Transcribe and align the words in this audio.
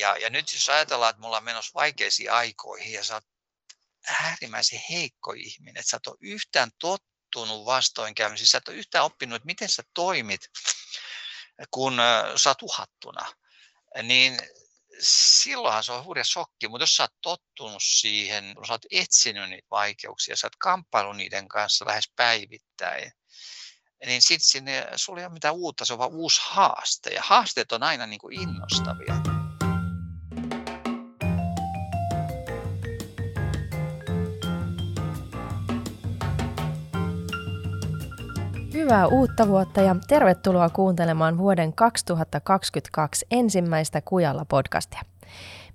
Ja, 0.00 0.16
ja 0.16 0.30
nyt 0.30 0.52
jos 0.52 0.68
ajatellaan, 0.68 1.10
että 1.10 1.20
me 1.20 1.26
ollaan 1.26 1.44
menossa 1.44 1.70
vaikeisiin 1.74 2.32
aikoihin 2.32 2.92
ja 2.92 3.04
sä 3.04 3.14
oot 3.14 3.24
äärimmäisen 4.08 4.80
heikko 4.90 5.32
ihminen, 5.32 5.80
että 5.80 5.90
sä 5.90 5.96
et 5.96 6.06
ole 6.06 6.16
yhtään 6.20 6.70
tottunut 6.78 7.66
vastoinkäymisiin, 7.66 8.48
sä 8.48 8.58
et 8.58 8.68
ole 8.68 8.76
yhtään 8.76 9.04
oppinut, 9.04 9.36
että 9.36 9.46
miten 9.46 9.68
sä 9.68 9.82
toimit, 9.94 10.40
kun 11.70 11.96
sä 12.36 12.50
oot 12.50 12.62
uhattuna, 12.62 13.32
niin 14.02 14.38
silloinhan 15.02 15.84
se 15.84 15.92
on 15.92 16.04
hurja 16.04 16.24
shokki, 16.24 16.68
mutta 16.68 16.82
jos 16.82 16.96
sä 16.96 17.02
oot 17.02 17.14
tottunut 17.22 17.82
siihen, 17.82 18.54
kun 18.54 18.66
sä 18.66 18.72
oot 18.72 18.86
etsinyt 18.90 19.50
niitä 19.50 19.66
vaikeuksia, 19.70 20.36
sä 20.36 20.46
oot 20.46 20.56
kamppailu 20.56 21.12
niiden 21.12 21.48
kanssa 21.48 21.86
lähes 21.86 22.10
päivittäin, 22.16 23.12
niin 24.06 24.22
sitten 24.22 24.48
sinne 24.48 24.88
sulla 24.96 25.20
ei 25.20 25.26
ole 25.26 25.32
mitään 25.32 25.54
uutta, 25.54 25.84
se 25.84 25.92
on 25.92 25.98
vaan 25.98 26.14
uusi 26.14 26.40
haaste. 26.44 27.10
Ja 27.10 27.22
haasteet 27.24 27.72
on 27.72 27.82
aina 27.82 28.06
niin 28.06 28.20
kuin 28.20 28.40
innostavia. 28.40 29.39
Hyvää 38.90 39.06
uutta 39.06 39.48
vuotta 39.48 39.80
ja 39.80 39.96
tervetuloa 40.08 40.70
kuuntelemaan 40.70 41.38
vuoden 41.38 41.72
2022 41.72 43.26
ensimmäistä 43.30 44.00
Kujalla 44.00 44.44
podcastia. 44.44 45.02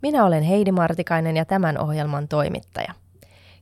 Minä 0.01 0.25
olen 0.25 0.43
Heidi 0.43 0.71
Martikainen 0.71 1.37
ja 1.37 1.45
tämän 1.45 1.77
ohjelman 1.77 2.27
toimittaja. 2.27 2.93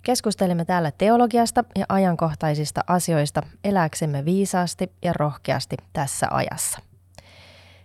Keskustelemme 0.04 0.66
täällä 0.66 0.92
teologiasta 0.92 1.64
ja 1.76 1.86
ajankohtaisista 1.90 2.82
asioista 2.88 3.44
eläksemme 3.64 4.26
viisaasti 4.26 4.92
ja 5.02 5.14
rohkeasti 5.14 5.78
tässä 5.94 6.28
ajassa. 6.32 6.80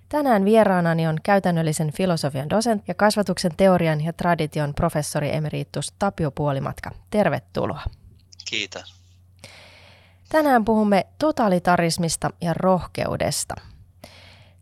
Tänään 0.08 0.44
vieraanani 0.44 1.06
on 1.06 1.18
käytännöllisen 1.22 1.92
filosofian 1.92 2.50
dosent 2.50 2.82
ja 2.88 2.94
kasvatuksen 2.94 3.52
teorian 3.56 4.04
ja 4.04 4.12
tradition 4.12 4.74
professori 4.74 5.34
emeritus 5.34 5.94
Tapio 5.98 6.30
Puolimatka. 6.30 6.90
Tervetuloa. 7.10 7.82
Kiitos. 8.50 8.97
Tänään 10.28 10.64
puhumme 10.64 11.06
totalitarismista 11.18 12.30
ja 12.40 12.54
rohkeudesta. 12.54 13.54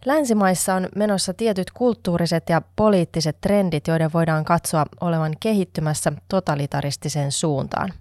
Länsimaissa 0.04 0.74
on 0.74 0.88
menossa 0.96 1.34
tietyt 1.34 1.70
kulttuuriset 1.70 2.48
ja 2.48 2.62
poliittiset 2.76 3.40
trendit, 3.40 3.88
joiden 3.88 4.12
voidaan 4.12 4.44
katsoa 4.44 4.86
olevan 5.00 5.32
kehittymässä 5.40 6.12
totalitaristiseen 6.28 7.32
suuntaan. 7.32 7.92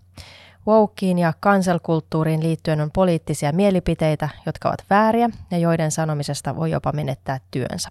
Wokeen 0.67 1.19
ja 1.19 1.33
kanselkulttuuriin 1.39 2.43
liittyen 2.43 2.81
on 2.81 2.91
poliittisia 2.91 3.51
mielipiteitä, 3.51 4.29
jotka 4.45 4.69
ovat 4.69 4.85
vääriä 4.89 5.29
ja 5.51 5.57
joiden 5.57 5.91
sanomisesta 5.91 6.55
voi 6.55 6.71
jopa 6.71 6.91
menettää 6.91 7.39
työnsä. 7.51 7.89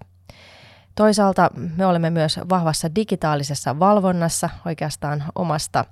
Toisaalta 0.95 1.50
me 1.77 1.86
olemme 1.86 2.11
myös 2.11 2.41
vahvassa 2.48 2.95
digitaalisessa 2.95 3.78
valvonnassa 3.78 4.50
oikeastaan 4.67 5.25
omasta 5.34 5.84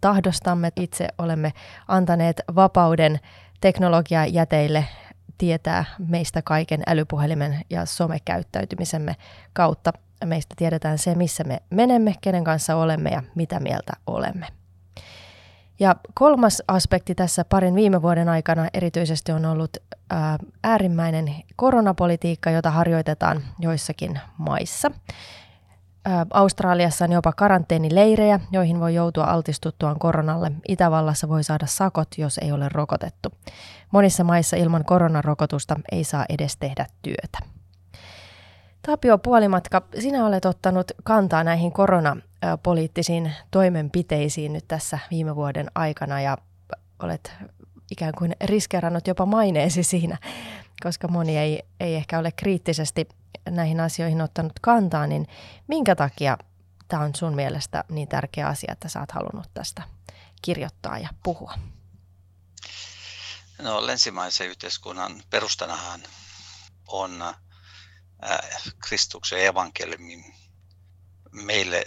tahdostamme. 0.00 0.70
Itse 0.76 1.08
olemme 1.18 1.52
antaneet 1.88 2.40
vapauden 2.54 3.20
teknologiajäteille 3.60 4.84
tietää 5.38 5.84
meistä 6.08 6.42
kaiken 6.42 6.82
älypuhelimen 6.86 7.60
ja 7.70 7.86
somekäyttäytymisemme 7.86 9.16
kautta. 9.52 9.92
Meistä 10.24 10.54
tiedetään 10.58 10.98
se, 10.98 11.14
missä 11.14 11.44
me 11.44 11.58
menemme, 11.70 12.14
kenen 12.20 12.44
kanssa 12.44 12.76
olemme 12.76 13.10
ja 13.10 13.22
mitä 13.34 13.60
mieltä 13.60 13.92
olemme. 14.06 14.46
Ja 15.80 15.96
kolmas 16.14 16.62
aspekti 16.68 17.14
tässä 17.14 17.44
parin 17.44 17.74
viime 17.74 18.02
vuoden 18.02 18.28
aikana 18.28 18.68
erityisesti 18.74 19.32
on 19.32 19.44
ollut 19.44 19.76
ää, 20.10 20.38
äärimmäinen 20.64 21.34
koronapolitiikka, 21.56 22.50
jota 22.50 22.70
harjoitetaan 22.70 23.42
joissakin 23.58 24.20
maissa. 24.38 24.90
Australiassa 26.30 27.04
on 27.04 27.12
jopa 27.12 27.32
karanteenileirejä, 27.32 28.40
joihin 28.52 28.80
voi 28.80 28.94
joutua 28.94 29.24
altistuttuaan 29.24 29.98
koronalle. 29.98 30.52
Itävallassa 30.68 31.28
voi 31.28 31.44
saada 31.44 31.66
sakot, 31.66 32.08
jos 32.18 32.38
ei 32.38 32.52
ole 32.52 32.68
rokotettu. 32.68 33.28
Monissa 33.90 34.24
maissa 34.24 34.56
ilman 34.56 34.84
koronarokotusta 34.84 35.80
ei 35.92 36.04
saa 36.04 36.24
edes 36.28 36.56
tehdä 36.56 36.86
työtä. 37.02 37.38
Tapio 38.86 39.18
Puolimatka, 39.18 39.82
sinä 39.98 40.26
olet 40.26 40.44
ottanut 40.44 40.92
kantaa 41.04 41.44
näihin 41.44 41.72
koronapoliittisiin 41.72 43.32
toimenpiteisiin 43.50 44.52
nyt 44.52 44.64
tässä 44.68 44.98
viime 45.10 45.36
vuoden 45.36 45.66
aikana 45.74 46.20
ja 46.20 46.38
olet 47.02 47.32
ikään 47.90 48.12
kuin 48.18 48.32
riskerannut 48.44 49.06
jopa 49.06 49.26
maineesi 49.26 49.82
siinä, 49.82 50.18
koska 50.82 51.08
moni 51.08 51.38
ei, 51.38 51.62
ei 51.80 51.94
ehkä 51.94 52.18
ole 52.18 52.32
kriittisesti 52.32 53.08
näihin 53.50 53.80
asioihin 53.80 54.22
ottanut 54.22 54.52
kantaa, 54.60 55.06
niin 55.06 55.28
minkä 55.66 55.96
takia 55.96 56.38
tämä 56.88 57.02
on 57.02 57.14
sun 57.14 57.34
mielestä 57.34 57.84
niin 57.88 58.08
tärkeä 58.08 58.46
asia, 58.46 58.72
että 58.72 58.88
sä 58.88 59.00
oot 59.00 59.12
halunnut 59.12 59.54
tästä 59.54 59.82
kirjoittaa 60.42 60.98
ja 60.98 61.08
puhua? 61.22 61.54
No 63.62 63.86
länsimaisen 63.86 64.48
yhteiskunnan 64.48 65.22
perustanahan 65.30 66.02
on 66.86 67.22
äh, 67.22 68.40
Kristuksen 68.88 69.46
evankeliumin 69.46 70.34
meille 71.32 71.84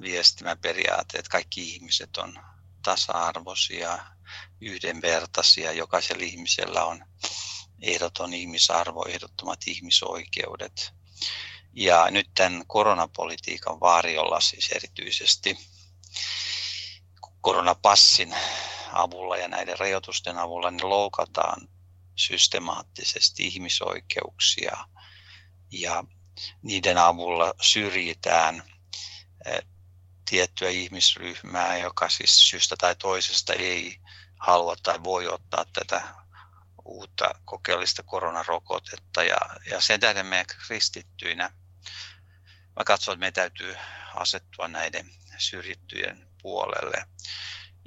viestimä 0.00 0.56
periaate, 0.56 1.18
että 1.18 1.30
kaikki 1.30 1.74
ihmiset 1.74 2.16
on 2.16 2.38
tasa-arvoisia, 2.82 3.98
yhdenvertaisia, 4.60 5.72
jokaisella 5.72 6.24
ihmisellä 6.24 6.84
on 6.84 7.04
ehdoton 7.82 8.34
ihmisarvo, 8.34 9.04
ehdottomat 9.08 9.60
ihmisoikeudet. 9.66 10.92
Ja 11.72 12.10
nyt 12.10 12.30
tämän 12.34 12.64
koronapolitiikan 12.66 13.80
vaariolla 13.80 14.40
siis 14.40 14.70
erityisesti 14.72 15.58
koronapassin 17.40 18.34
avulla 18.92 19.36
ja 19.36 19.48
näiden 19.48 19.78
rajoitusten 19.78 20.38
avulla 20.38 20.70
niin 20.70 20.88
loukataan 20.88 21.68
systemaattisesti 22.16 23.46
ihmisoikeuksia 23.46 24.76
ja 25.70 26.04
niiden 26.62 26.98
avulla 26.98 27.54
syrjitään 27.60 28.62
eh, 29.46 29.62
tiettyä 30.30 30.68
ihmisryhmää, 30.68 31.78
joka 31.78 32.08
siis 32.08 32.48
syystä 32.48 32.76
tai 32.78 32.96
toisesta 32.96 33.52
ei 33.52 33.96
halua 34.38 34.76
tai 34.82 35.04
voi 35.04 35.28
ottaa 35.28 35.64
tätä 35.72 36.14
uutta 36.88 37.34
kokeellista 37.44 38.02
koronarokotetta. 38.02 39.22
Ja, 39.22 39.38
ja 39.70 39.80
sen 39.80 40.00
tähden 40.00 40.26
me 40.26 40.44
kristittyinä, 40.48 41.50
mä 42.76 42.84
katson, 42.86 43.12
että 43.12 43.20
meidän 43.20 43.34
täytyy 43.34 43.76
asettua 44.14 44.68
näiden 44.68 45.10
syrjittyjen 45.38 46.28
puolelle. 46.42 47.06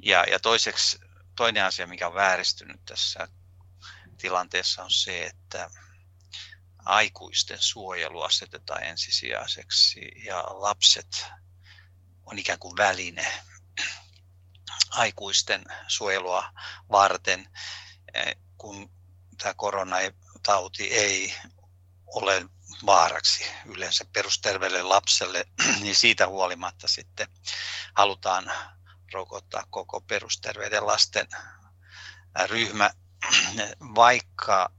Ja, 0.02 0.24
ja 0.24 0.40
toiseksi, 0.40 0.98
toinen 1.36 1.64
asia, 1.64 1.86
mikä 1.86 2.06
on 2.06 2.14
vääristynyt 2.14 2.84
tässä 2.84 3.28
tilanteessa 4.18 4.84
on 4.84 4.90
se, 4.90 5.26
että 5.26 5.70
aikuisten 6.78 7.58
suojelu 7.60 8.22
asetetaan 8.22 8.82
ensisijaiseksi 8.82 10.12
ja 10.24 10.44
lapset 10.48 11.26
on 12.26 12.38
ikään 12.38 12.58
kuin 12.58 12.76
väline 12.76 13.32
aikuisten 14.90 15.64
suojelua 15.88 16.52
varten 16.90 17.48
kun 18.62 18.90
tämä 19.38 19.54
koronatauti 19.54 20.94
ei 20.94 21.34
ole 22.06 22.46
vaaraksi 22.86 23.44
yleensä 23.66 24.04
perusterveelle 24.12 24.82
lapselle, 24.82 25.44
niin 25.82 25.96
siitä 25.96 26.28
huolimatta 26.28 26.88
sitten 26.88 27.26
halutaan 27.94 28.52
rokottaa 29.12 29.64
koko 29.70 30.00
perusterveiden 30.00 30.86
lasten 30.86 31.26
ryhmä, 32.46 32.90
vaikka 33.94 34.72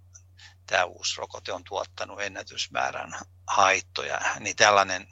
tämä 0.68 0.84
uusi 0.84 1.18
rokote 1.18 1.54
on 1.54 1.64
tuottanut 1.64 2.22
ennätysmäärän 2.22 3.20
haittoja, 3.48 4.22
niin 4.40 4.56
tällainen 4.56 5.08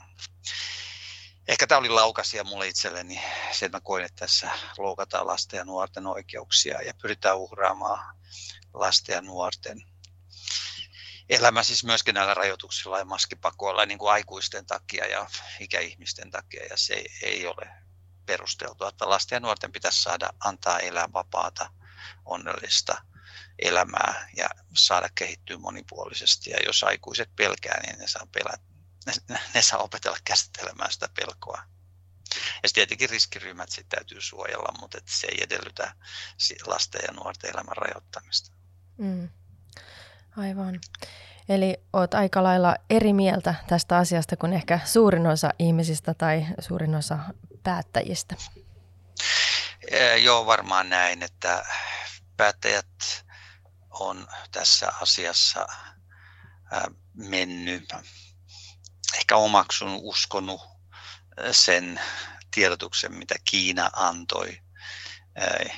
ehkä 1.47 1.67
tämä 1.67 1.79
oli 1.79 1.89
laukasia 1.89 2.43
mulle 2.43 2.67
itselleni, 2.67 3.21
se, 3.51 3.65
että 3.65 3.77
mä 3.77 3.81
koin, 3.81 4.05
että 4.05 4.25
tässä 4.25 4.51
loukataan 4.77 5.27
lasten 5.27 5.57
ja 5.57 5.65
nuorten 5.65 6.07
oikeuksia 6.07 6.81
ja 6.81 6.93
pyritään 7.01 7.37
uhraamaan 7.37 8.15
lasten 8.73 9.13
ja 9.13 9.21
nuorten 9.21 9.77
elämä 11.29 11.63
siis 11.63 11.83
myöskin 11.83 12.15
näillä 12.15 12.33
rajoituksilla 12.33 12.99
ja 12.99 13.05
maskipakoilla 13.05 13.85
niin 13.85 13.97
kuin 13.97 14.11
aikuisten 14.11 14.65
takia 14.65 15.07
ja 15.07 15.27
ikäihmisten 15.59 16.31
takia. 16.31 16.65
Ja 16.65 16.77
se 16.77 17.03
ei 17.21 17.47
ole 17.47 17.69
perusteltua, 18.25 18.89
että 18.89 19.09
lasten 19.09 19.35
ja 19.35 19.39
nuorten 19.39 19.71
pitäisi 19.71 20.01
saada 20.01 20.29
antaa 20.39 20.79
elää 20.79 21.13
vapaata, 21.13 21.69
onnellista 22.25 23.01
elämää 23.59 24.29
ja 24.35 24.49
saada 24.77 25.09
kehittyä 25.15 25.57
monipuolisesti. 25.57 26.49
Ja 26.49 26.57
jos 26.65 26.83
aikuiset 26.83 27.35
pelkää, 27.35 27.81
niin 27.81 27.99
ne 27.99 28.07
saa, 28.07 28.27
pelä, 28.31 28.57
ne, 29.05 29.39
ne 29.53 29.61
saa 29.61 29.79
opetella 29.79 30.17
käsittelemään 30.23 30.91
sitä 30.91 31.09
pelkoa. 31.15 31.63
Ja 32.63 32.69
tietenkin 32.73 33.09
riskiryhmät 33.09 33.69
sitten 33.69 33.99
täytyy 33.99 34.21
suojella, 34.21 34.79
mutta 34.79 34.97
se 35.05 35.27
ei 35.27 35.43
edellytä 35.43 35.95
lasten 36.65 37.01
ja 37.07 37.13
nuorten 37.13 37.51
elämän 37.53 37.77
rajoittamista. 37.77 38.51
Mm. 38.97 39.29
Aivan. 40.37 40.79
Eli 41.49 41.77
oot 41.93 42.13
aika 42.13 42.43
lailla 42.43 42.75
eri 42.89 43.13
mieltä 43.13 43.55
tästä 43.67 43.97
asiasta 43.97 44.37
kuin 44.37 44.53
ehkä 44.53 44.79
suurin 44.85 45.27
osa 45.27 45.49
ihmisistä 45.59 46.13
tai 46.13 46.45
suurin 46.59 46.95
osa 46.95 47.19
päättäjistä. 47.63 48.35
Joo, 50.23 50.45
varmaan 50.45 50.89
näin, 50.89 51.23
että 51.23 51.65
päättäjät 52.37 53.25
on 53.89 54.27
tässä 54.51 54.91
asiassa 55.01 55.67
mennyt, 57.13 57.93
ehkä 59.15 59.37
omaksunut, 59.37 60.01
uskonut 60.03 60.61
sen 61.51 62.01
tiedotuksen, 62.51 63.13
mitä 63.13 63.35
Kiina 63.45 63.89
antoi 63.93 64.61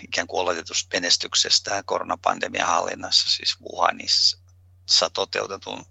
ikään 0.03 0.27
kuin 0.27 0.41
oletetusta 0.41 0.89
menestyksestä 0.93 1.83
koronapandemian 1.85 2.67
hallinnassa, 2.67 3.29
siis 3.29 3.57
Wuhanissa 3.61 4.37
toteutetun, 5.13 5.85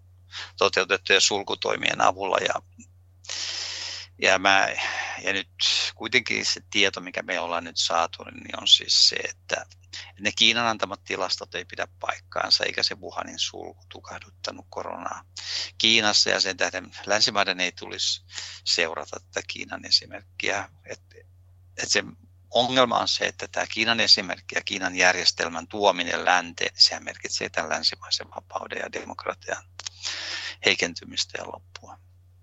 toteutettujen 0.58 1.22
sulkutoimien 1.22 2.00
avulla. 2.00 2.36
Ja, 2.38 2.54
ja, 4.18 4.38
mä, 4.38 4.68
ja 5.22 5.32
nyt 5.32 5.48
kuitenkin 5.94 6.46
se 6.46 6.60
tieto, 6.70 7.00
mikä 7.00 7.22
me 7.22 7.40
ollaan 7.40 7.64
nyt 7.64 7.76
saatu, 7.76 8.24
niin 8.24 8.60
on 8.60 8.68
siis 8.68 9.08
se, 9.08 9.16
että 9.16 9.66
ne 10.20 10.32
Kiinan 10.32 10.66
antamat 10.66 11.04
tilastot 11.04 11.54
ei 11.54 11.64
pidä 11.64 11.88
paikkaansa, 12.00 12.64
eikä 12.64 12.82
se 12.82 12.94
Wuhanin 12.94 13.38
sulku 13.38 13.84
tukahduttanut 13.88 14.66
koronaa 14.68 15.24
Kiinassa, 15.78 16.30
ja 16.30 16.40
sen 16.40 16.56
tähden 16.56 16.90
länsimaiden 17.06 17.60
ei 17.60 17.72
tulisi 17.72 18.24
seurata 18.64 19.20
tätä 19.20 19.46
Kiinan 19.48 19.86
esimerkkiä. 19.86 20.68
Et, 20.84 21.02
et 21.76 21.90
se 21.90 22.04
ongelma 22.50 22.98
on 22.98 23.08
se, 23.08 23.26
että 23.26 23.48
tämä 23.48 23.66
Kiinan 23.66 24.00
esimerkki 24.00 24.54
ja 24.54 24.62
Kiinan 24.64 24.96
järjestelmän 24.96 25.68
tuominen 25.68 26.24
länteen, 26.24 26.72
niin 26.74 26.82
sehän 26.82 27.04
merkitsee 27.04 27.48
tämän 27.48 27.70
länsimaisen 27.70 28.30
vapauden 28.30 28.78
ja 28.78 28.92
demokratian 28.92 29.64
heikentymistä 30.64 31.38
ja 31.38 31.46
loppua. 31.46 31.98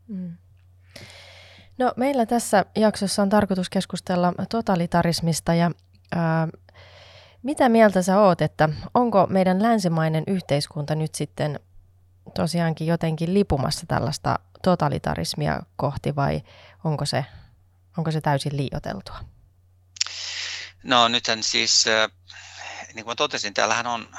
Mm. 0.08 0.38
No, 1.80 1.94
meillä 1.96 2.26
tässä 2.26 2.66
jaksossa 2.76 3.22
on 3.22 3.30
tarkoitus 3.30 3.70
keskustella 3.70 4.34
totalitarismista 4.50 5.54
ja 5.54 5.72
ää, 6.16 6.48
mitä 7.44 7.70
mieltä 7.70 8.02
sä 8.02 8.20
oot, 8.20 8.42
että 8.42 8.70
onko 8.94 9.28
meidän 9.30 9.62
länsimainen 9.62 10.24
yhteiskunta 10.28 10.96
nyt 10.96 11.16
sitten 11.16 11.60
tosiaankin 12.36 12.88
jotenkin 12.88 13.34
lipumassa 13.34 13.86
tällaista 13.88 14.40
totalitarismia 14.64 15.60
kohti 15.76 16.16
vai 16.16 16.42
onko 16.84 17.06
se, 17.06 17.26
onko 17.98 18.12
se 18.12 18.22
täysin 18.22 18.58
liioteltua? 18.58 19.20
No 20.84 21.08
nythän 21.08 21.44
siis, 21.44 21.86
niin 22.94 23.06
kuin 23.06 23.18
totesin, 23.18 23.54
täällähän 23.54 23.88
on 23.88 24.10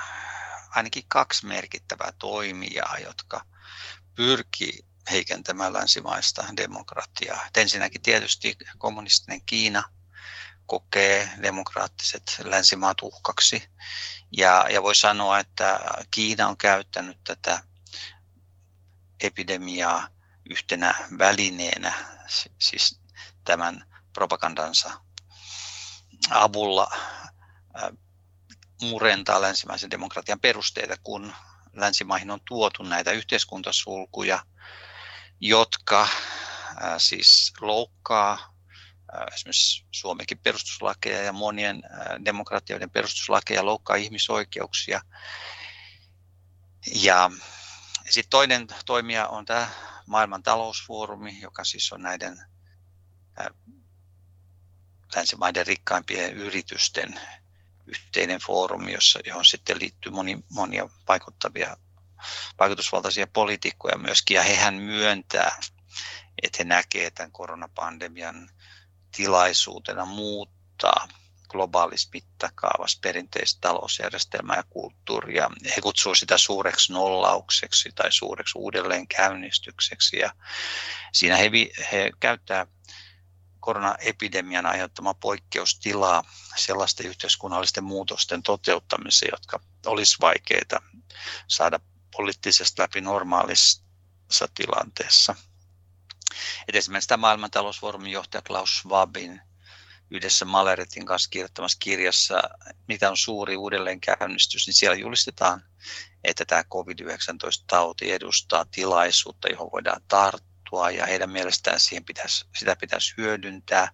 ainakin 0.71 1.05
kaksi 1.09 1.47
merkittävää 1.47 2.13
toimijaa, 2.19 2.99
jotka 2.99 3.45
pyrkii 4.15 4.90
heikentämään 5.11 5.73
länsimaista 5.73 6.45
demokratiaa. 6.57 7.49
ensinnäkin 7.57 8.03
tietysti 8.03 8.57
kommunistinen 8.79 9.41
Kiina 9.47 9.83
kokee 10.67 11.31
demokraattiset 11.43 12.41
länsimaat 12.45 13.03
uhkaksi. 13.03 13.63
Ja, 14.33 14.67
ja 14.71 14.83
voi 14.83 14.95
sanoa, 14.95 15.39
että 15.39 15.81
Kiina 16.11 16.49
on 16.49 16.57
käyttänyt 16.57 17.19
tätä 17.25 17.63
epidemiaa 19.21 20.09
yhtenä 20.51 20.95
välineenä, 21.19 21.93
siis 22.59 23.01
tämän 23.45 23.85
propagandansa 24.13 25.01
avulla 26.31 26.91
murentaa 28.83 29.41
länsimaisen 29.41 29.91
demokratian 29.91 30.41
perusteita, 30.41 30.97
kun 31.03 31.33
länsimaihin 31.73 32.31
on 32.31 32.41
tuotu 32.49 32.83
näitä 32.83 33.13
yhteiskuntasulkuja, 33.13 34.47
jotka 35.41 36.09
siis 36.99 37.53
loukkaa 37.61 38.55
esimerkiksi 39.35 39.85
Suomenkin 39.91 40.39
perustuslakeja 40.39 41.23
ja 41.23 41.33
monien 41.33 41.83
demokratioiden 42.25 42.91
perustuslakeja 42.91 43.65
loukkaa 43.65 43.97
ihmisoikeuksia. 43.97 45.01
Ja 46.95 47.31
sitten 48.11 48.31
toinen 48.31 48.67
toimija 48.87 49.29
on 49.29 49.45
tämä 49.45 49.69
maailman 50.07 50.43
talousfoorumi, 50.43 51.41
joka 51.41 51.65
siis 51.65 51.93
on 51.93 52.03
näiden 52.03 52.43
länsimaiden 55.17 55.67
rikkaimpien 55.67 56.35
yritysten 56.35 57.21
yhteinen 57.87 58.41
foorumi, 58.41 58.93
jossa, 58.93 59.21
johon 59.25 59.45
sitten 59.45 59.79
liittyy 59.79 60.13
moni, 60.13 60.39
monia 60.51 60.89
vaikuttavia, 61.09 61.77
vaikutusvaltaisia 62.59 63.27
poliitikkoja 63.27 63.99
myöskin, 63.99 64.35
ja 64.35 64.43
hehän 64.43 64.75
myöntää, 64.75 65.57
että 66.43 66.57
he 66.59 66.65
näkevät 66.65 67.15
tämän 67.15 67.33
koronapandemian 67.33 68.51
tilaisuutena 69.17 70.05
muuttaa 70.05 71.09
globaalissa 71.49 72.11
mittakaavassa 72.13 72.99
perinteistä 73.03 73.59
talousjärjestelmää 73.61 74.57
ja 74.57 74.63
kulttuuria. 74.71 75.51
He 75.77 75.81
kutsuvat 75.83 76.19
sitä 76.19 76.39
suureksi 76.39 76.93
nollaukseksi 76.93 77.91
tai 77.95 78.13
suureksi 78.13 78.59
uudelleenkäynnistykseksi. 78.59 80.19
Ja 80.19 80.33
siinä 81.13 81.37
he, 81.37 81.51
he 81.93 82.13
käyttää 82.21 82.67
koronaepidemian 83.61 84.67
aiheuttama 84.67 85.15
poikkeustilaa 85.15 86.25
sellaisten 86.57 87.07
yhteiskunnallisten 87.07 87.85
muutosten 87.85 88.43
toteuttamiseen, 88.43 89.31
jotka 89.33 89.61
olisi 89.87 90.17
vaikeita 90.21 90.83
saada 91.49 91.81
poliittisesti 92.21 92.83
läpi 92.83 93.01
normaalissa 93.01 94.49
tilanteessa. 94.55 95.35
Et 96.69 96.75
esimerkiksi 96.75 97.09
tämä 97.09 97.21
maailmantalousfoorumin 97.21 98.13
johtaja 98.13 98.43
Klaus 98.43 98.79
Schwabin 98.79 99.41
yhdessä 100.11 100.45
Maleretin 100.45 101.07
kanssa 101.07 101.31
kirjoittamassa 101.31 101.79
kirjassa, 101.81 102.43
mitä 102.89 103.11
on 103.11 103.17
suuri 103.17 103.57
uudelleenkäynnistys, 103.57 104.67
niin 104.67 104.75
siellä 104.75 104.97
julistetaan, 104.97 105.65
että 106.25 106.45
tämä 106.45 106.65
COVID-19-tauti 106.65 108.13
edustaa 108.13 108.65
tilaisuutta, 108.71 109.49
johon 109.49 109.71
voidaan 109.73 110.03
tarttua 110.09 110.91
ja 110.91 111.07
heidän 111.07 111.31
mielestään 111.31 111.81
siihen 111.81 112.05
pitäisi, 112.05 112.47
sitä 112.59 112.77
pitäisi 112.77 113.15
hyödyntää. 113.17 113.89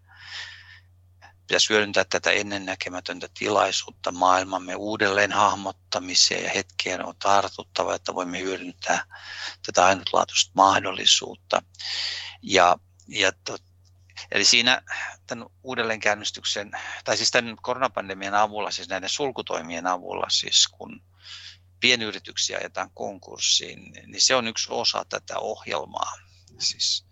Pitäisi 1.47 1.69
hyödyntää 1.69 2.05
tätä 2.05 2.31
ennennäkemätöntä 2.31 3.29
tilaisuutta 3.39 4.13
maailmamme 4.13 4.75
uudelleen 4.75 5.33
hahmottamiseen 5.33 6.45
ja 6.45 6.51
hetkeen 6.51 7.05
on 7.05 7.15
tartuttava, 7.17 7.95
että 7.95 8.15
voimme 8.15 8.41
hyödyntää 8.41 9.05
tätä 9.67 9.87
ainutlaatuista 9.87 10.53
mahdollisuutta. 10.55 11.63
Ja, 12.43 12.77
ja 13.09 13.33
to, 13.33 13.59
Eli 14.33 14.45
siinä 14.45 14.83
tämän 15.27 15.47
uudelleenkäynnistyksen, 15.63 16.71
tai 17.05 17.17
siis 17.17 17.31
tämän 17.31 17.57
koronapandemian 17.63 18.35
avulla, 18.35 18.71
siis 18.71 18.89
näiden 18.89 19.09
sulkutoimien 19.09 19.87
avulla, 19.87 20.27
siis 20.31 20.69
kun 20.69 21.03
pienyrityksiä 21.81 22.59
ajetaan 22.59 22.91
konkurssiin, 22.95 23.93
niin 24.07 24.21
se 24.21 24.35
on 24.35 24.49
yksi 24.49 24.69
osa 24.71 25.05
tätä 25.09 25.39
ohjelmaa. 25.39 26.13
Siis, 26.59 27.07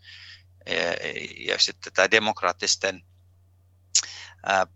ja 1.39 1.59
sitten 1.59 1.93
tämä 1.93 2.11
demokraattisten 2.11 3.05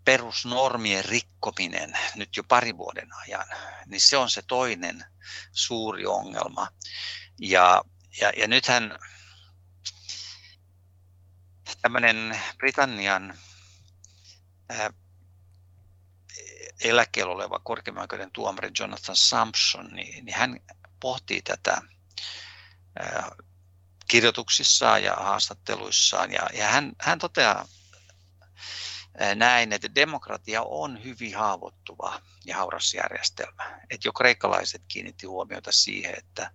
perusnormien 0.05 1.05
rikkominen 1.05 1.93
nyt 2.15 2.37
jo 2.37 2.43
pari 2.43 2.77
vuoden 2.77 3.09
ajan, 3.13 3.45
niin 3.85 4.01
se 4.01 4.17
on 4.17 4.29
se 4.29 4.41
toinen 4.41 5.05
suuri 5.51 6.05
ongelma. 6.05 6.67
Ja, 7.39 7.83
ja, 8.21 8.31
ja 8.37 8.47
nythän 8.47 8.99
tämmöinen 11.81 12.41
Britannian 12.57 13.37
eläkkeellä 16.81 17.33
oleva 17.33 17.59
korkeimman 17.59 18.07
tuomari 18.33 18.71
Jonathan 18.79 19.15
Sampson, 19.15 19.87
niin, 19.87 20.25
niin 20.25 20.35
hän 20.35 20.59
pohtii 20.99 21.41
tätä 21.41 21.81
kirjoituksissaan 24.07 25.03
ja 25.03 25.15
haastatteluissaan. 25.15 26.31
Ja, 26.31 26.49
ja 26.53 26.67
hän, 26.67 26.91
hän 26.99 27.19
toteaa 27.19 27.67
näin, 29.35 29.73
että 29.73 29.95
demokratia 29.95 30.63
on 30.63 31.03
hyvin 31.03 31.35
haavoittuva 31.35 32.21
ja 32.45 32.57
hauras 32.57 32.93
järjestelmä. 32.93 33.79
Että 33.89 34.07
jo 34.07 34.13
kreikkalaiset 34.13 34.81
kiinnitti 34.87 35.25
huomiota 35.25 35.71
siihen, 35.71 36.17
että 36.17 36.51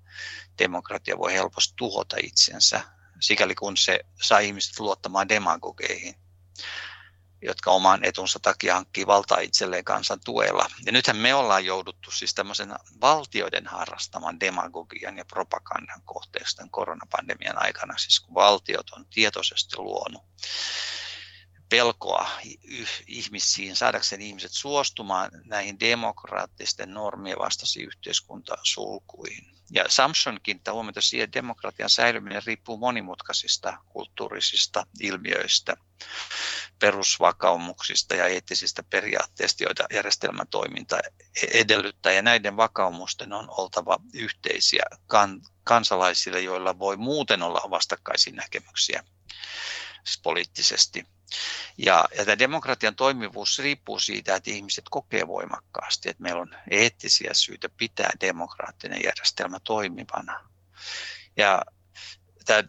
demokratia 0.59 1.19
voi 1.19 1.33
helposti 1.33 1.75
tuhota 1.77 2.17
itsensä, 2.23 2.81
sikäli 3.21 3.55
kun 3.55 3.77
se 3.77 4.01
saa 4.23 4.39
ihmiset 4.39 4.81
luottamaan 4.81 5.29
demagogeihin 5.29 6.15
jotka 7.45 7.71
oman 7.71 8.05
etunsa 8.05 8.39
takia 8.41 8.75
hankkii 8.75 9.07
valtaa 9.07 9.39
itselleen 9.39 9.85
kansan 9.85 10.21
tuella. 10.25 10.67
Ja 10.87 10.93
nythän 10.93 11.17
me 11.17 11.35
ollaan 11.35 11.65
jouduttu 11.65 12.11
siis 12.11 12.35
tämmöisen 12.35 12.75
valtioiden 13.01 13.67
harrastaman 13.67 14.41
demagogian 14.41 15.19
ja 15.19 15.25
propagandan 15.25 16.03
kohteeksi 16.05 16.57
tämän 16.57 16.71
koronapandemian 16.71 17.63
aikana, 17.63 17.99
siis 17.99 18.21
kun 18.21 18.35
valtiot 18.35 18.91
on 18.91 19.07
tietoisesti 19.07 19.77
luonut 19.77 20.23
pelkoa 21.75 22.31
ihmisiin, 23.07 23.77
saadakseen 23.77 24.23
ihmiset 24.23 24.53
suostumaan 24.53 25.31
näihin 25.45 25.81
demokraattisten 25.81 26.95
normien 26.95 27.39
vastaisiin 27.39 27.87
yhteiskuntasulkuihin. 27.87 29.45
Ja 29.71 29.85
Samson 29.89 30.41
kiinnittää 30.43 30.75
huomiota 30.75 31.01
siihen, 31.01 31.25
että 31.25 31.39
demokratian 31.39 31.91
säilyminen 31.91 32.43
riippuu 32.47 32.77
monimutkaisista 32.77 33.79
kulttuurisista 33.89 34.87
ilmiöistä, 35.01 35.77
perusvakaumuksista 36.79 38.15
ja 38.15 38.27
eettisistä 38.27 38.83
periaatteista, 38.83 39.65
joita 39.65 39.85
järjestelmän 39.95 40.49
toiminta 40.49 40.99
edellyttää. 41.55 42.13
Ja 42.13 42.23
näiden 42.23 42.57
vakaumusten 42.57 43.33
on 43.33 43.47
oltava 43.49 43.99
yhteisiä 44.13 44.83
kansalaisille, 45.65 46.41
joilla 46.41 46.79
voi 46.79 46.97
muuten 46.97 47.43
olla 47.43 47.71
vastakkaisia 47.71 48.33
näkemyksiä 48.33 49.05
siis 50.05 50.21
poliittisesti. 50.23 51.07
Ja, 51.79 52.05
ja 52.19 52.25
tämä 52.25 52.39
demokratian 52.39 52.97
toimivuus 52.97 53.59
riippuu 53.59 53.99
siitä, 53.99 54.37
että 54.37 54.51
ihmiset 54.51 54.85
kokee 54.91 55.27
voimakkaasti, 55.27 56.11
että 56.11 56.23
meillä 56.23 56.41
on 56.41 56.57
eettisiä 56.71 57.31
syitä 57.35 57.69
pitää 57.69 58.11
demokraattinen 58.21 59.01
järjestelmä 59.05 59.61
toimivana. 59.61 60.51
Ja 61.37 61.63
tämä 62.45 62.65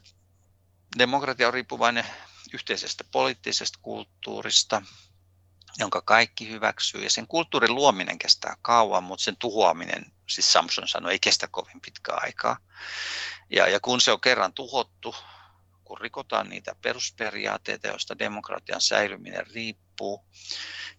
demokratia 0.97 1.47
on 1.47 1.53
riippuvainen 1.53 2.05
yhteisestä 2.53 3.03
poliittisesta 3.11 3.79
kulttuurista, 3.81 4.81
jonka 5.77 6.01
kaikki 6.01 6.49
hyväksyy. 6.49 7.03
Ja 7.03 7.09
sen 7.09 7.27
kulttuurin 7.27 7.75
luominen 7.75 8.19
kestää 8.19 8.55
kauan, 8.61 9.03
mutta 9.03 9.23
sen 9.23 9.37
tuhoaminen, 9.37 10.05
siis 10.29 10.53
Samson 10.53 10.87
sanoi, 10.87 11.11
ei 11.11 11.19
kestä 11.19 11.47
kovin 11.47 11.81
pitkää 11.81 12.17
aikaa. 12.21 12.57
Ja, 13.49 13.67
ja 13.67 13.79
kun 13.79 14.01
se 14.01 14.11
on 14.11 14.21
kerran 14.21 14.53
tuhottu, 14.53 15.15
kun 15.85 16.01
rikotaan 16.01 16.49
niitä 16.49 16.75
perusperiaatteita, 16.81 17.87
joista 17.87 18.19
demokratian 18.19 18.81
säilyminen 18.81 19.47
riippuu, 19.47 20.25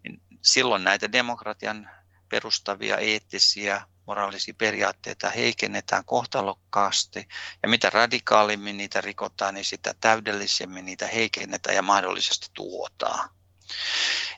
niin 0.02 0.22
silloin 0.42 0.84
näitä 0.84 1.12
demokratian 1.12 1.90
perustavia 2.28 2.96
eettisiä 2.96 3.86
moraalisia 4.06 4.54
periaatteita 4.58 5.30
heikennetään 5.30 6.04
kohtalokkaasti. 6.04 7.28
Ja 7.62 7.68
mitä 7.68 7.90
radikaalimmin 7.90 8.76
niitä 8.76 9.00
rikotaan, 9.00 9.54
niin 9.54 9.64
sitä 9.64 9.94
täydellisemmin 10.00 10.84
niitä 10.84 11.06
heikennetään 11.06 11.76
ja 11.76 11.82
mahdollisesti 11.82 12.46
tuhotaan. 12.54 13.30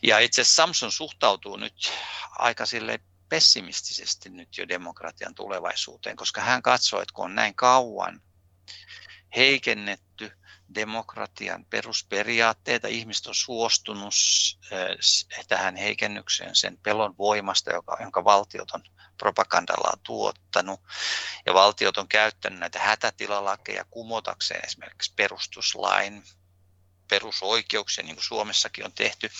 Ja 0.02 0.18
itse 0.18 0.44
Samson 0.44 0.92
suhtautuu 0.92 1.56
nyt 1.56 1.92
aika 2.30 2.66
sille 2.66 3.00
pessimistisesti 3.28 4.30
nyt 4.30 4.58
jo 4.58 4.68
demokratian 4.68 5.34
tulevaisuuteen, 5.34 6.16
koska 6.16 6.40
hän 6.40 6.62
katsoo, 6.62 7.00
että 7.00 7.14
kun 7.14 7.24
on 7.24 7.34
näin 7.34 7.54
kauan 7.54 8.20
heikennetty 9.36 10.32
demokratian 10.74 11.64
perusperiaatteita. 11.64 12.88
Ihmiset 12.88 13.26
on 13.26 13.34
suostunut 13.34 14.14
eh, 14.70 15.46
tähän 15.48 15.76
heikennykseen 15.76 16.56
sen 16.56 16.78
pelon 16.82 17.14
voimasta, 17.18 17.72
joka, 17.72 17.96
jonka 18.00 18.24
valtiot 18.24 18.70
on 18.70 18.82
propagandallaan 19.18 20.00
tuottanut. 20.02 20.80
Ja 21.46 21.54
valtiot 21.54 21.96
on 21.96 22.08
käyttänyt 22.08 22.58
näitä 22.58 22.78
hätätilalakeja 22.78 23.84
kumotakseen 23.90 24.66
esimerkiksi 24.66 25.12
perustuslain 25.16 26.22
perusoikeuksia, 27.08 28.04
niin 28.04 28.16
kuin 28.16 28.24
Suomessakin 28.24 28.84
on 28.84 28.92
tehty, 28.92 29.30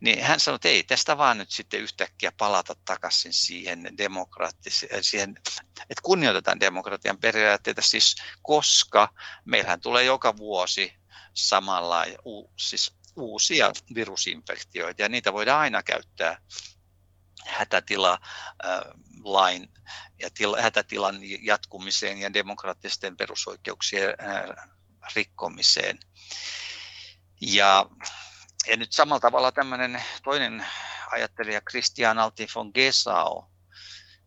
niin 0.00 0.22
hän 0.22 0.40
sanoi, 0.40 0.56
että 0.56 0.68
ei 0.68 0.82
tästä 0.82 1.18
vaan 1.18 1.38
nyt 1.38 1.50
sitten 1.50 1.80
yhtäkkiä 1.80 2.32
palata 2.38 2.74
takaisin 2.84 3.32
siihen 3.32 3.98
demokraattiseen, 3.98 5.04
siihen, 5.04 5.34
että 5.80 6.02
kunnioitetaan 6.02 6.60
demokratian 6.60 7.18
periaatteita, 7.18 7.82
siis 7.82 8.16
koska 8.42 9.08
meillähän 9.44 9.80
tulee 9.80 10.04
joka 10.04 10.36
vuosi 10.36 10.94
samalla 11.34 12.04
siis 12.58 12.94
uusia 13.16 13.72
virusinfektioita 13.94 15.02
ja 15.02 15.08
niitä 15.08 15.32
voidaan 15.32 15.60
aina 15.60 15.82
käyttää 15.82 16.40
hätätila 17.46 18.18
lain 19.24 19.72
ja 20.18 20.28
hätätilan 20.62 21.16
jatkumiseen 21.42 22.18
ja 22.18 22.32
demokraattisten 22.32 23.16
perusoikeuksien 23.16 24.14
rikkomiseen. 25.14 25.98
Ja, 27.46 27.86
ja 28.66 28.76
nyt 28.76 28.92
samalla 28.92 29.20
tavalla 29.20 29.52
tämmöinen 29.52 30.02
toinen 30.22 30.66
ajattelija, 31.10 31.60
Christian 31.60 32.18
Alti 32.18 32.46
von 32.54 32.70
Gesau, 32.74 33.42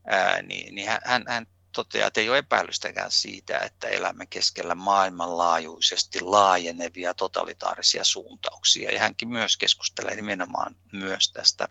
ää, 0.07 0.41
niin, 0.41 0.75
niin 0.75 0.89
hän, 1.05 1.23
hän 1.27 1.47
toteaa, 1.75 2.07
että 2.07 2.21
ei 2.21 2.29
ole 2.29 2.37
epäilystäkään 2.37 3.11
siitä, 3.11 3.57
että 3.59 3.87
elämme 3.87 4.25
keskellä 4.25 4.75
maailmanlaajuisesti 4.75 6.21
laajenevia 6.21 7.13
totalitaarisia 7.13 8.03
suuntauksia. 8.03 8.91
Ja 8.91 8.99
hänkin 8.99 9.29
myös 9.29 9.57
keskustelee 9.57 10.15
nimenomaan 10.15 10.75
myös 10.91 11.31
tästä 11.31 11.67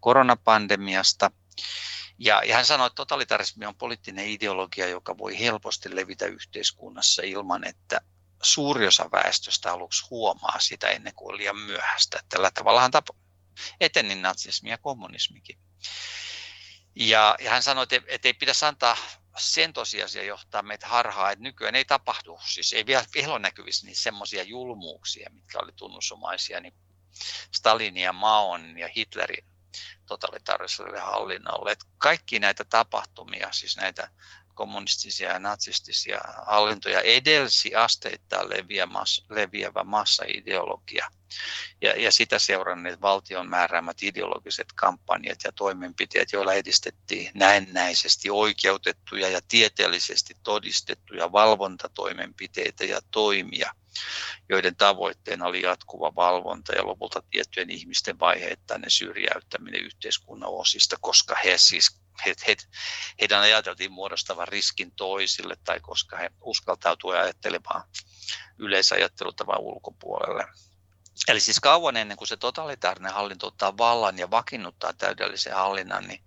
koronapandemiasta. 0.00 1.30
Ja, 2.18 2.42
ja 2.44 2.54
hän 2.54 2.66
sanoi, 2.66 2.86
että 2.86 2.96
totalitarismi 2.96 3.66
on 3.66 3.74
poliittinen 3.74 4.26
ideologia, 4.26 4.88
joka 4.88 5.18
voi 5.18 5.38
helposti 5.38 5.96
levitä 5.96 6.26
yhteiskunnassa 6.26 7.22
ilman, 7.24 7.64
että 7.64 8.00
suuri 8.44 8.86
osa 8.86 9.10
väestöstä 9.12 9.72
aluksi 9.72 10.06
huomaa 10.10 10.60
sitä 10.60 10.88
ennen 10.88 11.14
kuin 11.14 11.36
liian 11.36 11.56
myöhäistä. 11.56 12.20
Tällä 12.28 12.50
tavallahan 12.50 12.90
tapa, 12.90 13.14
eteni 13.80 14.14
natsismi 14.14 14.70
ja 14.70 14.78
kommunismikin. 14.78 15.58
Ja, 16.96 17.36
ja 17.40 17.50
hän 17.50 17.62
sanoi, 17.62 17.82
että, 17.82 18.00
että 18.06 18.28
ei 18.28 18.34
pitäisi 18.34 18.64
antaa 18.64 18.96
sen 19.38 19.72
tosiasia 19.72 20.24
johtaa 20.24 20.62
meitä 20.62 20.88
harhaan, 20.88 21.32
että 21.32 21.42
nykyään 21.42 21.74
ei 21.74 21.84
tapahdu, 21.84 22.38
siis 22.46 22.72
ei 22.72 22.86
vielä, 22.86 23.04
vielä 23.14 23.38
näkyvissä 23.38 23.86
niin 23.86 23.96
semmoisia 23.96 24.42
julmuuksia, 24.42 25.30
mitkä 25.32 25.58
oli 25.58 25.72
tunnusomaisia 25.72 26.60
niin 26.60 26.74
Stalinin 27.54 28.02
ja 28.02 28.12
Maon 28.12 28.78
ja 28.78 28.88
Hitlerin 28.96 29.44
totalitaariselle 30.06 31.00
hallinnolle. 31.00 31.72
Että 31.72 31.84
kaikki 31.98 32.38
näitä 32.38 32.64
tapahtumia, 32.64 33.52
siis 33.52 33.76
näitä 33.76 34.10
kommunistisia 34.54 35.32
ja 35.32 35.38
natsistisia 35.38 36.20
hallintoja 36.46 37.00
edelsi 37.00 37.74
asteittain 37.74 38.48
leviävä 39.30 39.84
massaideologia. 39.84 41.08
Ja, 41.82 42.00
ja 42.00 42.12
sitä 42.12 42.38
seuranneet 42.38 43.00
valtion 43.00 43.48
määräämät 43.48 44.02
ideologiset 44.02 44.66
kampanjat 44.74 45.38
ja 45.44 45.52
toimenpiteet, 45.52 46.32
joilla 46.32 46.52
edistettiin 46.54 47.30
näennäisesti 47.34 48.30
oikeutettuja 48.30 49.28
ja 49.28 49.40
tieteellisesti 49.48 50.36
todistettuja 50.42 51.32
valvontatoimenpiteitä 51.32 52.84
ja 52.84 53.00
toimia, 53.10 53.74
joiden 54.48 54.76
tavoitteena 54.76 55.46
oli 55.46 55.62
jatkuva 55.62 56.14
valvonta 56.14 56.74
ja 56.74 56.86
lopulta 56.86 57.22
tiettyjen 57.30 57.70
ihmisten 57.70 58.18
vaiheittainen 58.18 58.90
syrjäyttäminen 58.90 59.84
yhteiskunnan 59.84 60.50
osista, 60.50 60.96
koska 61.00 61.36
he 61.44 61.58
siis 61.58 62.03
he, 62.26 62.34
he, 62.46 62.56
heidän 63.20 63.40
ajateltiin 63.40 63.92
muodostavan 63.92 64.48
riskin 64.48 64.92
toisille 64.92 65.56
tai 65.64 65.80
koska 65.80 66.16
he 66.16 66.30
uskaltautuivat 66.40 67.22
ajattelemaan 67.22 67.84
yleisajattelutavan 68.58 69.60
ulkopuolelle. 69.60 70.46
Eli 71.28 71.40
siis 71.40 71.60
kauan 71.60 71.96
ennen 71.96 72.16
kuin 72.16 72.28
se 72.28 72.36
totalitaarinen 72.36 73.12
hallinto 73.12 73.46
ottaa 73.46 73.76
vallan 73.78 74.18
ja 74.18 74.30
vakiinnuttaa 74.30 74.92
täydellisen 74.92 75.54
hallinnan, 75.54 76.08
niin 76.08 76.24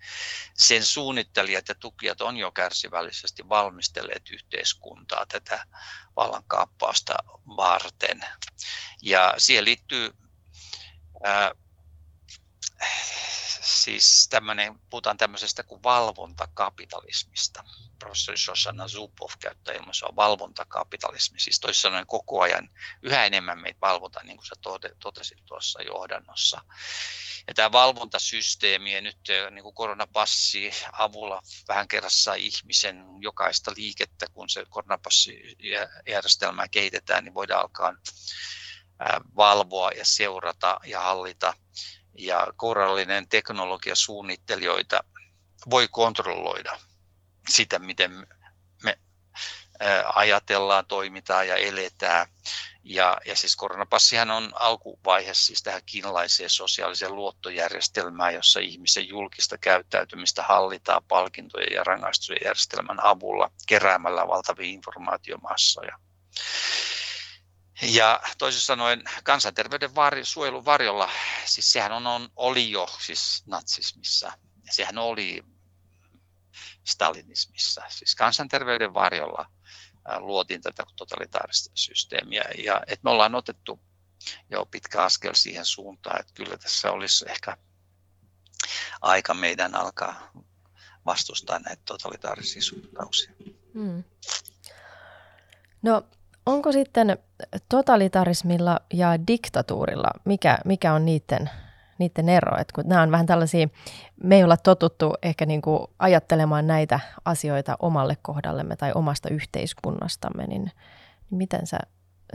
sen 0.53 0.86
suunnittelijat 0.86 1.67
ja 1.67 1.75
tukijat 1.75 2.22
on 2.22 2.38
jo 2.38 2.51
kärsivällisesti 2.51 3.50
valmistelleet 3.50 4.29
yhteiskuntaa 4.29 5.25
tätä 5.25 5.65
vallankaappausta 6.15 7.13
varten. 7.48 8.22
Ja 9.01 9.34
siihen 9.38 9.65
liittyy 9.65 10.13
ää, 11.24 11.51
siis 13.67 14.27
tämmöinen, 14.29 14.79
puhutaan 14.89 15.17
tämmöisestä 15.17 15.63
kuin 15.63 15.83
valvontakapitalismista. 15.83 17.63
Professori 18.00 18.38
Shoshana 18.38 18.88
Zubov 18.88 19.29
käyttää 19.39 19.75
ilmaisua 19.75 20.15
valvontakapitalismi. 20.15 21.39
Siis 21.39 21.59
toisin 21.59 21.81
sanoen 21.81 22.07
koko 22.07 22.41
ajan 22.41 22.69
yhä 23.01 23.25
enemmän 23.25 23.59
meitä 23.59 23.81
valvotaan, 23.81 24.25
niin 24.25 24.38
kuin 24.38 24.45
sä 24.45 24.55
totesit 25.00 25.45
tuossa 25.45 25.81
johdannossa. 25.81 26.62
Ja 27.47 27.53
tämä 27.53 27.71
valvontasysteemi 27.71 28.93
ja 28.93 29.01
nyt 29.01 29.29
eh, 29.29 29.51
niin 29.51 29.63
kuin 29.63 29.75
koronapassi 29.75 30.71
avulla 30.91 31.41
vähän 31.67 31.88
kerrassa 31.88 32.33
ihmisen 32.33 33.05
jokaista 33.19 33.71
liikettä, 33.77 34.27
kun 34.33 34.50
se 34.50 34.65
koronapassijärjestelmää 34.69 36.67
kehitetään, 36.67 37.24
niin 37.24 37.33
voidaan 37.33 37.62
alkaa 37.62 37.93
valvoa 39.36 39.91
ja 39.91 40.05
seurata 40.05 40.79
ja 40.86 41.01
hallita 41.01 41.53
ja 42.17 42.47
kourallinen 42.55 43.27
teknologiasuunnittelijoita 43.29 45.03
voi 45.69 45.88
kontrolloida 45.91 46.79
sitä, 47.50 47.79
miten 47.79 48.27
me 48.83 48.97
ajatellaan, 50.15 50.86
toimitaan 50.86 51.47
ja 51.47 51.55
eletään. 51.55 52.27
Ja, 52.83 53.17
ja 53.25 53.36
siis 53.36 53.55
koronapassihan 53.55 54.31
on 54.31 54.51
alkuvaihe 54.55 55.33
siis 55.33 55.63
tähän 55.63 55.81
kiinalaiseen 55.86 56.50
sosiaaliseen 56.50 57.15
luottojärjestelmään, 57.15 58.33
jossa 58.33 58.59
ihmisen 58.59 59.07
julkista 59.07 59.57
käyttäytymistä 59.57 60.43
hallitaan 60.43 61.03
palkintojen 61.07 61.74
ja 61.74 61.83
rangaistujen 61.83 62.41
järjestelmän 62.45 63.05
avulla 63.05 63.51
keräämällä 63.67 64.27
valtavia 64.27 64.67
informaatiomassoja. 64.67 66.00
Ja 67.81 68.22
toisin 68.38 68.62
sanoen 68.62 69.03
kansanterveyden 69.24 69.96
var, 69.96 70.13
suojelun 70.24 70.65
varjolla, 70.65 71.12
siis 71.46 71.72
sehän 71.72 71.91
on, 71.91 72.07
on, 72.07 72.29
oli 72.36 72.72
jo 72.72 72.88
siis 73.00 73.43
natsismissa, 73.46 74.31
sehän 74.72 74.98
oli 74.98 75.43
stalinismissa, 76.88 77.81
siis 77.89 78.15
kansanterveyden 78.15 78.93
varjolla 78.93 79.46
luotiin 80.19 80.62
tätä 80.62 80.84
totalitaarista 80.96 81.72
systeemiä. 81.74 82.43
Ja 82.65 82.81
että 82.88 83.03
me 83.03 83.10
ollaan 83.10 83.36
otettu 83.36 83.79
jo 84.50 84.65
pitkä 84.65 85.03
askel 85.03 85.34
siihen 85.34 85.65
suuntaan, 85.65 86.19
että 86.19 86.34
kyllä 86.34 86.57
tässä 86.57 86.91
olisi 86.91 87.25
ehkä 87.29 87.57
aika 89.01 89.34
meidän 89.34 89.75
alkaa 89.75 90.31
vastustaa 91.05 91.60
näitä 91.60 91.81
totalitaarisia 91.86 92.62
suuntauksia. 92.62 93.31
Hmm. 93.74 94.03
No 95.81 96.10
onko 96.48 96.72
sitten 96.72 97.18
totalitarismilla 97.70 98.80
ja 98.94 99.27
diktatuurilla, 99.27 100.10
mikä, 100.25 100.58
mikä 100.66 100.94
on 100.94 101.06
niiden, 101.06 101.50
niiden 101.98 102.30
ero? 102.30 102.58
Et 102.58 102.72
kun 102.72 102.84
nämä 102.88 103.01
on 103.01 103.12
vähän 103.12 103.25
tällaisia, 103.25 103.68
me 104.24 104.36
ei 104.36 104.44
olla 104.44 104.58
totuttu 104.58 105.13
ehkä 105.22 105.46
niin 105.46 105.62
kuin 105.62 105.88
ajattelemaan 106.00 106.68
näitä 106.68 107.00
asioita 107.25 107.75
omalle 107.80 108.18
kohdallemme 108.22 108.75
tai 108.75 108.92
omasta 108.96 109.30
yhteiskunnastamme, 109.30 110.48
niin, 110.48 110.72
miten 111.30 111.68
sä, 111.68 111.80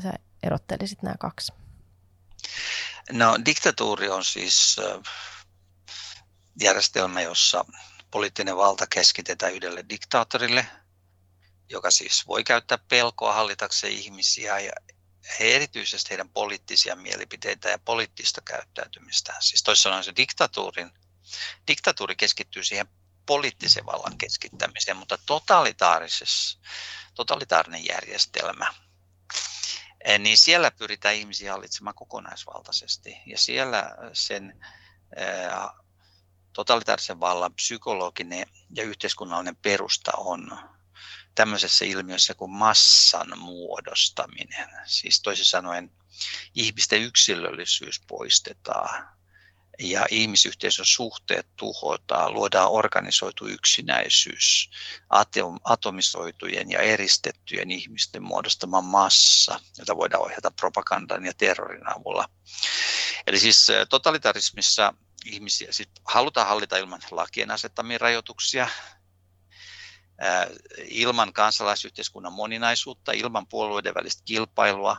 sä 0.02 0.12
erottelisit 0.42 1.02
nämä 1.02 1.16
kaksi? 1.19 1.52
No 3.12 3.38
diktatuuri 3.45 4.09
on 4.09 4.25
siis 4.25 4.76
järjestelmä, 6.61 7.21
jossa 7.21 7.64
poliittinen 8.11 8.57
valta 8.57 8.87
keskitetään 8.90 9.54
yhdelle 9.54 9.85
diktaattorille, 9.88 10.66
joka 11.69 11.90
siis 11.90 12.26
voi 12.26 12.45
käyttää 12.45 12.78
pelkoa 12.88 13.33
hallitakseen 13.33 13.92
ihmisiä 13.92 14.59
ja 14.59 14.73
he 15.40 15.54
erityisesti 15.54 16.11
heidän 16.11 16.28
poliittisia 16.28 16.97
mielipiteitä 16.97 17.69
ja 17.69 17.78
poliittista 17.78 18.40
käyttäytymistä. 18.40 19.35
Siis 19.40 19.62
toisin 19.62 19.83
sanoen 19.83 20.04
se 20.04 20.12
diktatuurin, 20.16 20.90
diktatuuri 21.66 22.16
keskittyy 22.16 22.64
siihen 22.64 22.87
poliittisen 23.26 23.87
vallan 23.87 24.19
keskittämiseen, 24.19 24.97
mutta 24.97 25.19
totalitaarinen 27.14 27.87
järjestelmä, 27.87 28.75
eh, 30.04 30.19
niin 30.19 30.38
siellä 30.38 30.71
pyritään 30.71 31.14
ihmisiä 31.14 31.52
hallitsemaan 31.52 31.95
kokonaisvaltaisesti. 31.95 33.16
Ja 33.26 33.38
siellä 33.38 33.90
sen 34.12 34.64
eh, 35.16 35.73
totalitaarisen 36.52 37.21
vallan 37.21 37.54
psykologinen 37.54 38.47
ja 38.75 38.83
yhteiskunnallinen 38.83 39.57
perusta 39.57 40.12
on 40.16 40.59
tämmöisessä 41.34 41.84
ilmiössä 41.84 42.34
kuin 42.34 42.50
massan 42.50 43.38
muodostaminen. 43.38 44.68
Siis 44.86 45.22
toisin 45.22 45.44
sanoen 45.44 45.90
ihmisten 46.54 47.02
yksilöllisyys 47.02 48.00
poistetaan 48.08 49.08
ja 49.78 50.06
ihmisyhteisön 50.10 50.84
suhteet 50.84 51.46
tuhotaan, 51.56 52.34
luodaan 52.34 52.70
organisoitu 52.70 53.46
yksinäisyys, 53.46 54.70
atomisoitujen 55.64 56.70
ja 56.70 56.80
eristettyjen 56.80 57.70
ihmisten 57.70 58.22
muodostama 58.22 58.80
massa, 58.80 59.60
jota 59.78 59.96
voidaan 59.96 60.22
ohjata 60.22 60.50
propagandan 60.50 61.24
ja 61.24 61.32
terrorin 61.34 61.88
avulla. 61.96 62.28
Eli 63.26 63.38
siis 63.38 63.66
totalitarismissa 63.88 64.94
ihmisiä 65.24 65.72
siis 65.72 65.88
halutaan 66.04 66.48
hallita 66.48 66.76
ilman 66.76 67.00
lakien 67.10 67.50
asettamia 67.50 67.98
rajoituksia, 67.98 68.68
ilman 70.85 71.33
kansalaisyhteiskunnan 71.33 72.33
moninaisuutta, 72.33 73.12
ilman 73.12 73.47
puolueiden 73.47 73.95
välistä 73.95 74.23
kilpailua. 74.25 74.97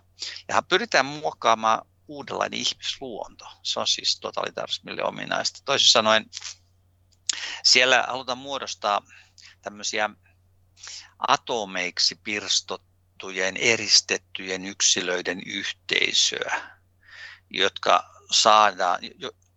Ja 0.48 0.62
pyritään 0.62 1.06
muokkaamaan 1.06 1.88
uudenlainen 2.08 2.60
ihmisluonto. 2.60 3.46
Se 3.64 3.80
on 3.80 3.88
siis 3.88 4.20
totalitarismille 4.20 5.04
ominaista. 5.04 5.60
Toisin 5.66 5.90
sanoen 5.90 6.26
siellä 7.64 8.06
halutaan 8.08 8.38
muodostaa 8.38 9.02
tämmöisiä 9.62 10.10
atomeiksi 11.28 12.16
pirstottujen, 12.24 13.58
eristettyjen 13.58 14.66
yksilöiden 14.66 15.42
yhteisöä, 15.46 16.62
jotka 17.50 18.10
saadaan, 18.32 19.00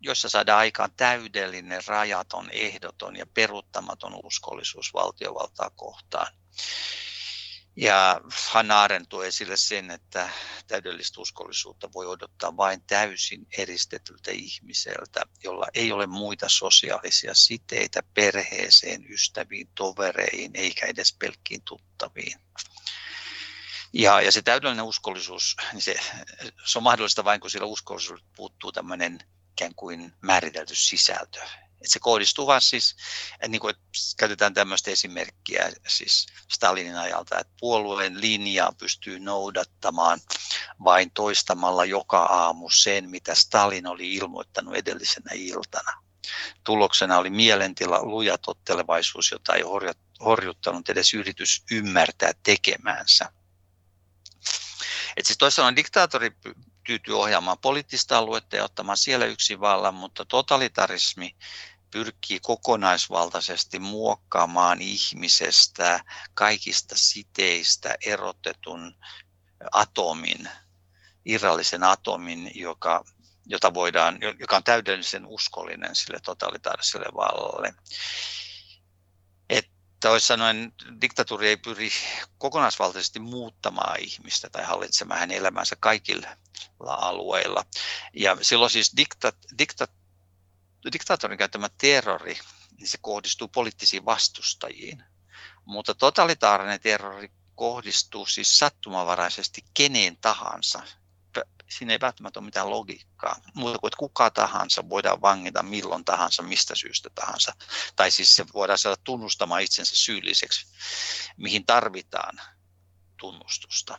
joissa 0.06 0.28
saadaan 0.28 0.58
aikaan 0.58 0.90
täydellinen, 0.96 1.82
rajaton, 1.86 2.50
ehdoton 2.50 3.16
ja 3.16 3.26
peruuttamaton 3.26 4.20
uskollisuus 4.24 4.94
valtiovaltaa 4.94 5.70
kohtaan. 5.70 6.26
Ja 7.76 8.20
Hannah 8.50 8.78
Arendt 8.78 9.08
tuo 9.08 9.22
esille 9.22 9.56
sen, 9.56 9.90
että 9.90 10.30
täydellistä 10.66 11.20
uskollisuutta 11.20 11.92
voi 11.92 12.06
odottaa 12.06 12.56
vain 12.56 12.82
täysin 12.86 13.46
eristetyltä 13.58 14.30
ihmiseltä, 14.30 15.22
jolla 15.44 15.66
ei 15.74 15.92
ole 15.92 16.06
muita 16.06 16.48
sosiaalisia 16.48 17.34
siteitä 17.34 18.02
perheeseen, 18.14 19.12
ystäviin, 19.12 19.68
tovereihin 19.74 20.50
eikä 20.54 20.86
edes 20.86 21.16
pelkkiin 21.18 21.62
tuttaviin. 21.62 22.40
Ja, 23.92 24.20
ja 24.20 24.32
se 24.32 24.42
täydellinen 24.42 24.84
uskollisuus, 24.84 25.56
niin 25.72 25.82
se, 25.82 25.96
se 26.64 26.78
on 26.78 26.82
mahdollista 26.82 27.24
vain, 27.24 27.40
kun 27.40 27.50
sillä 27.50 27.66
uskollisuudella 27.66 28.28
puuttuu 28.36 28.72
tämmöinen 28.72 29.18
ikään 29.56 29.74
kuin 29.74 30.12
määritelty 30.20 30.74
sisältö. 30.74 31.40
Et 31.84 31.90
se 31.90 31.98
kohdistuu 31.98 32.46
vaan 32.46 32.62
siis, 32.62 32.96
niin 33.48 33.60
kuin, 33.60 33.70
että 33.70 33.82
käytetään 34.16 34.54
tämmöistä 34.54 34.90
esimerkkiä 34.90 35.72
siis 35.86 36.26
Stalinin 36.52 36.96
ajalta, 36.96 37.38
että 37.38 37.52
puolueen 37.60 38.20
linjaa 38.20 38.72
pystyy 38.78 39.20
noudattamaan 39.20 40.20
vain 40.84 41.10
toistamalla 41.10 41.84
joka 41.84 42.22
aamu 42.22 42.70
sen, 42.70 43.10
mitä 43.10 43.34
Stalin 43.34 43.86
oli 43.86 44.14
ilmoittanut 44.14 44.74
edellisenä 44.74 45.30
iltana. 45.34 45.92
Tuloksena 46.64 47.18
oli 47.18 47.30
mielentila, 47.30 48.04
luja 48.04 48.38
tottelevaisuus, 48.38 49.30
jota 49.30 49.54
ei 49.54 49.62
horjuttanut 50.24 50.88
edes 50.88 51.14
yritys 51.14 51.62
ymmärtää 51.70 52.32
tekemäänsä. 52.42 53.32
Et 55.16 55.26
siis 55.26 55.38
toisaalta 55.38 55.76
diktaattori 55.76 56.30
tyytyy 56.86 57.20
ohjaamaan 57.20 57.58
poliittista 57.58 58.18
aluetta 58.18 58.56
ja 58.56 58.64
ottamaan 58.64 58.96
siellä 58.98 59.26
yksin 59.26 59.60
vallan, 59.60 59.94
mutta 59.94 60.24
totalitarismi 60.24 61.36
pyrkii 61.90 62.40
kokonaisvaltaisesti 62.40 63.78
muokkaamaan 63.78 64.82
ihmisestä 64.82 66.04
kaikista 66.34 66.94
siteistä 66.98 67.94
erotetun 68.06 68.94
atomin, 69.72 70.48
irrallisen 71.24 71.82
atomin, 71.82 72.50
joka, 72.54 73.04
jota 73.46 73.74
voidaan, 73.74 74.18
joka 74.40 74.56
on 74.56 74.64
täydellisen 74.64 75.26
uskollinen 75.26 75.96
sille 75.96 76.18
totalitaariselle 76.24 77.06
vallalle 77.16 77.74
toisin 80.08 80.26
sanoen 80.26 80.72
diktatuuri 81.00 81.48
ei 81.48 81.56
pyri 81.56 81.90
kokonaisvaltaisesti 82.38 83.18
muuttamaan 83.18 84.00
ihmistä 84.00 84.50
tai 84.50 84.64
hallitsemaan 84.64 85.20
hänen 85.20 85.36
elämänsä 85.36 85.76
kaikilla 85.80 86.28
alueilla. 86.80 87.64
Ja 88.12 88.36
silloin 88.42 88.70
siis 88.70 88.96
dikta, 88.96 89.32
dikta, 89.58 89.88
diktaattorin 90.92 91.38
käyttämä 91.38 91.68
terrori, 91.78 92.38
niin 92.78 92.88
se 92.88 92.98
kohdistuu 93.00 93.48
poliittisiin 93.48 94.04
vastustajiin. 94.04 95.02
Mutta 95.64 95.94
totalitaarinen 95.94 96.80
terrori 96.80 97.28
kohdistuu 97.54 98.26
siis 98.26 98.58
sattumavaraisesti 98.58 99.64
keneen 99.74 100.16
tahansa, 100.16 100.82
siinä 101.68 101.92
ei 101.92 102.00
välttämättä 102.00 102.40
ole 102.40 102.44
mitään 102.44 102.70
logiikkaa, 102.70 103.36
muuta 103.54 103.78
kuin 103.78 103.88
että 103.88 103.98
kuka 103.98 104.30
tahansa 104.30 104.88
voidaan 104.88 105.20
vangita 105.20 105.62
milloin 105.62 106.04
tahansa, 106.04 106.42
mistä 106.42 106.74
syystä 106.74 107.10
tahansa. 107.14 107.52
Tai 107.96 108.10
siis 108.10 108.36
se 108.36 108.44
voidaan 108.54 108.78
saada 108.78 108.96
tunnustamaan 109.04 109.62
itsensä 109.62 109.96
syylliseksi, 109.96 110.66
mihin 111.36 111.66
tarvitaan 111.66 112.40
tunnustusta. 113.16 113.98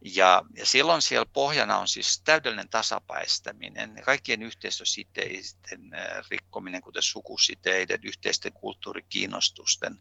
Ja, 0.00 0.42
ja 0.56 0.66
silloin 0.66 1.02
siellä 1.02 1.26
pohjana 1.32 1.78
on 1.78 1.88
siis 1.88 2.20
täydellinen 2.24 2.68
tasapäistäminen, 2.68 4.02
kaikkien 4.04 4.42
yhteisösiteiden 4.42 5.90
rikkominen, 6.30 6.82
kuten 6.82 7.02
sukusiteiden, 7.02 8.00
yhteisten 8.02 8.52
kulttuurikiinnostusten 8.52 10.00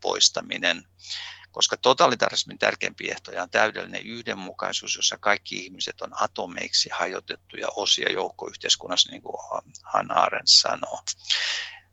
poistaminen 0.00 0.88
koska 1.54 1.76
totalitarismin 1.76 2.58
tärkeimpiä 2.58 3.12
ehtoja 3.12 3.42
on 3.42 3.50
täydellinen 3.50 4.06
yhdenmukaisuus, 4.06 4.96
jossa 4.96 5.18
kaikki 5.18 5.56
ihmiset 5.56 6.00
on 6.00 6.10
atomeiksi 6.22 6.90
hajotettuja 6.92 7.68
osia 7.76 8.12
joukkoyhteiskunnassa, 8.12 9.10
niin 9.10 9.22
kuin 9.22 9.36
Hannah 9.82 10.18
Arendt 10.18 10.48
sanoo. 10.48 11.00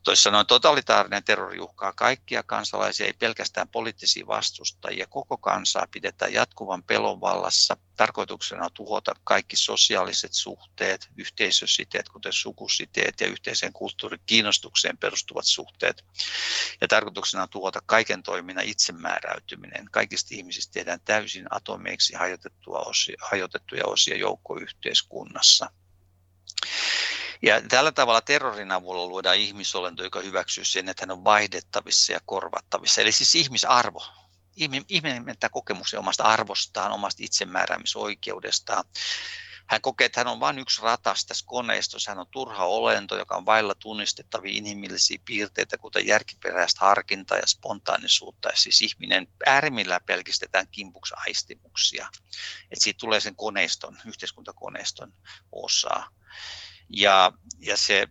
Toisin 0.04 0.24
sanoen 0.24 0.46
totalitaarinen 0.46 1.24
terrori 1.24 1.60
uhkaa 1.60 1.94
kaikkia 1.94 2.44
kansalaisia, 2.44 3.06
ei 3.06 3.14
pelkästään 3.14 3.68
poliittisia 3.68 4.28
vastustajia. 4.28 5.08
Koko 5.08 5.38
kansaa 5.38 5.88
pidetään 5.92 6.34
jatkuvan 6.34 6.84
pelon 6.84 7.22
vallassa. 7.22 7.78
Tarkoituksena 7.96 8.66
on 8.66 8.72
tuhota 8.74 9.14
kaikki 9.24 9.56
sosiaaliset 9.56 10.34
suhteet, 10.34 11.10
yhteisösiteet, 11.18 12.10
kuten 12.10 12.34
sukusiteet 12.34 13.22
ja 13.22 13.28
yhteiseen 13.28 13.74
kulttuurin 13.74 14.22
kiinnostukseen 14.26 14.98
perustuvat 14.98 15.46
suhteet. 15.46 16.06
Ja 16.82 16.88
tarkoituksena 16.88 17.44
on 17.44 17.50
tuhota 17.50 17.80
kaiken 17.86 18.24
toiminnan 18.24 18.66
itsemääräytyminen. 18.66 19.86
Kaikista 19.92 20.36
ihmisistä 20.36 20.74
tehdään 20.74 21.00
täysin 21.06 21.46
atomeiksi 21.50 22.16
hajotettua 22.16 22.80
osia, 22.80 23.18
hajotettuja 23.22 23.86
osia 23.86 24.18
joukkoyhteiskunnassa. 24.18 25.72
Ja 27.42 27.62
tällä 27.62 27.92
tavalla 27.92 28.22
terrorin 28.22 28.72
avulla 28.72 29.06
luodaan 29.06 29.38
ihmisolento, 29.38 30.04
joka 30.04 30.20
hyväksyy 30.20 30.66
sen, 30.66 30.90
että 30.90 31.02
hän 31.02 31.12
on 31.12 31.24
vaihdettavissa 31.24 32.14
ja 32.14 32.20
korvattavissa. 32.26 33.02
Eli 33.02 33.12
siis 33.12 33.36
ihmisarvo. 33.36 34.04
Ihminen 34.90 35.26
menettää 35.26 35.50
kokemuksen 35.50 36.00
omasta 36.00 36.24
arvostaan, 36.24 36.92
omasta 36.92 37.24
itsemääräämisoikeudestaan. 37.24 38.84
Hän 39.66 39.82
kokee, 39.82 40.06
että 40.06 40.20
hän 40.20 40.28
on 40.28 40.40
vain 40.40 40.60
yksi 40.60 40.82
ratas 40.82 41.26
tässä 41.26 41.46
koneistossa. 41.48 42.12
Hän 42.12 42.20
on 42.20 42.28
turha 42.32 42.66
olento, 42.66 43.18
joka 43.18 43.36
on 43.36 43.46
vailla 43.46 43.76
tunnistettavia 43.76 44.58
inhimillisiä 44.58 45.20
piirteitä, 45.26 45.78
kuten 45.78 46.08
järkiperäistä 46.08 46.80
harkintaa 46.86 47.38
ja 47.38 47.48
spontaanisuutta. 47.48 48.50
Ja 48.50 48.56
siis 48.56 48.82
ihminen 48.82 49.28
äärimmillään 49.46 50.02
pelkistetään 50.06 50.68
kimpuksi 50.72 51.14
aistimuksia. 51.28 52.10
Että 52.64 52.84
siitä 52.84 52.98
tulee 52.98 53.20
sen 53.20 53.36
koneiston, 53.36 53.98
yhteiskuntakoneiston 54.08 55.14
osaa. 55.52 56.10
Ja, 56.94 57.32
ja 57.60 57.78
se, 57.78 58.08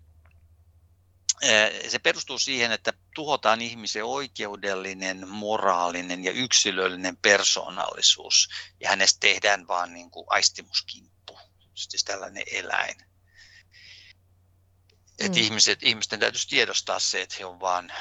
se 1.89 1.99
perustuu 1.99 2.39
siihen, 2.39 2.73
että 2.73 2.93
tuhotaan 3.15 3.61
ihmisen 3.61 4.05
oikeudellinen, 4.05 5.29
moraalinen 5.29 6.25
ja 6.25 6.33
yksilöllinen 6.33 7.17
persoonallisuus. 7.17 8.49
Ja 8.81 8.89
hänestä 8.89 9.21
tehdään 9.21 9.69
vaan 9.69 9.95
niin 9.95 10.11
kuin 10.11 10.27
aistimuskimppu, 10.29 11.39
siis 11.75 12.05
tällainen 12.05 12.45
eläin. 12.53 12.97
Mm. 12.97 15.27
Että 15.27 15.39
ihmiset, 15.39 15.83
ihmisten 15.83 16.21
täytyisi 16.21 16.49
tiedostaa 16.49 16.99
se, 16.99 17.23
että 17.23 17.37
he 17.39 17.45
on 17.45 17.61
vain 17.61 17.93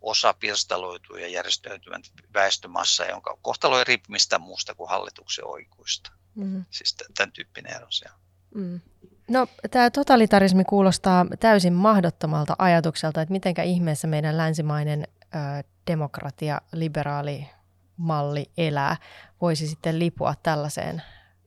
osa 0.00 0.34
pirstaloituu 0.34 1.16
ja 1.16 1.28
järjestäytyvän 1.28 2.02
väestömassa, 2.34 3.04
jonka 3.04 3.38
kohtalo 3.42 3.78
ei 3.78 3.84
riipu 3.84 4.04
mistään 4.08 4.42
muusta 4.42 4.74
kuin 4.74 4.90
hallituksen 4.90 5.46
oikuista. 5.46 6.12
Mm. 6.34 6.64
Siis 6.70 6.96
tämän 7.14 7.32
tyyppinen 7.32 7.76
ero 7.76 7.90
siellä. 7.90 8.18
Mm. 8.54 8.80
No 9.28 9.46
tämä 9.70 9.90
totalitarismi 9.90 10.64
kuulostaa 10.64 11.26
täysin 11.40 11.72
mahdottomalta 11.72 12.56
ajatukselta, 12.58 13.22
että 13.22 13.32
mitenkä 13.32 13.62
ihmeessä 13.62 14.06
meidän 14.06 14.36
länsimainen 14.36 15.08
ö, 15.22 15.38
demokratia, 15.86 16.60
liberaali 16.72 17.50
malli 17.96 18.50
elää, 18.56 18.96
voisi 19.40 19.68
sitten 19.68 19.98
lipua 19.98 20.34
tällaiseen 20.42 21.02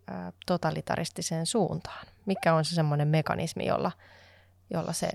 ö, 0.09 0.13
totalitaristiseen 0.45 1.45
suuntaan. 1.45 2.07
Mikä 2.25 2.53
on 2.53 2.65
se 2.65 2.75
semmoinen 2.75 3.07
mekanismi, 3.07 3.65
jolla, 3.65 3.91
jolla 4.69 4.93
se 4.93 5.09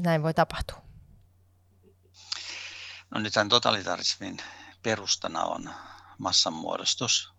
näin 0.00 0.22
voi 0.22 0.34
tapahtua? 0.34 0.82
No 3.10 3.20
nyt 3.20 3.32
tämän 3.32 3.48
totalitarismin 3.48 4.36
perustana 4.82 5.44
on 5.44 5.70
massanmuodostus. 6.18 7.32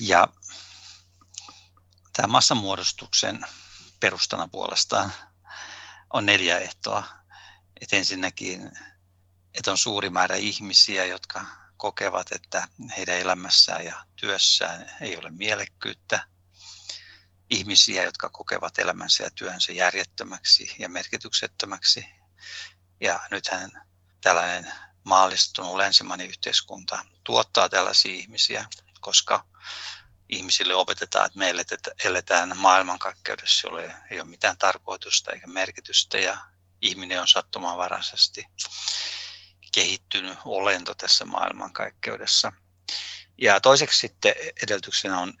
Ja 0.00 0.28
Tämä 2.12 2.28
massamuodostuksen 2.28 3.46
perustana 4.00 4.48
puolestaan 4.48 5.12
on 6.12 6.26
neljä 6.26 6.58
ehtoa. 6.58 7.04
Et 7.80 7.92
ensinnäkin, 7.92 8.70
että 9.54 9.70
on 9.70 9.78
suuri 9.78 10.10
määrä 10.10 10.36
ihmisiä, 10.36 11.04
jotka 11.04 11.46
kokevat, 11.76 12.32
että 12.32 12.68
heidän 12.96 13.18
elämässään 13.18 13.84
ja 13.84 14.06
työssään 14.16 14.90
ei 15.00 15.16
ole 15.16 15.30
mielekkyyttä. 15.30 16.26
Ihmisiä, 17.50 18.02
jotka 18.02 18.28
kokevat 18.28 18.78
elämänsä 18.78 19.24
ja 19.24 19.30
työnsä 19.30 19.72
järjettömäksi 19.72 20.76
ja 20.78 20.88
merkityksettömäksi. 20.88 22.06
Ja 23.00 23.20
nythän 23.30 23.70
tällainen 24.20 24.72
maallistunut 25.04 25.76
länsimainen 25.76 26.28
yhteiskunta 26.28 27.04
tuottaa 27.24 27.68
tällaisia 27.68 28.14
ihmisiä, 28.14 28.66
koska 29.00 29.44
ihmisille 30.32 30.74
opetetaan, 30.74 31.26
että 31.26 31.38
meille 31.38 31.60
että 31.60 31.90
eletään 32.04 32.56
maailmankaikkeudessa, 32.56 33.68
jolle 33.68 33.94
ei 34.10 34.20
ole 34.20 34.28
mitään 34.28 34.56
tarkoitusta 34.58 35.32
eikä 35.32 35.46
merkitystä 35.46 36.18
ja 36.18 36.38
ihminen 36.80 37.20
on 37.20 37.28
sattumanvaraisesti 37.28 38.46
kehittynyt 39.72 40.38
olento 40.44 40.94
tässä 40.94 41.24
maailmankaikkeudessa. 41.24 42.52
Ja 43.38 43.60
toiseksi 43.60 43.98
sitten 43.98 44.34
edellytyksenä 44.62 45.20
on 45.20 45.34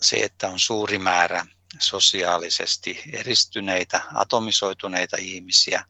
se, 0.00 0.16
että 0.16 0.48
on 0.48 0.60
suuri 0.60 0.98
määrä 0.98 1.46
sosiaalisesti 1.78 3.02
eristyneitä, 3.12 4.02
atomisoituneita 4.14 5.16
ihmisiä, 5.20 5.84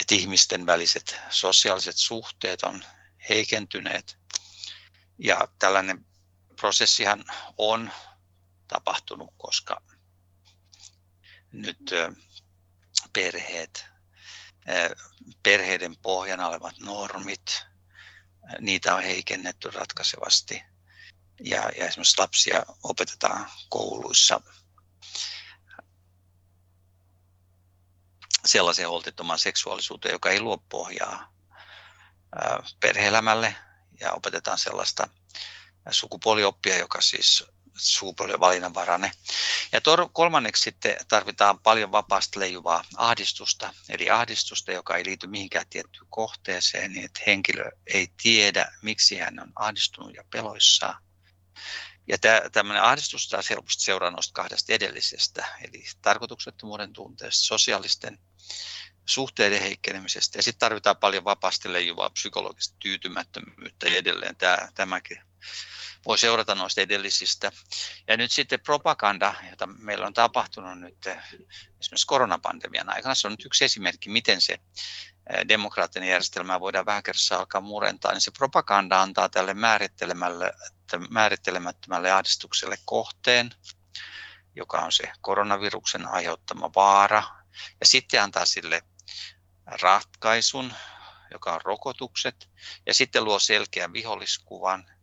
että 0.00 0.14
ihmisten 0.14 0.66
väliset 0.66 1.16
sosiaaliset 1.30 1.96
suhteet 1.96 2.62
on 2.62 2.84
heikentyneet. 3.28 4.18
Ja 5.18 5.48
tällainen 5.58 6.06
prosessihan 6.60 7.24
on 7.58 7.90
tapahtunut, 8.68 9.34
koska 9.36 9.82
nyt 11.52 11.90
perheet, 13.12 13.86
perheiden 15.42 15.96
pohjana 15.96 16.48
olevat 16.48 16.78
normit, 16.78 17.66
niitä 18.60 18.94
on 18.94 19.02
heikennetty 19.02 19.70
ratkaisevasti. 19.70 20.62
Ja, 21.40 21.56
ja 21.78 21.86
esimerkiksi 21.86 22.18
lapsia 22.18 22.62
opetetaan 22.82 23.50
kouluissa 23.68 24.40
sellaiseen 28.44 28.88
holtittomaan 28.88 29.38
seksuaalisuuteen, 29.38 30.12
joka 30.12 30.30
ei 30.30 30.40
luo 30.40 30.58
pohjaa 30.58 31.32
perheelämälle 32.80 33.56
ja 34.00 34.12
opetetaan 34.12 34.58
sellaista 34.58 35.08
sukupuolioppia, 35.90 36.78
joka 36.78 37.00
siis 37.00 37.44
sukupuolen 37.76 38.40
valinnanvarainen. 38.40 39.10
Ja 39.72 39.80
tor- 39.80 40.08
kolmanneksi 40.12 40.62
sitten 40.62 40.96
tarvitaan 41.08 41.58
paljon 41.58 41.92
vapaasti 41.92 42.40
leijuvaa 42.40 42.84
ahdistusta, 42.96 43.74
eli 43.88 44.10
ahdistusta, 44.10 44.72
joka 44.72 44.96
ei 44.96 45.04
liity 45.04 45.26
mihinkään 45.26 45.66
tiettyyn 45.70 46.06
kohteeseen, 46.10 46.92
niin 46.92 47.04
että 47.04 47.20
henkilö 47.26 47.70
ei 47.86 48.08
tiedä, 48.22 48.72
miksi 48.82 49.18
hän 49.18 49.40
on 49.40 49.52
ahdistunut 49.56 50.14
ja 50.14 50.24
peloissaan. 50.30 51.02
Ja 52.08 52.18
tämmöinen 52.52 52.82
ahdistus 52.82 53.28
taas 53.28 53.50
helposti 53.50 53.82
seuraa 53.84 54.10
noista 54.10 54.32
kahdesta 54.32 54.72
edellisestä, 54.72 55.46
eli 55.62 55.84
tarkoituksettomuuden 56.02 56.92
tunteesta, 56.92 57.44
sosiaalisten 57.44 58.18
suhteiden 59.06 59.60
heikkenemisestä 59.60 60.38
ja 60.38 60.42
sitten 60.42 60.58
tarvitaan 60.58 60.96
paljon 60.96 61.24
vapaasti 61.24 61.72
leijuvaa 61.72 62.10
psykologista 62.10 62.76
tyytymättömyyttä 62.78 63.88
ja 63.88 63.96
edelleen 63.96 64.36
tämä, 64.36 64.68
tämäkin 64.74 65.25
voi 66.06 66.18
seurata 66.18 66.54
noista 66.54 66.80
edellisistä. 66.80 67.52
Ja 68.08 68.16
nyt 68.16 68.32
sitten 68.32 68.60
propaganda, 68.60 69.34
jota 69.50 69.66
meillä 69.66 70.06
on 70.06 70.14
tapahtunut 70.14 70.80
nyt 70.80 71.06
esimerkiksi 71.80 72.06
koronapandemian 72.06 72.88
aikana, 72.88 73.14
se 73.14 73.26
on 73.26 73.32
nyt 73.32 73.44
yksi 73.44 73.64
esimerkki, 73.64 74.08
miten 74.08 74.40
se 74.40 74.58
demokraattinen 75.48 76.08
järjestelmä 76.08 76.60
voidaan 76.60 76.86
vähän 76.86 77.02
kerrassa 77.02 77.36
alkaa 77.36 77.60
murentaa, 77.60 78.12
niin 78.12 78.20
se 78.20 78.30
propaganda 78.30 79.02
antaa 79.02 79.28
tälle 79.28 79.54
määrittelemättömälle 81.10 82.12
ahdistukselle 82.12 82.78
kohteen, 82.84 83.50
joka 84.56 84.78
on 84.78 84.92
se 84.92 85.12
koronaviruksen 85.20 86.08
aiheuttama 86.08 86.70
vaara, 86.74 87.22
ja 87.80 87.86
sitten 87.86 88.22
antaa 88.22 88.46
sille 88.46 88.82
ratkaisun, 89.66 90.74
joka 91.30 91.54
on 91.54 91.60
rokotukset, 91.64 92.48
ja 92.86 92.94
sitten 92.94 93.24
luo 93.24 93.38
selkeän 93.38 93.92
viholliskuvan, 93.92 94.95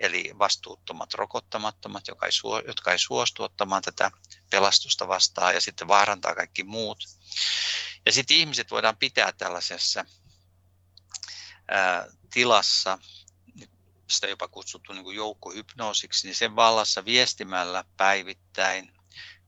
eli 0.00 0.34
vastuuttomat 0.38 1.14
rokottamattomat, 1.14 2.08
jotka 2.08 2.26
ei, 2.26 2.32
suo, 2.32 2.62
jotka 2.66 2.92
ei 2.92 2.98
suostu 2.98 3.42
ottamaan 3.42 3.82
tätä 3.82 4.10
pelastusta 4.50 5.08
vastaan, 5.08 5.54
ja 5.54 5.60
sitten 5.60 5.88
vaarantaa 5.88 6.34
kaikki 6.34 6.64
muut. 6.64 7.04
Ja 8.06 8.12
sitten 8.12 8.36
ihmiset 8.36 8.70
voidaan 8.70 8.96
pitää 8.96 9.32
tällaisessa 9.32 10.04
ää, 11.68 12.06
tilassa, 12.32 12.98
sitä 14.10 14.26
jopa 14.26 14.48
kutsuttu 14.48 14.92
niin 14.92 15.14
joukkohypnoosiksi, 15.14 16.26
niin 16.26 16.34
sen 16.34 16.56
vallassa 16.56 17.04
viestimällä 17.04 17.84
päivittäin 17.96 18.97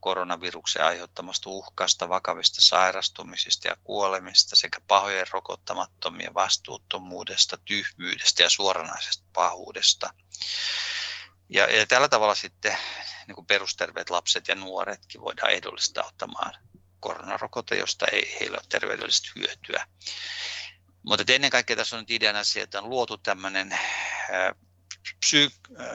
koronaviruksen 0.00 0.84
aiheuttamasta 0.84 1.50
uhkasta, 1.50 2.08
vakavista 2.08 2.62
sairastumisista 2.62 3.68
ja 3.68 3.76
kuolemista 3.84 4.56
sekä 4.56 4.80
pahojen 4.86 5.26
rokottamattomien 5.30 6.34
vastuuttomuudesta, 6.34 7.58
tyhmyydestä 7.64 8.42
ja 8.42 8.50
suoranaisesta 8.50 9.24
pahuudesta. 9.32 10.14
Ja, 11.48 11.76
ja 11.76 11.86
tällä 11.86 12.08
tavalla 12.08 12.34
sitten 12.34 12.76
niin 13.26 13.34
kuin 13.34 13.46
perusterveet 13.46 14.10
lapset 14.10 14.48
ja 14.48 14.54
nuoretkin 14.54 15.20
voidaan 15.20 15.50
ehdollistaa 15.50 16.06
ottamaan 16.06 16.54
koronarokote, 17.00 17.76
josta 17.76 18.06
ei 18.06 18.36
heillä 18.40 18.54
ole 18.54 18.66
terveydellistä 18.68 19.30
hyötyä. 19.36 19.86
Mutta 21.02 21.32
ennen 21.32 21.50
kaikkea 21.50 21.76
tässä 21.76 21.96
on 21.96 22.02
nyt 22.02 22.10
ideana 22.10 22.44
se, 22.44 22.60
että 22.60 22.78
on 22.78 22.90
luotu 22.90 23.18
tämmöinen 23.18 23.78
psy- 25.20 25.50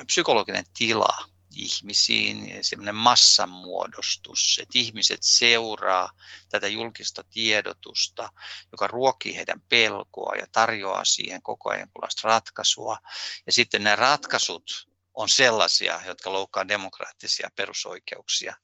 psykologinen 0.05 0.65
tila 0.77 1.34
ihmisiin, 1.55 2.59
semmoinen 2.61 2.95
massanmuodostus, 2.95 4.59
että 4.61 4.77
ihmiset 4.79 5.19
seuraa 5.23 6.09
tätä 6.49 6.67
julkista 6.67 7.23
tiedotusta, 7.23 8.29
joka 8.71 8.87
ruokkii 8.87 9.35
heidän 9.35 9.61
pelkoa 9.69 10.35
ja 10.35 10.47
tarjoaa 10.51 11.05
siihen 11.05 11.41
koko 11.41 11.69
ajan 11.69 11.89
ratkaisua. 12.23 12.97
Ja 13.45 13.53
sitten 13.53 13.83
nämä 13.83 13.95
ratkaisut 13.95 14.87
on 15.13 15.29
sellaisia, 15.29 16.01
jotka 16.05 16.33
loukkaa 16.33 16.67
demokraattisia 16.67 17.49
perusoikeuksia. 17.55 18.55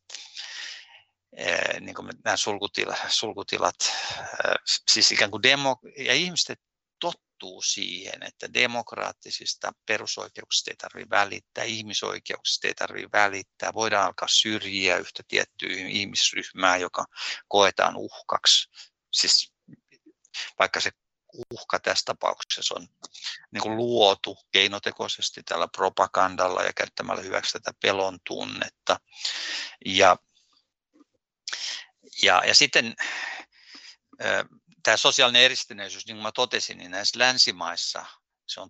Niin 1.79 1.95
kuin 1.95 2.09
nämä 2.23 2.37
sulkutila, 2.37 2.95
sulkutilat, 3.07 3.75
siis 4.91 5.11
ikään 5.11 5.31
kuin 5.31 5.43
demo, 5.43 5.79
ja 5.97 6.13
ihmiset 6.13 6.59
tottuu 7.41 7.61
siihen, 7.61 8.23
että 8.23 8.53
demokraattisista 8.53 9.71
perusoikeuksista 9.85 10.71
ei 10.71 10.75
tarvitse 10.75 11.09
välittää, 11.09 11.63
ihmisoikeuksista 11.63 12.67
ei 12.67 12.73
tarvitse 12.73 13.09
välittää, 13.13 13.73
voidaan 13.73 14.05
alkaa 14.05 14.27
syrjiä 14.27 14.97
yhtä 14.97 15.23
tiettyä 15.27 15.69
ihmisryhmää, 15.87 16.77
joka 16.77 17.05
koetaan 17.47 17.95
uhkaksi. 17.97 18.69
Siis 19.13 19.53
vaikka 20.59 20.79
se 20.79 20.91
uhka 21.53 21.79
tässä 21.79 22.05
tapauksessa 22.05 22.75
on 22.75 22.87
niin 23.51 23.61
kuin 23.61 23.77
luotu 23.77 24.37
keinotekoisesti 24.51 25.43
tällä 25.43 25.67
propagandalla 25.67 26.63
ja 26.63 26.73
käyttämällä 26.73 27.21
hyväksi 27.21 27.53
tätä 27.53 27.71
pelon 27.81 28.19
tunnetta. 28.27 28.99
Ja, 29.85 30.17
ja, 32.23 32.41
ja 32.47 32.55
sitten 32.55 32.95
tämä 34.83 34.97
sosiaalinen 34.97 35.41
eristyneisyys, 35.41 36.05
niin 36.05 36.15
kuin 36.15 36.23
mä 36.23 36.31
totesin, 36.31 36.77
niin 36.77 36.91
näissä 36.91 37.19
länsimaissa 37.19 38.05
se 38.47 38.59
on 38.59 38.69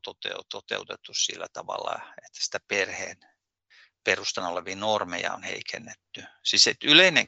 toteutettu 0.50 1.14
sillä 1.14 1.48
tavalla, 1.54 1.96
että 1.96 2.44
sitä 2.44 2.60
perheen 2.68 3.18
perustana 4.04 4.50
olevia 4.50 4.76
normeja 4.76 5.34
on 5.34 5.44
heikennetty. 5.44 6.24
Siis 6.44 6.68
että 6.68 6.88
yleinen 6.88 7.28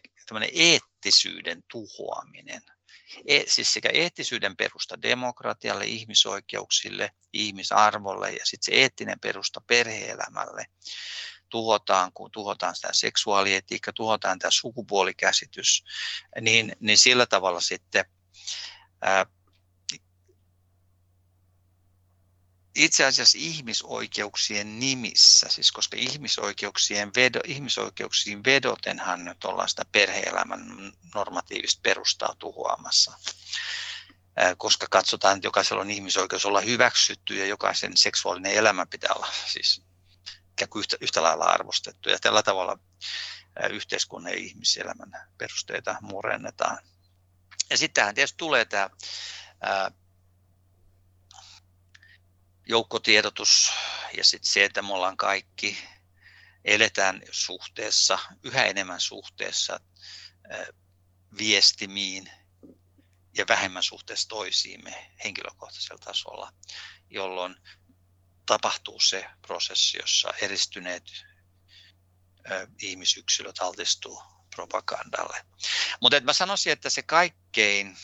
eettisyyden 0.53 1.63
tuhoaminen, 1.71 2.61
e, 3.27 3.43
siis 3.47 3.73
sekä 3.73 3.89
eettisyyden 3.93 4.57
perusta 4.57 5.01
demokratialle, 5.01 5.85
ihmisoikeuksille, 5.85 7.11
ihmisarvolle 7.33 8.31
ja 8.31 8.45
sitten 8.45 8.73
se 8.73 8.81
eettinen 8.81 9.19
perusta 9.19 9.61
perheelämälle 9.67 10.65
tuhotaan, 11.49 12.11
kun 12.13 12.31
tuhotaan 12.31 12.75
sitä 12.75 12.89
seksuaalietiikka, 12.91 13.93
tuhotaan 13.93 14.39
tämä 14.39 14.51
sukupuolikäsitys, 14.51 15.83
niin, 16.41 16.75
niin 16.79 16.97
sillä 16.97 17.25
tavalla 17.25 17.61
sitten 17.61 18.05
itse 22.75 23.05
asiassa 23.05 23.37
ihmisoikeuksien 23.41 24.79
nimissä, 24.79 25.47
siis 25.49 25.71
koska 25.71 25.97
ihmisoikeuksien 25.99 27.11
vedo, 27.15 27.39
ihmisoikeuksiin 27.47 28.43
vedotenhan 28.43 29.25
nyt 29.25 29.45
ollaan 29.45 29.69
sitä 29.69 29.85
perhe-elämän 29.91 30.93
normatiivista 31.15 31.79
perustaa 31.83 32.35
tuhoamassa. 32.39 33.17
Koska 34.57 34.87
katsotaan, 34.89 35.35
että 35.35 35.47
jokaisella 35.47 35.81
on 35.81 35.91
ihmisoikeus 35.91 36.45
olla 36.45 36.61
hyväksytty 36.61 37.35
ja 37.35 37.45
jokaisen 37.45 37.97
seksuaalinen 37.97 38.53
elämä 38.53 38.85
pitää 38.85 39.13
olla 39.15 39.27
siis 39.47 39.81
yhtä, 40.75 40.97
yhtä 41.01 41.23
lailla 41.23 41.45
arvostettu. 41.45 42.09
Ja 42.09 42.19
tällä 42.19 42.43
tavalla 42.43 42.79
yhteiskunnan 43.69 44.33
ja 44.33 44.39
ihmiselämän 44.39 45.11
perusteita 45.37 45.95
murennetaan. 46.01 46.77
Ja 47.69 47.77
sittenhän 47.77 48.15
tietysti 48.15 48.37
tulee 48.37 48.65
tämä 48.65 48.89
ää, 49.61 49.91
joukkotiedotus 52.65 53.71
ja 54.17 54.25
sitten 54.25 54.51
se, 54.51 54.63
että 54.63 54.81
me 54.81 54.93
ollaan 54.93 55.17
kaikki, 55.17 55.77
eletään 56.65 57.21
suhteessa, 57.31 58.19
yhä 58.43 58.65
enemmän 58.65 59.01
suhteessa 59.01 59.79
ää, 60.49 60.65
viestimiin 61.37 62.31
ja 63.37 63.45
vähemmän 63.49 63.83
suhteessa 63.83 64.29
toisiimme 64.29 65.11
henkilökohtaisella 65.23 65.99
tasolla, 66.05 66.53
jolloin 67.09 67.55
tapahtuu 68.45 68.99
se 68.99 69.25
prosessi, 69.41 69.97
jossa 69.97 70.33
eristyneet 70.41 71.03
ihmisyksilöt 72.81 73.59
altistuu 73.59 74.23
propagandalle. 74.55 75.45
Mutta 76.01 76.21
mä 76.21 76.33
sanoisin, 76.33 76.73
että 76.73 76.89
se 76.89 77.01
kaikkein 77.01 77.97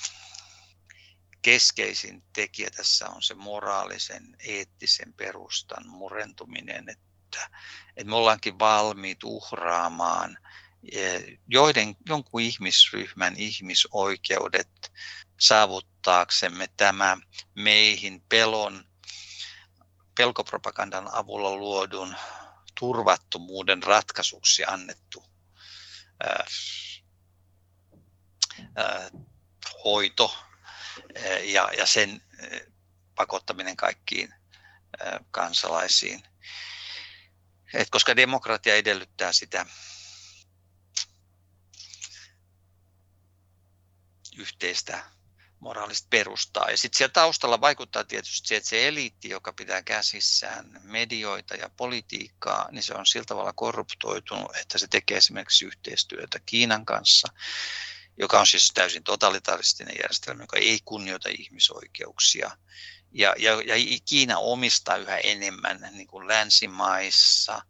keskeisin 1.41 2.23
tekijä 2.33 2.69
tässä 2.69 3.09
on 3.09 3.23
se 3.23 3.33
moraalisen, 3.33 4.35
eettisen 4.39 5.13
perustan 5.13 5.87
murentuminen, 5.87 6.89
että, 6.89 7.49
että 7.97 8.09
me 8.09 8.15
ollaankin 8.15 8.59
valmiit 8.59 9.23
uhraamaan 9.23 10.37
e, 10.91 11.19
joiden, 11.47 11.95
jonkun 12.09 12.41
ihmisryhmän 12.41 13.35
ihmisoikeudet 13.37 14.91
saavuttaaksemme 15.39 16.67
tämä 16.77 17.17
meihin 17.55 18.21
pelon, 18.29 18.85
pelkopropagandan 20.17 21.09
avulla 21.13 21.55
luodun 21.55 22.15
turvattomuuden 22.79 23.83
ratkaisuksi 23.83 24.63
annettu 24.65 25.23
hoito 29.85 30.37
ja, 31.43 31.69
ja 31.77 31.85
sen 31.85 32.21
pakottaminen 33.15 33.75
kaikkiin 33.77 34.33
kansalaisiin. 35.31 36.23
Et 37.73 37.89
koska 37.89 38.15
demokratia 38.15 38.75
edellyttää 38.75 39.33
sitä 39.33 39.65
yhteistä 44.37 45.03
moraalista 45.59 46.07
perustaa. 46.09 46.71
Ja 46.71 46.77
sitten 46.77 46.97
siellä 46.97 47.11
taustalla 47.13 47.61
vaikuttaa 47.61 48.03
tietysti 48.03 48.47
se, 48.47 48.55
että 48.55 48.69
se 48.69 48.87
eliitti, 48.87 49.29
joka 49.29 49.53
pitää 49.53 49.83
käsissään 49.83 50.81
medioita 50.83 51.55
ja 51.55 51.69
politiikkaa, 51.77 52.67
niin 52.71 52.83
se 52.83 52.93
on 52.93 53.05
sillä 53.05 53.25
tavalla 53.25 53.53
korruptoitunut, 53.53 54.55
että 54.55 54.77
se 54.77 54.87
tekee 54.87 55.17
esimerkiksi 55.17 55.65
yhteistyötä 55.65 56.39
Kiinan 56.45 56.85
kanssa, 56.85 57.27
joka 58.17 58.39
on 58.39 58.47
siis 58.47 58.71
täysin 58.73 59.03
totalitaristinen 59.03 59.95
järjestelmä, 60.01 60.43
joka 60.43 60.57
ei 60.57 60.79
kunnioita 60.85 61.29
ihmisoikeuksia. 61.29 62.51
Ja, 63.11 63.35
ja, 63.37 63.51
ja 63.53 63.99
Kiina 64.05 64.37
omistaa 64.37 64.97
yhä 64.97 65.17
enemmän 65.17 65.89
niin 65.91 66.07
kuin 66.07 66.27
länsimaissa– 66.27 67.61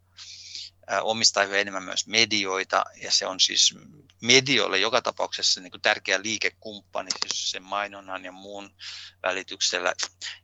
omistaa 1.02 1.44
yhä 1.44 1.56
enemmän 1.56 1.82
myös 1.82 2.06
medioita 2.06 2.84
ja 3.02 3.12
se 3.12 3.26
on 3.26 3.40
siis 3.40 3.74
medioille 4.22 4.78
joka 4.78 5.02
tapauksessa 5.02 5.60
niin 5.60 5.70
kuin 5.70 5.82
tärkeä 5.82 6.22
liikekumppani 6.22 7.10
siis 7.26 7.50
sen 7.50 7.62
mainonnan 7.62 8.24
ja 8.24 8.32
muun 8.32 8.70
välityksellä. 9.22 9.94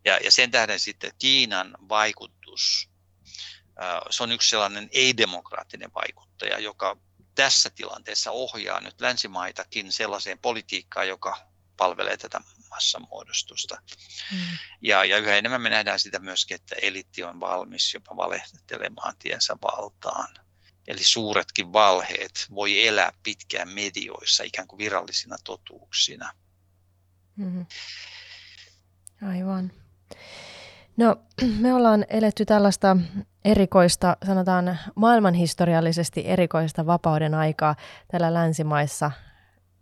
Ja, 0.05 0.19
ja 0.19 0.33
sen 0.33 0.51
tähden 0.51 0.81
sitten 0.81 1.13
Kiinan 1.19 1.77
vaikutus, 1.89 2.91
se 4.11 4.23
on 4.23 4.33
yksi 4.33 4.51
sellainen 4.51 4.89
ei-demokraattinen 4.93 5.91
vaikuttaja, 5.95 6.59
joka 6.59 6.97
tässä 7.35 7.71
tilanteessa 7.71 8.31
ohjaa 8.31 8.81
nyt 8.81 9.01
länsimaitakin 9.01 9.93
sellaiseen 9.93 10.39
politiikkaan, 10.39 11.09
joka 11.09 11.47
palvelee 11.77 12.17
tätä 12.17 12.41
massamuodostusta. 12.77 13.79
Mm. 14.33 14.39
Ja, 14.83 15.05
ja 15.05 15.19
yhä 15.19 15.37
enemmän 15.37 15.61
me 15.61 15.71
nähdään 15.71 16.01
sitä 16.01 16.19
myöskin, 16.19 16.55
että 16.55 16.77
elitti 16.83 17.23
on 17.25 17.41
valmis 17.41 17.95
jopa 17.95 18.17
valehtelemaan 18.17 19.15
tiensä 19.19 19.57
valtaan. 19.62 20.35
Eli 20.89 21.05
suuretkin 21.05 21.73
valheet 21.73 22.47
voi 22.55 22.87
elää 22.87 23.12
pitkään 23.23 23.69
medioissa 23.69 24.45
ikään 24.45 24.69
kuin 24.69 24.79
virallisina 24.79 25.37
totuuksina. 25.45 26.33
Mm. 27.37 27.67
Aivan. 29.29 29.73
No, 30.97 31.17
me 31.59 31.75
ollaan 31.75 32.07
eletty 32.09 32.45
tällaista 32.45 32.97
erikoista, 33.45 34.17
sanotaan 34.27 34.79
maailmanhistoriallisesti 34.95 36.23
erikoista 36.27 36.87
vapauden 36.87 37.35
aikaa 37.35 37.77
täällä 38.11 38.35
länsimaissa 38.35 39.11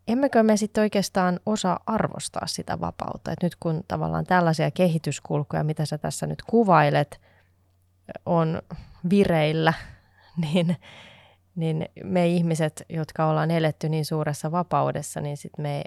emmekö 0.08 0.42
me 0.42 0.56
sitten 0.56 0.82
oikeastaan 0.82 1.40
osaa 1.46 1.80
arvostaa 1.86 2.46
sitä 2.46 2.80
vapautta? 2.80 3.32
Et 3.32 3.42
nyt 3.42 3.56
kun 3.56 3.84
tavallaan 3.88 4.26
tällaisia 4.26 4.70
kehityskulkuja, 4.70 5.64
mitä 5.64 5.86
sä 5.86 5.98
tässä 5.98 6.26
nyt 6.26 6.42
kuvailet, 6.42 7.20
on 8.26 8.62
vireillä, 9.10 9.72
niin, 10.42 10.76
niin 11.56 11.88
me 12.04 12.26
ihmiset, 12.26 12.82
jotka 12.88 13.26
ollaan 13.26 13.50
eletty 13.50 13.88
niin 13.88 14.04
suuressa 14.04 14.52
vapaudessa, 14.52 15.20
niin 15.20 15.36
sit 15.36 15.58
me, 15.58 15.84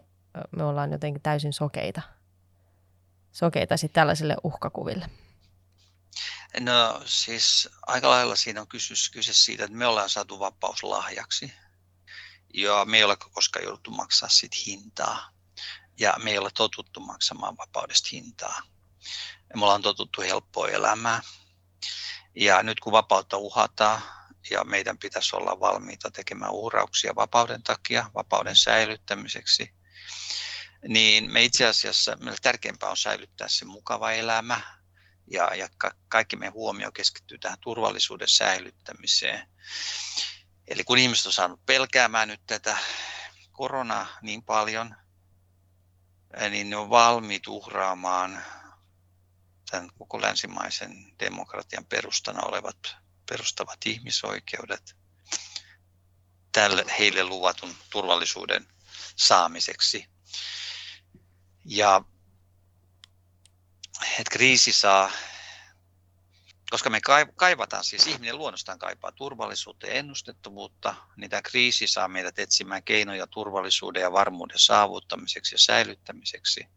me 0.51 0.63
ollaan 0.63 0.91
jotenkin 0.91 1.21
täysin 1.21 1.53
sokeita, 1.53 2.01
sokeita 3.31 3.77
sit 3.77 3.93
tällaisille 3.93 4.37
uhkakuville. 4.43 5.05
No 6.59 7.01
siis 7.05 7.69
aika 7.87 8.09
lailla 8.09 8.35
siinä 8.35 8.61
on 8.61 8.67
kyse, 8.67 8.93
kyse 9.13 9.33
siitä, 9.33 9.63
että 9.63 9.77
me 9.77 9.85
ollaan 9.85 10.09
saatu 10.09 10.39
vapaus 10.39 10.83
lahjaksi. 10.83 11.53
Ja 12.57 12.85
me 12.85 12.97
ei 12.97 13.03
ole 13.03 13.17
koskaan 13.31 13.65
jouduttu 13.65 13.91
maksaa 13.91 14.29
siitä 14.29 14.57
hintaa. 14.65 15.29
Ja 15.99 16.13
me 16.23 16.31
ei 16.31 16.37
ole 16.37 16.49
totuttu 16.53 16.99
maksamaan 16.99 17.57
vapaudesta 17.57 18.09
hintaa. 18.11 18.61
Ja 19.49 19.57
me 19.57 19.63
ollaan 19.63 19.81
totuttu 19.81 20.21
helppoa 20.21 20.69
elämää. 20.69 21.21
Ja 22.35 22.63
nyt 22.63 22.79
kun 22.79 22.91
vapautta 22.91 23.37
uhataan 23.37 24.01
ja 24.49 24.63
meidän 24.63 24.97
pitäisi 24.97 25.35
olla 25.35 25.59
valmiita 25.59 26.11
tekemään 26.11 26.51
uhrauksia 26.51 27.15
vapauden 27.15 27.63
takia, 27.63 28.11
vapauden 28.15 28.55
säilyttämiseksi, 28.55 29.73
niin 30.87 31.31
me 31.31 31.43
itse 31.43 31.65
asiassa 31.65 32.15
meillä 32.15 32.37
tärkeämpää 32.41 32.89
on 32.89 32.97
säilyttää 32.97 33.47
se 33.47 33.65
mukava 33.65 34.11
elämä 34.11 34.61
ja, 35.31 35.55
ja 35.55 35.69
ka, 35.77 35.91
kaikki 36.07 36.35
meidän 36.35 36.53
huomio 36.53 36.91
keskittyy 36.91 37.37
tähän 37.37 37.59
turvallisuuden 37.61 38.27
säilyttämiseen. 38.27 39.47
Eli 40.67 40.83
kun 40.83 40.97
ihmiset 40.97 41.25
on 41.25 41.33
saanut 41.33 41.65
pelkäämään 41.65 42.27
nyt 42.27 42.41
tätä 42.47 42.77
koronaa 43.51 44.07
niin 44.21 44.43
paljon, 44.43 44.95
niin 46.49 46.69
ne 46.69 46.75
on 46.75 46.89
valmiit 46.89 47.47
uhraamaan 47.47 48.43
tämän 49.71 49.89
koko 49.97 50.21
länsimaisen 50.21 51.13
demokratian 51.19 51.85
perustana 51.85 52.41
olevat 52.41 52.77
perustavat 53.29 53.79
ihmisoikeudet 53.85 54.95
tälle 56.51 56.85
heille 56.99 57.23
luvatun 57.23 57.75
turvallisuuden 57.89 58.67
saamiseksi. 59.15 60.07
Ja 61.65 62.01
että 64.01 64.31
kriisi 64.31 64.73
saa, 64.73 65.11
koska 66.69 66.89
me 66.89 66.99
kaivataan, 67.35 67.83
siis 67.83 68.07
ihminen 68.07 68.37
luonnostaan 68.37 68.79
kaipaa 68.79 69.11
turvallisuutta 69.11 69.87
ja 69.87 69.93
ennustettavuutta, 69.93 70.95
niin 71.17 71.29
tämä 71.29 71.41
kriisi 71.41 71.87
saa 71.87 72.07
meidät 72.07 72.39
etsimään 72.39 72.83
keinoja 72.83 73.27
turvallisuuden 73.27 74.01
ja 74.01 74.11
varmuuden 74.11 74.59
saavuttamiseksi 74.59 75.55
ja 75.55 75.59
säilyttämiseksi. 75.59 76.67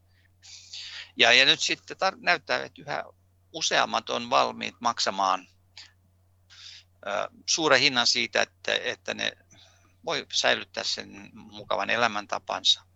Ja, 1.16 1.32
ja 1.32 1.44
nyt 1.44 1.60
sitten 1.60 1.96
tar- 1.96 2.18
näyttää, 2.20 2.64
että 2.64 2.82
yhä 2.82 3.04
useammat 3.52 4.10
on 4.10 4.30
valmiit 4.30 4.74
maksamaan 4.80 5.48
ö, 7.06 7.28
suuren 7.48 7.80
hinnan 7.80 8.06
siitä, 8.06 8.42
että, 8.42 8.74
että 8.74 9.14
ne 9.14 9.32
voi 10.04 10.26
säilyttää 10.32 10.84
sen 10.84 11.30
mukavan 11.32 11.90
elämäntapansa. 11.90 12.89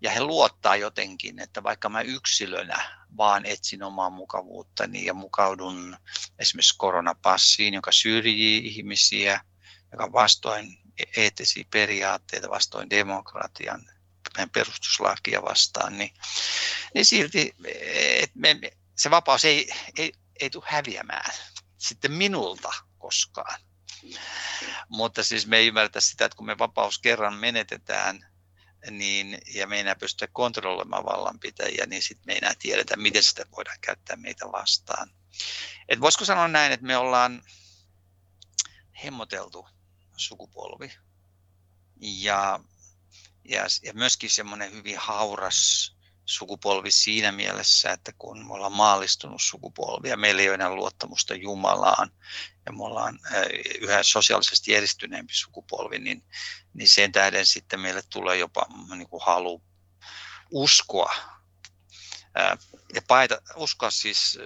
Ja 0.00 0.10
he 0.10 0.20
luottaa 0.20 0.76
jotenkin, 0.76 1.38
että 1.38 1.62
vaikka 1.62 1.88
mä 1.88 2.00
yksilönä 2.00 3.06
vaan 3.16 3.46
etsin 3.46 3.82
omaa 3.82 4.10
mukavuuttani 4.10 5.04
ja 5.04 5.14
mukaudun 5.14 5.96
esimerkiksi 6.38 6.74
koronapassiin, 6.78 7.74
joka 7.74 7.92
syrjii 7.92 8.66
ihmisiä, 8.66 9.40
joka 9.92 10.12
vastoin 10.12 10.78
eettisiä 11.16 11.64
periaatteita, 11.70 12.50
vastoin 12.50 12.90
demokratian 12.90 13.90
perustuslakia 14.52 15.42
vastaan, 15.42 15.98
niin, 15.98 16.14
niin 16.94 17.04
silti 17.04 17.54
me, 18.34 18.60
se 18.96 19.10
vapaus 19.10 19.44
ei, 19.44 19.70
ei, 19.98 20.12
ei 20.40 20.50
tule 20.50 20.64
häviämään 20.66 21.34
sitten 21.78 22.12
minulta 22.12 22.72
koskaan. 22.98 23.60
Mutta 24.88 25.24
siis 25.24 25.46
me 25.46 25.56
ei 25.56 25.66
ymmärretä 25.66 26.00
sitä, 26.00 26.24
että 26.24 26.36
kun 26.36 26.46
me 26.46 26.58
vapaus 26.58 26.98
kerran 26.98 27.34
menetetään, 27.34 28.26
niin, 28.90 29.38
ja 29.54 29.66
me 29.66 29.74
ei 29.74 29.80
enää 29.80 29.94
pystytä 29.96 30.32
kontrolloimaan 30.32 31.04
vallanpitäjiä, 31.04 31.86
niin 31.86 32.02
sitten 32.02 32.22
me 32.26 32.32
ei 32.32 32.38
enää 32.38 32.54
tiedetä, 32.58 32.96
miten 32.96 33.22
sitä 33.22 33.46
voidaan 33.56 33.78
käyttää 33.80 34.16
meitä 34.16 34.52
vastaan. 34.52 35.10
Et 35.88 36.00
voisiko 36.00 36.24
sanoa 36.24 36.48
näin, 36.48 36.72
että 36.72 36.86
me 36.86 36.96
ollaan 36.96 37.42
hemmoteltu 39.04 39.68
sukupolvi 40.16 40.92
ja, 42.00 42.60
ja, 43.44 43.66
ja 43.82 43.94
myöskin 43.94 44.30
semmoinen 44.30 44.72
hyvin 44.72 44.98
hauras 44.98 45.94
sukupolvi 46.28 46.90
siinä 46.90 47.32
mielessä, 47.32 47.92
että 47.92 48.12
kun 48.18 48.46
me 48.46 48.54
ollaan 48.54 48.72
maallistunut 48.72 49.42
sukupolvi 49.42 50.08
ja 50.08 50.16
meillä 50.16 50.42
ei 50.42 50.48
ole 50.48 50.54
enää 50.54 50.74
luottamusta 50.74 51.34
Jumalaan 51.34 52.10
ja 52.66 52.72
me 52.72 52.84
ollaan 52.84 53.18
yhä 53.80 54.02
sosiaalisesti 54.02 54.74
edistyneempi 54.74 55.34
sukupolvi, 55.34 55.98
niin, 55.98 56.24
niin 56.74 56.88
sen 56.88 57.12
tähden 57.12 57.46
sitten 57.46 57.80
meille 57.80 58.02
tulee 58.10 58.36
jopa 58.36 58.66
niin 58.96 59.08
kuin 59.08 59.22
halu 59.26 59.62
uskoa 60.50 61.14
ja 62.94 63.02
paita, 63.08 63.42
uskoa 63.56 63.90
siis 63.90 64.38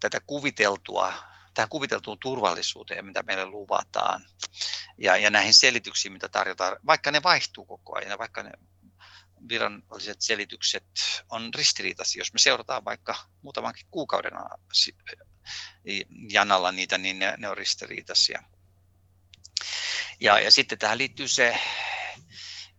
tätä 0.00 0.20
kuviteltua 0.26 1.12
tähän 1.54 1.68
kuviteltuun 1.68 2.18
turvallisuuteen, 2.18 3.06
mitä 3.06 3.22
meille 3.22 3.46
luvataan, 3.46 4.26
ja, 4.98 5.16
ja 5.16 5.30
näihin 5.30 5.54
selityksiin, 5.54 6.12
mitä 6.12 6.28
tarjotaan, 6.28 6.76
vaikka 6.86 7.10
ne 7.10 7.22
vaihtuu 7.22 7.64
koko 7.64 7.98
ajan, 7.98 8.18
vaikka 8.18 8.42
ne 8.42 8.50
viralliset 9.48 10.22
selitykset 10.22 10.86
on 11.30 11.54
ristiriitaisia. 11.54 12.20
Jos 12.20 12.32
me 12.32 12.38
seurataan 12.38 12.84
vaikka 12.84 13.16
muutamankin 13.42 13.86
kuukauden 13.90 14.32
janalla 16.30 16.72
niitä, 16.72 16.98
niin 16.98 17.18
ne, 17.18 17.34
ne 17.38 17.48
on 17.48 17.56
ristiriitaisia. 17.56 18.42
Ja, 20.20 20.40
ja 20.40 20.50
sitten 20.50 20.78
tähän 20.78 20.98
liittyy 20.98 21.28
se, 21.28 21.58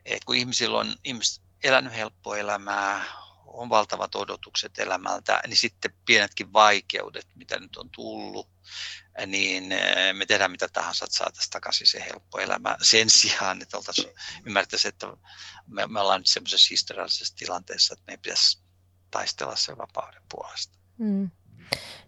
että 0.06 0.26
kun 0.26 0.36
ihmisillä 0.36 0.80
on 0.80 0.96
ihmiset 1.04 1.44
elänyt 1.64 1.94
helppoa 1.94 2.38
elämää, 2.38 3.06
on 3.46 3.70
valtavat 3.70 4.16
odotukset 4.16 4.80
elämältä, 4.80 5.42
niin 5.48 5.58
sitten 5.58 5.94
pienetkin 6.06 6.54
vaikeudet, 6.54 7.28
mitä 7.36 7.60
nyt 7.60 7.78
on 7.78 7.90
tullut, 7.90 8.50
niin 9.26 9.72
eh, 9.72 10.14
me 10.14 10.26
tehdään 10.26 10.52
mitä 10.52 10.68
tahansa, 10.68 11.06
että 11.06 11.18
saataisiin 11.18 11.52
takaisin 11.52 11.88
se 11.88 12.06
helppo 12.06 12.40
elämä. 12.40 12.78
Sen 12.82 13.10
sijaan, 13.10 13.62
että 13.62 13.78
oltaisiin 13.78 14.10
ymmärtäisi, 14.46 14.88
että 14.88 15.08
me, 15.68 15.88
me 15.88 16.00
ollaan 16.00 16.20
nyt 16.20 16.28
sellaisessa 16.28 16.68
historiallisessa 16.72 17.36
tilanteessa, 17.36 17.94
että 17.94 18.04
meidän 18.08 18.22
pitäisi 18.22 18.60
taistella 19.12 19.56
sen 19.56 19.78
vapauden 19.78 20.22
puolesta. 20.32 20.78
Mm. 20.98 21.30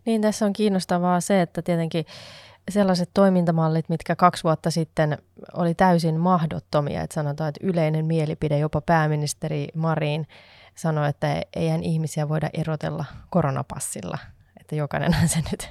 Niin, 0.05 0.21
tässä 0.21 0.45
on 0.45 0.53
kiinnostavaa 0.53 1.21
se, 1.21 1.41
että 1.41 1.61
tietenkin 1.61 2.05
sellaiset 2.71 3.09
toimintamallit, 3.13 3.89
mitkä 3.89 4.15
kaksi 4.15 4.43
vuotta 4.43 4.71
sitten 4.71 5.17
oli 5.53 5.75
täysin 5.75 6.19
mahdottomia, 6.19 7.01
että 7.01 7.13
sanotaan, 7.13 7.49
että 7.49 7.67
yleinen 7.67 8.05
mielipide, 8.05 8.57
jopa 8.57 8.81
pääministeri 8.81 9.67
Marin 9.75 10.27
sanoi, 10.75 11.09
että 11.09 11.41
eihän 11.55 11.83
ihmisiä 11.83 12.29
voida 12.29 12.49
erotella 12.53 13.05
koronapassilla, 13.29 14.17
että 14.59 14.75
jokainen 14.75 15.29
se 15.29 15.39
nyt 15.51 15.69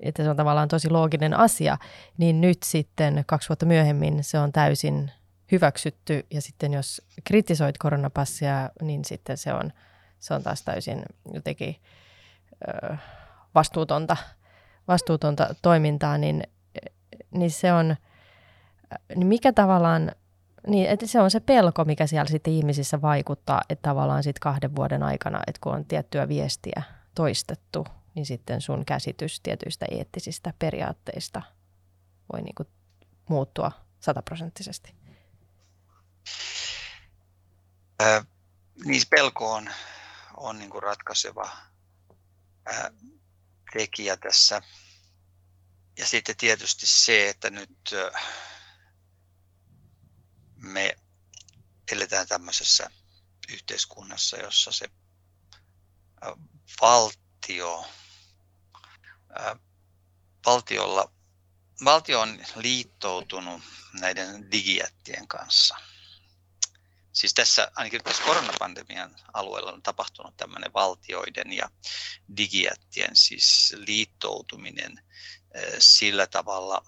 että 0.00 0.22
se 0.22 0.30
on 0.30 0.36
tavallaan 0.36 0.68
tosi 0.68 0.90
looginen 0.90 1.34
asia, 1.34 1.78
niin 2.18 2.40
nyt 2.40 2.58
sitten 2.64 3.24
kaksi 3.26 3.48
vuotta 3.48 3.66
myöhemmin 3.66 4.24
se 4.24 4.38
on 4.38 4.52
täysin 4.52 5.10
hyväksytty 5.52 6.26
ja 6.30 6.42
sitten 6.42 6.72
jos 6.72 7.02
kritisoit 7.24 7.78
koronapassia, 7.78 8.70
niin 8.82 9.04
sitten 9.04 9.38
se 9.38 9.52
on, 9.52 9.72
se 10.18 10.34
on 10.34 10.42
taas 10.42 10.62
täysin 10.62 11.02
jotenkin 11.32 11.76
ö, 12.68 12.96
vastuutonta, 13.54 14.16
vastuutonta 14.88 15.54
toimintaa, 15.62 16.18
niin, 16.18 16.42
niin 17.30 17.50
se 17.50 17.72
on, 17.72 17.96
niin 19.14 19.26
mikä 19.26 19.52
tavallaan, 19.52 20.12
niin 20.66 20.88
että 20.88 21.06
se 21.06 21.20
on 21.20 21.30
se 21.30 21.40
pelko, 21.40 21.84
mikä 21.84 22.06
siellä 22.06 22.30
sitten 22.30 22.52
ihmisissä 22.52 23.02
vaikuttaa, 23.02 23.62
että 23.68 23.88
tavallaan 23.88 24.22
sitten 24.22 24.40
kahden 24.40 24.76
vuoden 24.76 25.02
aikana, 25.02 25.40
että 25.46 25.58
kun 25.60 25.74
on 25.74 25.84
tiettyä 25.84 26.28
viestiä 26.28 26.82
toistettu– 27.14 27.86
niin 28.18 28.26
sitten 28.26 28.60
sun 28.60 28.84
käsitys 28.84 29.40
tietyistä 29.40 29.86
eettisistä 29.90 30.54
periaatteista 30.58 31.42
voi 32.32 32.42
niin 32.42 32.54
kuin 32.54 32.68
muuttua 33.28 33.72
sataprosenttisesti. 34.00 34.94
Niin 38.84 39.02
pelko 39.10 39.52
on, 39.52 39.70
on 40.36 40.58
niin 40.58 40.70
kuin 40.70 40.82
ratkaiseva 40.82 41.50
äh, 42.72 42.90
tekijä 43.72 44.16
tässä. 44.16 44.62
Ja 45.98 46.06
sitten 46.06 46.36
tietysti 46.36 46.86
se, 46.86 47.28
että 47.28 47.50
nyt 47.50 47.78
äh, 47.92 48.22
me 50.56 50.96
eletään 51.92 52.28
tämmöisessä 52.28 52.90
yhteiskunnassa, 53.48 54.36
jossa 54.36 54.72
se 54.72 54.90
valtio 56.80 57.86
valtiolla, 60.46 61.12
valtio 61.84 62.20
on 62.20 62.38
liittoutunut 62.56 63.62
näiden 64.00 64.52
digijättien 64.52 65.28
kanssa. 65.28 65.76
Siis 67.12 67.34
tässä 67.34 67.70
ainakin 67.74 68.04
tässä 68.04 68.22
koronapandemian 68.22 69.16
alueella 69.32 69.72
on 69.72 69.82
tapahtunut 69.82 70.36
tämmöinen 70.36 70.72
valtioiden 70.72 71.52
ja 71.52 71.70
digijättien 72.36 73.16
siis 73.16 73.74
liittoutuminen 73.76 75.04
sillä 75.78 76.26
tavalla, 76.26 76.84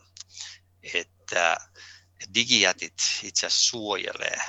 että 0.95 1.57
digijätit 2.35 2.95
itse 3.23 3.47
asiassa 3.47 3.71
suojelee 3.71 4.41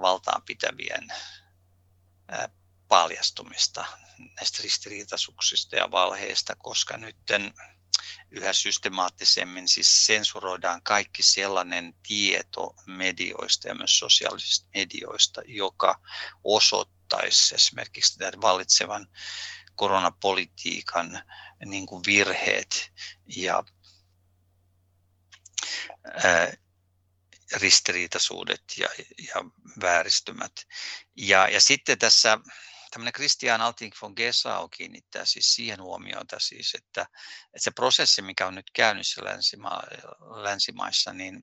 valtaan 0.00 0.42
pitävien 0.42 1.08
paljastumista 2.92 3.84
näistä 4.36 4.62
ristiriitaisuuksista 4.62 5.76
ja 5.76 5.90
valheista, 5.90 6.56
koska 6.56 6.96
nyt 6.96 7.16
yhä 8.30 8.52
systemaattisemmin 8.52 9.68
siis 9.68 10.06
sensuroidaan 10.06 10.82
kaikki 10.82 11.22
sellainen 11.22 11.94
tieto 12.08 12.74
medioista 12.86 13.68
ja 13.68 13.74
myös 13.74 13.98
sosiaalisista 13.98 14.68
medioista, 14.74 15.42
joka 15.46 16.00
osoittaisi 16.44 17.54
esimerkiksi 17.54 18.18
tämän 18.18 18.40
vallitsevan 18.40 19.06
koronapolitiikan 19.74 21.22
niin 21.64 21.86
kuin 21.86 22.02
virheet 22.06 22.92
ja 23.36 23.64
ää, 26.24 26.52
ristiriitaisuudet 27.52 28.62
ja, 28.76 28.88
ja 29.18 29.44
vääristymät. 29.80 30.52
Ja, 31.16 31.48
ja 31.48 31.60
sitten 31.60 31.98
tässä 31.98 32.38
tämmöinen 32.92 33.12
Christian 33.12 33.60
Alting 33.60 33.92
von 34.02 34.12
Gesau 34.16 34.68
kiinnittää 34.68 35.24
siis 35.24 35.54
siihen 35.54 35.82
huomiota, 35.82 36.36
siis, 36.38 36.74
että, 36.74 37.02
että 37.44 37.58
se 37.58 37.70
prosessi, 37.70 38.22
mikä 38.22 38.46
on 38.46 38.54
nyt 38.54 38.70
käynnissä 38.72 39.24
länsima, 39.24 39.82
länsimaissa, 40.42 41.12
niin 41.12 41.42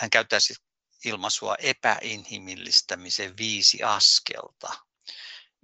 hän 0.00 0.10
käyttää 0.10 0.40
siis 0.40 0.62
ilmaisua 1.04 1.54
epäinhimillistämisen 1.58 3.36
viisi 3.36 3.82
askelta. 3.82 4.85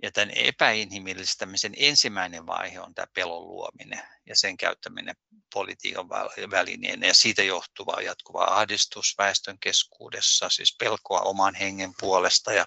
Ja 0.03 0.13
tämän 0.13 0.31
epäinhimillistämisen 0.31 1.73
ensimmäinen 1.77 2.47
vaihe 2.47 2.81
on 2.81 2.95
tämä 2.95 3.07
pelon 3.15 3.49
luominen 3.49 4.03
ja 4.27 4.37
sen 4.37 4.57
käyttäminen 4.57 5.17
politiikan 5.55 6.09
välineenä 6.51 7.07
ja 7.07 7.15
siitä 7.15 7.43
johtuva 7.43 8.01
jatkuva 8.03 8.45
ahdistus 8.45 9.15
väestön 9.19 9.59
keskuudessa, 9.59 10.49
siis 10.49 10.77
pelkoa 10.79 11.21
oman 11.21 11.55
hengen 11.55 11.93
puolesta 12.01 12.53
ja 12.53 12.67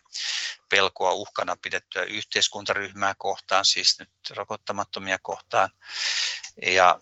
pelkoa 0.70 1.14
uhkana 1.14 1.58
pidettyä 1.62 2.04
yhteiskuntaryhmää 2.04 3.16
kohtaan, 3.18 3.66
siis 3.66 4.00
nyt 4.00 4.10
rokottamattomia 4.30 5.18
kohtaan. 5.22 5.70
Ja 6.62 7.00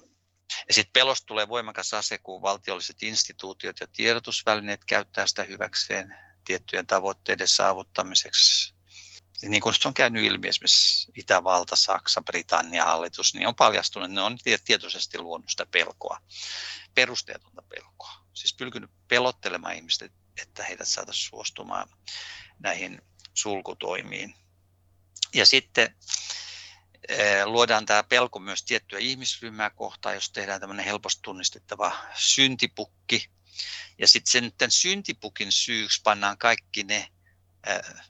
ja 0.67 0.73
sitten 0.73 0.93
pelosta 0.93 1.25
tulee 1.25 1.47
voimakas 1.47 1.93
ase, 1.93 2.17
kun 2.17 2.41
valtiolliset 2.41 3.03
instituutiot 3.03 3.79
ja 3.79 3.88
tiedotusvälineet 3.88 4.86
käyttää 4.86 5.27
sitä 5.27 5.43
hyväkseen 5.43 6.15
tiettyjen 6.45 6.88
tavoitteiden 6.88 7.47
saavuttamiseksi 7.47 8.72
niin 9.41 9.61
kuin 9.61 9.75
on 9.86 9.93
käynyt 9.93 10.23
ilmi 10.23 10.47
esimerkiksi 10.47 11.11
Itävalta, 11.15 11.75
Saksa, 11.75 12.21
Britannia 12.21 12.86
hallitus, 12.86 13.34
niin 13.34 13.47
on 13.47 13.55
paljastunut, 13.55 14.05
että 14.05 14.15
ne 14.15 14.21
on 14.21 14.38
tietoisesti 14.65 15.19
luonut 15.19 15.49
sitä 15.49 15.65
pelkoa, 15.65 16.17
perusteetonta 16.95 17.61
pelkoa. 17.61 18.13
Siis 18.34 18.53
pyrkinyt 18.53 18.91
pelottelemaan 19.07 19.75
ihmistä, 19.75 20.09
että 20.41 20.63
heidät 20.63 20.88
saataisiin 20.88 21.29
suostumaan 21.29 21.89
näihin 22.59 23.01
sulkutoimiin. 23.34 24.36
Ja 25.34 25.45
sitten 25.45 25.95
eh, 27.09 27.45
luodaan 27.45 27.86
tämä 27.86 28.03
pelko 28.03 28.39
myös 28.39 28.63
tiettyä 28.63 28.99
ihmisryhmää 28.99 29.69
kohtaan, 29.69 30.15
jos 30.15 30.29
tehdään 30.29 30.61
tämmöinen 30.61 30.86
helposti 30.86 31.21
tunnistettava 31.21 31.97
syntipukki. 32.15 33.29
Ja 33.97 34.07
sitten 34.07 34.31
sen 34.31 34.51
tämän 34.57 34.71
syntipukin 34.71 35.51
syyksi 35.51 36.01
pannaan 36.03 36.38
kaikki 36.38 36.84
ne 36.84 37.07
eh, 37.67 38.03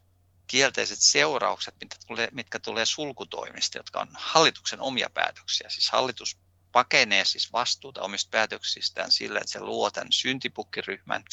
kielteiset 0.53 0.99
seuraukset, 1.01 1.75
mitkä 1.81 1.97
tulee, 2.07 2.27
mitkä 2.31 2.59
tulee 2.59 2.85
sulkutoimista, 2.85 3.77
jotka 3.77 3.99
on 3.99 4.07
hallituksen 4.13 4.81
omia 4.81 5.09
päätöksiä. 5.13 5.69
Siis 5.69 5.89
hallitus 5.91 6.37
pakenee 6.71 7.25
siis 7.25 7.53
vastuuta 7.53 8.01
omista 8.01 8.29
päätöksistään 8.31 9.11
sillä, 9.11 9.39
että 9.39 9.51
se 9.51 9.59
luo 9.59 9.91
tämän 9.91 10.11
syntipukkiryhmän 10.11 11.23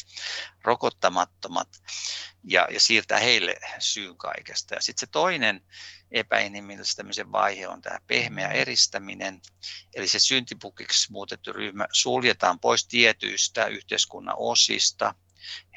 rokottamattomat 0.63 1.67
ja, 2.43 2.67
ja 2.71 2.79
siirtää 2.79 3.19
heille 3.19 3.55
syyn 3.79 4.17
kaikesta. 4.17 4.75
Ja 4.75 4.81
sitten 4.81 4.99
se 4.99 5.11
toinen 5.11 5.61
epäinhimillistämisen 6.11 7.31
vaihe 7.31 7.67
on 7.67 7.81
tämä 7.81 7.99
pehmeä 8.07 8.47
eristäminen, 8.47 9.41
eli 9.93 10.07
se 10.07 10.19
syntipukiksi 10.19 11.11
muutettu 11.11 11.53
ryhmä 11.53 11.87
suljetaan 11.91 12.59
pois 12.59 12.87
tietyistä 12.87 13.65
yhteiskunnan 13.65 14.35
osista, 14.37 15.15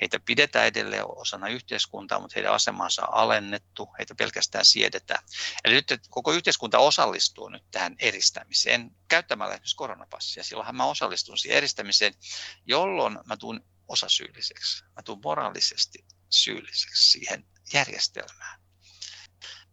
Heitä 0.01 0.21
pidetään 0.21 0.67
edelleen 0.67 1.05
osana 1.07 1.49
yhteiskuntaa, 1.49 2.21
mutta 2.21 2.35
heidän 2.37 2.53
asemansa 2.53 3.07
on 3.07 3.15
alennettu, 3.15 3.89
heitä 3.99 4.15
pelkästään 4.15 4.65
siedetään. 4.65 5.25
Eli 5.65 5.75
nyt 5.75 5.87
koko 6.11 6.33
yhteiskunta 6.33 6.79
osallistuu 6.79 7.49
nyt 7.49 7.65
tähän 7.71 7.97
eristämiseen 7.99 8.91
käyttämällä 9.09 9.55
esimerkiksi 9.55 9.77
koronapassia. 9.77 10.45
Silloinhan 10.45 10.77
mä 10.77 10.85
osallistun 10.85 11.39
siihen 11.39 11.57
eristämiseen, 11.57 12.15
jolloin 12.67 13.19
mä 13.27 13.37
tuun 13.37 13.65
osasyylliseksi. 13.89 14.85
Mä 14.85 15.03
tuun 15.03 15.21
moraalisesti 15.25 16.05
syylliseksi 16.31 17.11
siihen 17.11 17.47
järjestelmään, 17.73 18.61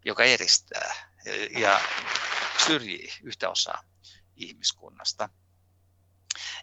joka 0.06 0.24
eristää 0.24 1.12
ja 1.58 1.82
syrjii 2.66 3.14
yhtä 3.24 3.50
osaa 3.50 3.84
ihmiskunnasta. 4.36 5.30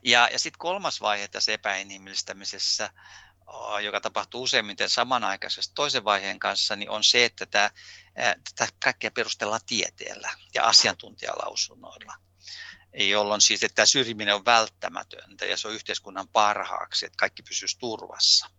Ja, 0.03 0.29
ja 0.33 0.39
sitten 0.39 0.59
kolmas 0.59 1.01
vaihe 1.01 1.29
tässä 1.29 1.53
epäinhimillistämisessä, 1.53 2.91
joka 3.83 4.01
tapahtuu 4.01 4.43
useimmiten 4.43 4.91
samanaikaisesti 4.91 5.75
toisen 5.75 6.05
vaiheen 6.05 6.39
kanssa, 6.39 6.77
niin 6.77 6.91
on 6.91 7.05
se, 7.05 7.25
että 7.25 7.47
tämä, 7.47 7.71
tätä 8.57 8.73
kaikkea 8.85 9.11
perustellaan 9.11 9.61
tieteellä 9.67 10.31
ja 10.55 10.65
asiantuntijalausunnoilla 10.65 12.15
jolloin 12.93 13.41
siis 13.41 13.63
että 13.63 13.75
tämä 13.75 13.87
syrjiminen 13.87 14.35
on 14.35 14.45
välttämätöntä 14.45 15.47
ja 15.47 15.57
se 15.57 15.69
on 15.69 15.75
yhteiskunnan 15.75 16.29
parhaaksi, 16.29 17.07
että 17.07 17.17
kaikki 17.17 17.43
pysyisi 17.43 17.79
turvassa. 17.79 18.51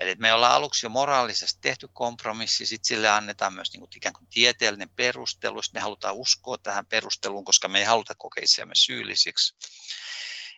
Eli 0.00 0.14
me 0.14 0.32
ollaan 0.32 0.54
aluksi 0.54 0.86
jo 0.86 0.90
moraalisesti 0.90 1.58
tehty 1.60 1.88
kompromissi, 1.92 2.66
sitten 2.66 2.88
sille 2.88 3.08
annetaan 3.08 3.54
myös 3.54 3.72
niin 3.72 3.80
kuin 3.80 3.90
ikään 3.96 4.12
kuin 4.12 4.26
tieteellinen 4.26 4.90
perustelu, 4.90 5.60
me 5.74 5.80
halutaan 5.80 6.14
uskoa 6.14 6.58
tähän 6.58 6.86
perusteluun, 6.86 7.44
koska 7.44 7.68
me 7.68 7.78
ei 7.78 7.84
haluta 7.84 8.14
kokea 8.14 8.44
itseämme 8.44 8.74
syyllisiksi. 8.74 9.54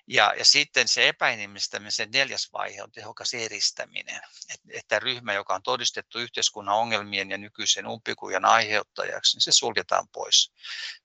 Ja, 0.06 0.34
ja 0.38 0.44
sitten 0.44 0.88
se 0.88 1.08
epäinhimillistämisen 1.08 2.10
neljäs 2.10 2.48
vaihe 2.52 2.82
on 2.82 2.92
tehokas 2.92 3.34
eristäminen. 3.34 4.20
Että, 4.54 4.68
että 4.70 4.98
ryhmä, 4.98 5.32
joka 5.32 5.54
on 5.54 5.62
todistettu 5.62 6.18
yhteiskunnan 6.18 6.74
ongelmien 6.74 7.30
ja 7.30 7.38
nykyisen 7.38 7.86
umpikujan 7.86 8.44
aiheuttajaksi, 8.44 9.36
niin 9.36 9.42
se 9.42 9.52
suljetaan 9.52 10.08
pois 10.08 10.52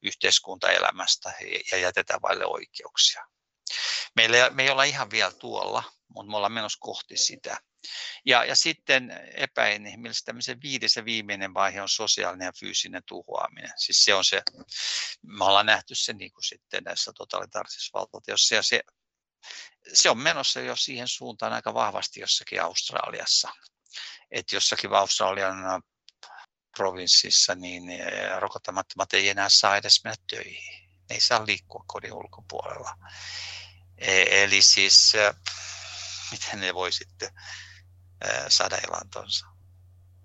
yhteiskuntaelämästä 0.01 1.33
ja 1.71 1.77
jätetään 1.77 2.21
vaille 2.21 2.45
oikeuksia. 2.45 3.25
Meillä, 4.15 4.49
me 4.49 4.63
ei 4.63 4.69
olla 4.69 4.83
ihan 4.83 5.11
vielä 5.11 5.31
tuolla, 5.31 5.83
mutta 6.07 6.31
me 6.31 6.37
ollaan 6.37 6.51
menossa 6.51 6.79
kohti 6.81 7.17
sitä. 7.17 7.57
Ja, 8.25 8.43
ja 8.43 8.55
sitten 8.55 9.11
epäinhimillistämisen 9.35 10.61
viides 10.61 10.95
ja 10.95 11.05
viimeinen 11.05 11.53
vaihe 11.53 11.81
on 11.81 11.89
sosiaalinen 11.89 12.45
ja 12.45 12.53
fyysinen 12.59 13.03
tuhoaminen. 13.07 13.71
Siis 13.77 14.05
se 14.05 14.13
on 14.13 14.25
se, 14.25 14.41
me 15.21 15.45
ollaan 15.45 15.65
nähty 15.65 15.95
se 15.95 16.13
niin 16.13 16.31
kuin 16.31 16.43
sitten 16.43 16.83
näissä 16.83 17.11
totalitaarisissa 17.17 17.99
valtatioissa 17.99 18.55
ja 18.55 18.63
se, 18.63 18.81
se 19.93 20.09
on 20.09 20.17
menossa 20.17 20.59
jo 20.59 20.75
siihen 20.75 21.07
suuntaan 21.07 21.53
aika 21.53 21.73
vahvasti 21.73 22.19
jossakin 22.19 22.61
Australiassa. 22.61 23.49
Että 24.31 24.55
jossakin 24.55 24.93
Australian 24.93 25.81
provinssissa 26.77 27.55
niin 27.55 27.89
eh, 27.89 28.39
rokottamattomat 28.39 29.13
ei 29.13 29.29
enää 29.29 29.49
saa 29.49 29.77
edes 29.77 30.03
mennä 30.03 30.15
töihin. 30.29 30.89
Ne 31.09 31.15
ei 31.15 31.21
saa 31.21 31.45
liikkua 31.45 31.83
kodin 31.87 32.13
ulkopuolella. 32.13 32.95
E, 33.97 34.43
eli 34.43 34.61
siis, 34.61 35.15
eh, 35.15 35.35
miten 36.31 36.59
ne 36.59 36.73
voi 36.73 36.91
sitten 36.91 37.29
saada 38.47 38.77
elantonsa. 38.87 39.47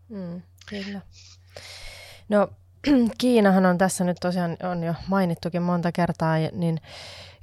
Mm, 0.09 0.43
kyllä. 0.67 1.01
No 2.29 2.49
Kiinahan 3.19 3.67
on 3.67 3.79
tässä 3.79 4.05
nyt 4.05 4.17
tosiaan 4.21 4.57
on 4.63 4.83
jo 4.83 4.95
mainittukin 5.09 5.63
monta 5.63 5.93
kertaa, 5.93 6.37
niin 6.53 6.81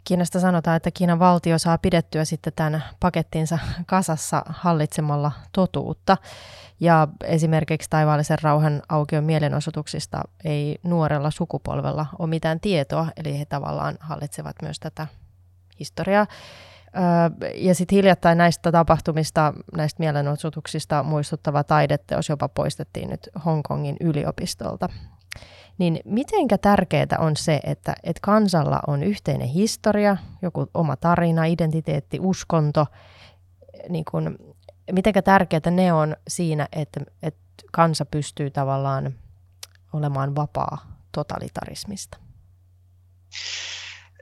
Kiinasta 0.03 0.39
sanotaan, 0.39 0.77
että 0.77 0.91
Kiinan 0.91 1.19
valtio 1.19 1.59
saa 1.59 1.77
pidettyä 1.77 2.25
sitten 2.25 2.53
tämän 2.55 2.83
pakettinsa 2.99 3.59
kasassa 3.85 4.43
hallitsemalla 4.49 5.31
totuutta. 5.51 6.17
Ja 6.79 7.07
esimerkiksi 7.23 7.89
taivaallisen 7.89 8.37
rauhan 8.41 8.81
aukion 8.89 9.23
mielenosoituksista 9.23 10.21
ei 10.43 10.79
nuorella 10.83 11.31
sukupolvella 11.31 12.05
ole 12.19 12.29
mitään 12.29 12.59
tietoa, 12.59 13.07
eli 13.17 13.39
he 13.39 13.45
tavallaan 13.45 13.97
hallitsevat 13.99 14.55
myös 14.61 14.79
tätä 14.79 15.07
historiaa. 15.79 16.27
Ja 17.55 17.75
sitten 17.75 17.95
hiljattain 17.95 18.37
näistä 18.37 18.71
tapahtumista, 18.71 19.53
näistä 19.75 19.99
mielenosoituksista 19.99 21.03
muistuttava 21.03 21.63
taideteos 21.63 22.29
jopa 22.29 22.49
poistettiin 22.49 23.09
nyt 23.09 23.29
Hongkongin 23.45 23.97
yliopistolta. 23.99 24.89
Niin 25.77 25.99
mitenkä 26.05 26.57
tärkeää 26.57 27.17
on 27.19 27.35
se, 27.37 27.59
että, 27.63 27.95
että 28.03 28.19
kansalla 28.21 28.79
on 28.87 29.03
yhteinen 29.03 29.47
historia, 29.47 30.17
joku 30.41 30.67
oma 30.73 30.95
tarina, 30.95 31.45
identiteetti, 31.45 32.19
uskonto, 32.21 32.85
niin 33.89 34.05
kun, 34.11 34.37
mitenkä 34.91 35.21
tärkeää 35.21 35.71
ne 35.71 35.93
on 35.93 36.15
siinä, 36.27 36.67
että, 36.71 36.99
että 37.23 37.41
kansa 37.71 38.05
pystyy 38.05 38.49
tavallaan 38.49 39.13
olemaan 39.93 40.35
vapaa 40.35 40.77
totalitarismista? 41.11 42.17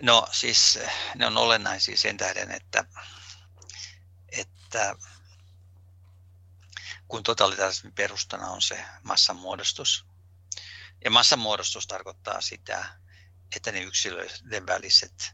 No 0.02 0.28
siis 0.32 0.80
ne 1.16 1.26
on 1.26 1.38
olennaisia 1.38 1.98
sen 1.98 2.18
tähden, 2.18 2.52
että, 2.52 2.84
että 4.32 4.96
kun 7.08 7.24
totalitarismin 7.24 7.94
perustana 7.94 8.48
on 8.48 8.62
se 8.62 8.86
massanmuodostus, 9.04 10.06
Ja 11.06 11.12
massamuodostus 11.12 11.88
tarkoittaa 11.88 12.42
sitä, 12.42 13.00
että 13.56 13.72
ne 13.72 13.82
yksilöiden 13.82 14.66
väliset 14.68 15.34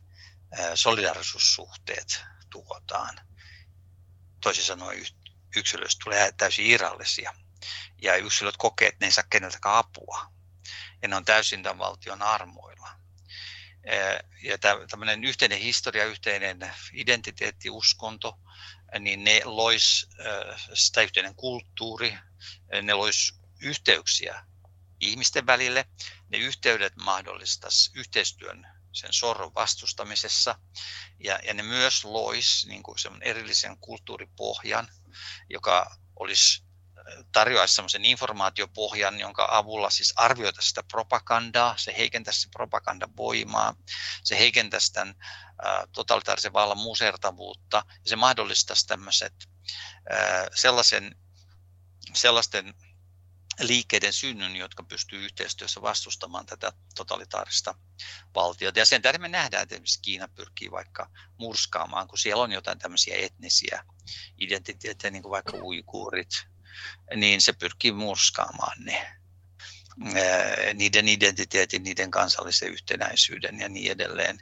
solidarisuussuhteet 0.76 2.24
tuhotaan. 2.50 3.20
Toisin 4.42 4.64
sanoen 4.64 5.06
yksilöistä 5.56 6.04
tulee 6.04 6.32
täysin 6.32 6.66
irrallisia 6.66 7.34
ja 8.02 8.16
yksilöt 8.16 8.58
kokee, 8.58 8.88
että 8.88 8.98
ne 9.06 9.08
ei 9.08 9.12
saa 9.12 9.24
keneltäkään 9.30 9.76
apua 9.76 10.32
ja 11.02 11.08
ne 11.08 11.16
on 11.16 11.26
täysin 11.26 11.64
tämän 11.64 11.78
valtion 11.78 12.22
armoilla. 12.22 13.05
Ja 14.42 14.58
tämmöinen 14.90 15.24
yhteinen 15.24 15.60
historia, 15.60 16.06
yhteinen 16.06 16.74
identiteetti, 16.94 17.70
uskonto, 17.70 18.40
niin 19.00 19.24
ne 19.24 19.42
lois 19.44 20.10
sitä 20.74 21.02
yhteinen 21.02 21.36
kulttuuri, 21.36 22.18
ne 22.82 22.94
lois 22.94 23.34
yhteyksiä 23.62 24.46
ihmisten 25.00 25.46
välille. 25.46 25.86
Ne 26.30 26.38
yhteydet 26.38 26.96
mahdollistaisi 26.96 27.92
yhteistyön 27.94 28.68
sen 28.92 29.14
sorron 29.14 29.56
vastustamisessa 29.56 30.60
ja, 31.20 31.40
ja 31.44 31.54
ne 31.54 31.64
myös 31.64 32.06
lois 32.06 32.66
niin 32.68 32.84
kuin 32.84 32.98
erillisen 33.22 33.78
kulttuuripohjan, 33.78 34.88
joka 35.50 35.96
olisi 36.16 36.65
tarjoaisi 37.32 37.76
sellaisen 37.76 38.06
informaatiopohjan, 38.06 39.20
jonka 39.20 39.48
avulla 39.52 39.90
siis 39.90 40.14
arvioitaisiin 40.16 40.70
sitä 40.70 40.84
propagandaa, 40.84 41.78
se 41.78 41.94
heikentäisi 41.98 42.42
se 42.42 42.50
propagandan 42.50 43.18
voimaa, 43.18 43.76
se 44.24 44.40
heikentäisi 44.40 44.94
tämän 44.94 45.16
totalitaarisen 45.92 46.54
vallan 46.54 46.78
musertavuutta 46.78 47.84
ja 47.88 48.10
se 48.10 48.16
mahdollistaisi 48.16 48.88
tämmöiset 48.88 49.34
sellaisen, 50.56 51.16
sellaisten 52.14 52.74
liikkeiden 53.60 54.14
synnyn, 54.14 54.56
jotka 54.56 54.84
pystyy 54.84 55.26
yhteistyössä 55.26 55.82
vastustamaan 55.82 56.46
tätä 56.46 56.72
totalitaarista 56.96 57.76
valtiota. 58.36 58.80
Ja 58.80 58.86
sen 58.86 59.02
tähden 59.02 59.22
me 59.22 59.28
nähdään, 59.28 59.64
että 59.64 59.76
esimerkiksi 59.76 60.02
Kiina 60.02 60.28
pyrkii 60.28 60.72
vaikka 60.72 61.10
murskaamaan, 61.38 62.08
kun 62.08 62.18
siellä 62.18 62.44
on 62.44 62.52
jotain 62.52 62.80
tämmöisiä 62.80 63.16
etnisiä 63.18 63.86
identiteettejä, 64.38 65.12
niin 65.12 65.24
kuin 65.24 65.32
vaikka 65.32 65.58
uikuurit, 65.58 66.30
niin 67.16 67.42
se 67.42 67.54
pyrkii 67.54 67.92
murskaamaan 67.92 68.78
ne 68.86 69.16
niiden 70.74 71.08
identiteetin, 71.08 71.84
niiden 71.84 72.12
kansallisen 72.12 72.72
yhtenäisyyden 72.72 73.60
ja 73.60 73.70
niin 73.70 73.92
edelleen. 73.92 74.38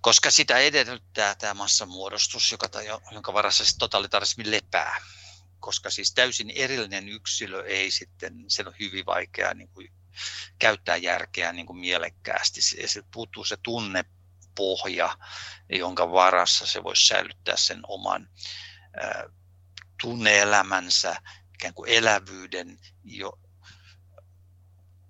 Koska 0.00 0.30
sitä 0.30 0.58
edellyttää 0.58 1.34
tämä 1.34 1.54
massamuodostus, 1.54 2.52
joka, 2.52 2.68
jonka 3.12 3.32
varassa 3.32 3.78
totalitarismi 3.78 4.50
lepää. 4.50 4.96
Koska 5.60 5.90
siis 5.90 6.14
täysin 6.14 6.50
erillinen 6.50 7.08
yksilö 7.08 7.66
ei 7.66 7.90
sitten, 7.90 8.44
sen 8.48 8.68
on 8.68 8.74
hyvin 8.80 9.06
vaikea 9.06 9.54
niin 9.54 9.68
kuin, 9.68 9.92
käyttää 10.58 10.96
järkeä 10.96 11.52
niin 11.52 11.66
kuin 11.66 11.78
mielekkäästi. 11.78 12.62
Se, 12.62 12.88
se 12.88 13.02
puuttuu 13.12 13.44
se 13.44 13.56
tunnepohja, 13.62 15.18
jonka 15.70 16.12
varassa 16.12 16.66
se 16.66 16.84
voisi 16.84 17.06
säilyttää 17.06 17.56
sen 17.56 17.80
oman 17.88 18.28
tunneelämänsä, 20.00 21.16
ikään 21.54 21.74
kuin 21.74 21.90
elävyyden, 21.90 22.78
jo, 23.04 23.32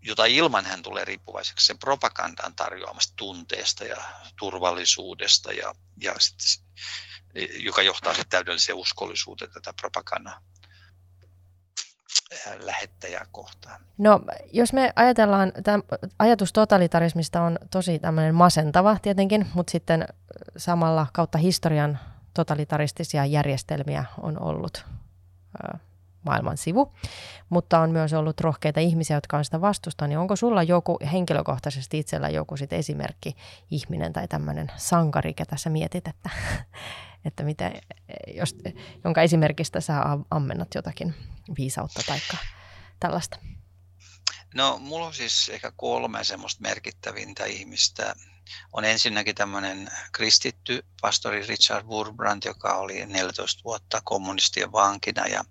jota 0.03 0.25
ilman 0.25 0.65
hän 0.65 0.83
tulee 0.83 1.05
riippuvaiseksi 1.05 1.67
sen 1.67 1.79
propagandan 1.79 2.55
tarjoamasta 2.55 3.13
tunteesta 3.17 3.85
ja 3.85 3.97
turvallisuudesta, 4.39 5.53
ja, 5.53 5.75
ja 6.01 6.15
sit, 6.19 6.65
joka 7.59 7.83
johtaa 7.83 8.15
sitten 8.15 8.31
täydelliseen 8.31 8.79
uskollisuuteen 8.79 9.51
tätä 9.51 9.73
propagandaa 9.81 10.41
lähettäjää 12.61 13.27
kohtaan. 13.33 13.81
No, 13.99 14.21
jos 14.53 14.73
me 14.73 14.93
ajatellaan, 14.97 15.53
tämä 15.65 15.83
ajatus 16.19 16.53
totalitarismista 16.53 17.43
on 17.43 17.59
tosi 17.71 17.99
tämmöinen 17.99 18.35
masentava 18.35 18.99
tietenkin, 19.03 19.47
mutta 19.55 19.71
sitten 19.71 20.09
samalla 20.57 21.07
kautta 21.13 21.39
historian 21.39 21.99
totalitaristisia 22.39 23.27
järjestelmiä 23.27 24.05
on 24.21 24.43
ollut 24.43 24.85
maailman 26.25 26.57
sivu, 26.57 26.93
mutta 27.49 27.79
on 27.79 27.91
myös 27.91 28.13
ollut 28.13 28.41
rohkeita 28.41 28.81
ihmisiä, 28.81 29.17
jotka 29.17 29.39
on 29.39 29.45
sitä 29.45 29.61
vastustanut. 29.61 30.09
Niin 30.09 30.19
onko 30.19 30.37
sulla 30.37 30.63
joku 30.63 30.99
henkilökohtaisesti 31.13 31.99
itsellä 31.99 32.29
joku 32.29 32.57
sit 32.57 32.73
esimerkki 32.73 33.37
ihminen 33.71 34.13
tai 34.13 34.29
tämmöinen 34.29 34.73
sankari, 34.77 35.35
ketä 35.35 35.57
sä 35.57 35.71
mietit, 35.71 36.09
että, 36.09 36.31
että 37.27 37.43
miten, 37.43 37.73
jos, 38.35 38.57
jonka 39.05 39.23
esimerkistä 39.23 39.81
sä 39.81 40.03
ammennat 40.31 40.75
jotakin 40.75 41.15
viisautta 41.59 42.03
tai 42.07 42.19
tällaista? 43.01 43.39
No, 44.55 44.79
mulla 44.79 45.07
on 45.07 45.15
siis 45.15 45.49
ehkä 45.49 45.73
kolme 45.77 46.25
semmoista 46.25 46.63
merkittävintä 46.63 47.45
ihmistä, 47.45 48.15
on 48.73 48.85
ensinnäkin 48.85 49.35
tämmöinen 49.35 49.91
kristitty 50.13 50.87
pastori 51.01 51.47
Richard 51.47 51.87
Wurbrand, 51.87 52.43
joka 52.45 52.75
oli 52.75 53.07
14 53.07 53.61
vuotta 53.65 54.01
kommunistien 54.05 54.73
vankina. 54.73 55.27
Ja, 55.27 55.45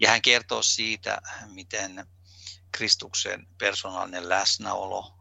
ja 0.00 0.10
hän 0.10 0.22
kertoo 0.22 0.62
siitä, 0.62 1.20
miten 1.46 2.06
Kristuksen 2.72 3.46
persoonallinen 3.58 4.28
läsnäolo 4.28 5.14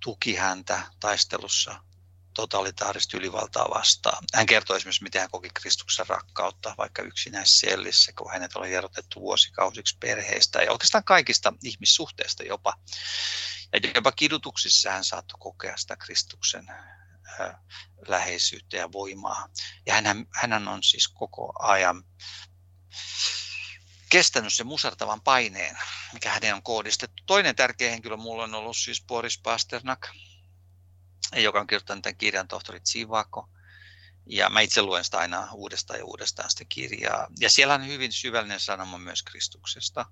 tuki 0.00 0.34
häntä 0.34 0.82
taistelussa 1.00 1.84
totalitaarista 2.34 3.16
ylivaltaa 3.16 3.70
vastaan. 3.74 4.24
Hän 4.34 4.46
kertoi 4.46 4.76
esimerkiksi, 4.76 5.02
miten 5.02 5.20
hän 5.20 5.30
koki 5.30 5.50
Kristuksen 5.54 6.06
rakkautta 6.06 6.74
vaikka 6.78 7.02
yksinäisessä 7.02 7.66
sellissä, 7.66 8.12
kun 8.18 8.32
hänet 8.32 8.56
oli 8.56 8.74
erotettu 8.74 9.20
vuosikausiksi 9.20 9.96
perheistä 10.00 10.62
ja 10.62 10.72
oikeastaan 10.72 11.04
kaikista 11.04 11.52
ihmissuhteista 11.62 12.42
jopa. 12.42 12.74
Ja 13.72 13.90
jopa 13.94 14.12
kidutuksissa 14.12 14.90
hän 14.90 15.04
saattoi 15.04 15.38
kokea 15.40 15.76
sitä 15.76 15.96
Kristuksen 15.96 16.66
läheisyyttä 18.08 18.76
ja 18.76 18.92
voimaa. 18.92 19.48
Ja 19.86 19.94
hän, 19.94 20.26
hän 20.34 20.68
on 20.68 20.82
siis 20.82 21.08
koko 21.08 21.52
ajan 21.58 22.04
kestänyt 24.10 24.52
sen 24.52 24.66
musartavan 24.66 25.20
paineen, 25.20 25.78
mikä 26.12 26.30
hänen 26.30 26.54
on 26.54 26.62
kohdistettu. 26.62 27.22
Toinen 27.26 27.56
tärkeä 27.56 27.90
henkilö 27.90 28.16
mulla 28.16 28.44
on 28.44 28.54
ollut 28.54 28.76
siis 28.76 29.04
Boris 29.06 29.38
Pasternak, 29.38 30.08
joka 31.36 31.60
on 31.60 31.66
kirjoittanut 31.66 32.02
tämän 32.02 32.16
kirjan 32.16 32.48
tohtori 32.48 32.80
Tsivako. 32.80 33.48
Ja 34.26 34.50
mä 34.50 34.60
itse 34.60 34.82
luen 34.82 35.04
sitä 35.04 35.18
aina 35.18 35.48
uudestaan 35.52 35.98
ja 35.98 36.04
uudestaan 36.04 36.50
sitä 36.50 36.64
kirjaa. 36.68 37.26
Ja 37.40 37.50
siellä 37.50 37.74
on 37.74 37.86
hyvin 37.86 38.12
syvällinen 38.12 38.60
sanoma 38.60 38.98
myös 38.98 39.22
Kristuksesta. 39.22 40.06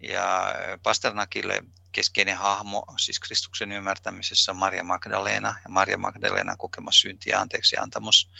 Ja 0.00 0.54
Pasternakille 0.82 1.62
keskeinen 1.92 2.36
hahmo 2.36 2.84
siis 2.98 3.20
Kristuksen 3.20 3.72
ymmärtämisessä 3.72 4.52
on 4.52 4.56
Maria 4.56 4.84
Magdalena 4.84 5.54
ja 5.64 5.70
Maria 5.70 5.98
Magdalena 5.98 6.56
kokema 6.56 6.92
synti 6.92 7.30
ja 7.30 7.40
anteeksi 7.40 7.76
antamus. 7.76 8.30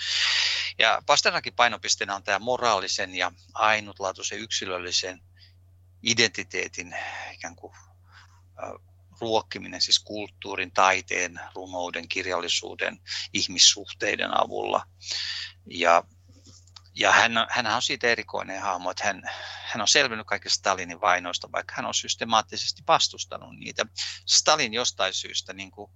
Ja 0.79 1.03
Pasternakin 1.07 1.55
painopisteenä 1.55 2.15
on 2.15 2.23
tämä 2.23 2.39
moraalisen 2.39 3.15
ja 3.15 3.33
ainutlaatuisen 3.55 4.39
yksilöllisen 4.39 5.21
identiteetin 6.03 6.97
ikään 7.33 7.57
kuin 7.57 7.73
ruokkiminen 9.21 9.81
siis 9.81 9.99
kulttuurin, 9.99 10.73
taiteen, 10.73 11.41
runouden, 11.55 12.09
kirjallisuuden, 12.09 13.01
ihmissuhteiden 13.33 14.41
avulla. 14.41 14.85
Ja 15.67 16.05
ja 16.95 17.13
hän, 17.13 17.33
hän 17.51 17.67
on 17.67 17.83
siitä 17.83 18.07
erikoinen 18.07 18.61
hahmo, 18.61 18.91
että 18.91 19.05
hän, 19.05 19.23
hän 19.65 19.81
on 19.81 19.89
selvinnyt 19.89 20.27
kaikista 20.27 20.59
Stalinin 20.59 21.01
vainoista, 21.01 21.53
vaikka 21.53 21.75
hän 21.77 21.87
on 21.87 21.95
systemaattisesti 21.95 22.83
vastustanut 22.89 23.59
niitä. 23.59 23.87
Stalin 24.27 24.75
jostain 24.75 25.15
syystä 25.15 25.53
niin 25.53 25.71
kuin 25.71 25.91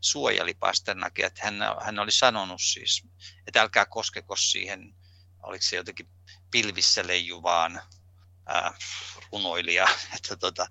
suojeli 0.00 0.54
Pasternakia, 0.54 1.26
että 1.26 1.40
hän, 1.44 1.54
hän 1.80 1.98
oli 1.98 2.12
sanonut 2.12 2.60
siis, 2.62 3.02
että 3.46 3.60
älkää 3.60 3.86
koskeko 3.86 4.36
siihen, 4.36 4.94
oliko 5.42 5.62
se 5.62 5.76
jotenkin 5.76 6.08
pilvissä 6.50 7.06
leijuvaan 7.06 7.82
ää, 8.46 8.74
runoilija. 9.32 9.88
Että 10.16 10.36
tota, 10.36 10.66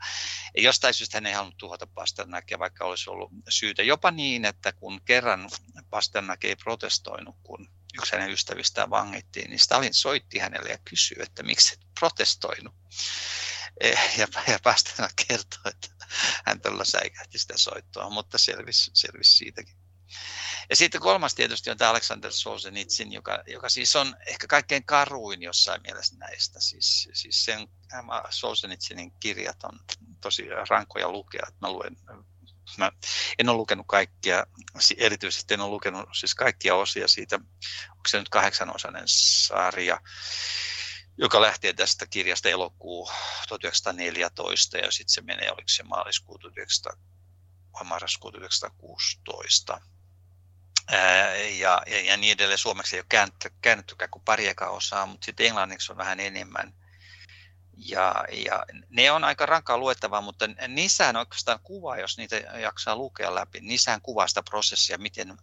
jostain 0.57 0.93
syystä 0.93 1.17
hän 1.17 1.25
ei 1.25 1.33
halunnut 1.33 1.57
tuhota 1.57 1.87
Pasternakia, 1.87 2.59
vaikka 2.59 2.85
olisi 2.85 3.09
ollut 3.09 3.31
syytä. 3.49 3.83
Jopa 3.83 4.11
niin, 4.11 4.45
että 4.45 4.71
kun 4.71 5.01
kerran 5.05 5.49
Pasternak 5.89 6.45
ei 6.45 6.55
protestoinut, 6.55 7.35
kun 7.43 7.71
yksi 7.97 8.15
hänen 8.15 8.31
ystävistään 8.31 8.89
vangittiin, 8.89 9.49
niin 9.49 9.59
Stalin 9.59 9.93
soitti 9.93 10.39
hänelle 10.39 10.69
ja 10.69 10.77
kysyi, 10.89 11.17
että 11.19 11.43
miksi 11.43 11.73
et 11.73 11.87
protestoinut. 11.99 12.75
Eh, 13.79 14.17
ja, 14.17 14.27
ja 14.47 14.59
Pasternak 14.63 15.13
kertoi, 15.27 15.61
että 15.65 16.05
hän 16.45 16.61
tällä 16.61 16.85
säikähti 16.85 17.39
sitä 17.39 17.57
soittoa, 17.57 18.09
mutta 18.09 18.37
selvisi, 18.37 18.91
selvisi 18.93 19.31
siitäkin. 19.31 19.75
Ja 20.69 20.75
sitten 20.75 21.01
kolmas 21.01 21.35
tietysti 21.35 21.69
on 21.69 21.77
tämä 21.77 21.91
Alexander 21.91 22.31
Solzhenitsyn, 22.31 23.11
joka, 23.11 23.43
joka 23.47 23.69
siis 23.69 23.95
on 23.95 24.15
ehkä 24.27 24.47
kaikkein 24.47 24.85
karuin 24.85 25.41
jossain 25.41 25.81
mielessä 25.81 26.15
näistä. 26.17 26.59
Siis, 26.59 27.09
siis 27.13 27.45
sen 27.45 27.67
Solzhenitsynin 28.29 29.11
kirjat 29.19 29.63
on 29.63 29.79
tosi 30.21 30.43
rankkoja 30.69 31.09
lukea. 31.09 31.47
Mä 31.61 31.71
luen 31.71 31.97
Mä 32.77 32.91
en 33.39 33.49
ole 33.49 33.57
lukenut 33.57 33.85
kaikkia, 33.87 34.45
erityisesti 34.97 35.53
en 35.53 35.61
ole 35.61 35.69
lukenut 35.69 36.09
siis 36.13 36.35
kaikkia 36.35 36.75
osia 36.75 37.07
siitä, 37.07 37.35
onko 37.91 38.03
se 38.07 38.19
nyt 38.19 38.29
kahdeksanosainen 38.29 39.03
sarja. 39.05 40.01
joka 41.17 41.41
lähtee 41.41 41.73
tästä 41.73 42.07
kirjasta 42.07 42.49
elokuu 42.49 43.09
1914 43.47 44.77
ja 44.77 44.91
sitten 44.91 45.13
se 45.13 45.21
menee, 45.21 45.51
oliko 45.51 45.67
se 45.67 45.83
maaliskuu 45.83 46.37
1900 46.37 46.93
vai 47.73 47.83
marraskuu 47.83 48.31
1916. 48.31 49.81
Ja, 51.59 51.81
ja, 51.87 52.01
ja 52.03 52.17
niin 52.17 52.33
edelleen. 52.33 52.57
Suomeksi 52.57 52.95
ei 52.95 52.99
ole 52.99 53.05
käännetty, 53.09 53.51
käännettykään 53.61 54.11
kuin 54.11 54.23
pari 54.23 54.53
osaa, 54.69 55.05
mutta 55.05 55.25
sitten 55.25 55.45
englanniksi 55.45 55.91
on 55.91 55.97
vähän 55.97 56.19
enemmän. 56.19 56.73
Ja, 57.77 58.25
ja 58.31 58.65
ne 58.89 59.11
on 59.11 59.23
aika 59.23 59.45
rankkaa 59.45 59.77
luettavaa, 59.77 60.21
mutta 60.21 60.45
niissähän 60.67 61.15
oikeastaan 61.15 61.59
kuva, 61.63 61.97
jos 61.97 62.17
niitä 62.17 62.35
jaksaa 62.37 62.95
lukea 62.95 63.35
läpi, 63.35 63.59
niissähän 63.61 64.01
kuvaa 64.01 64.27
sitä 64.27 64.43
prosessia, 64.43 64.97
miten 64.97 65.37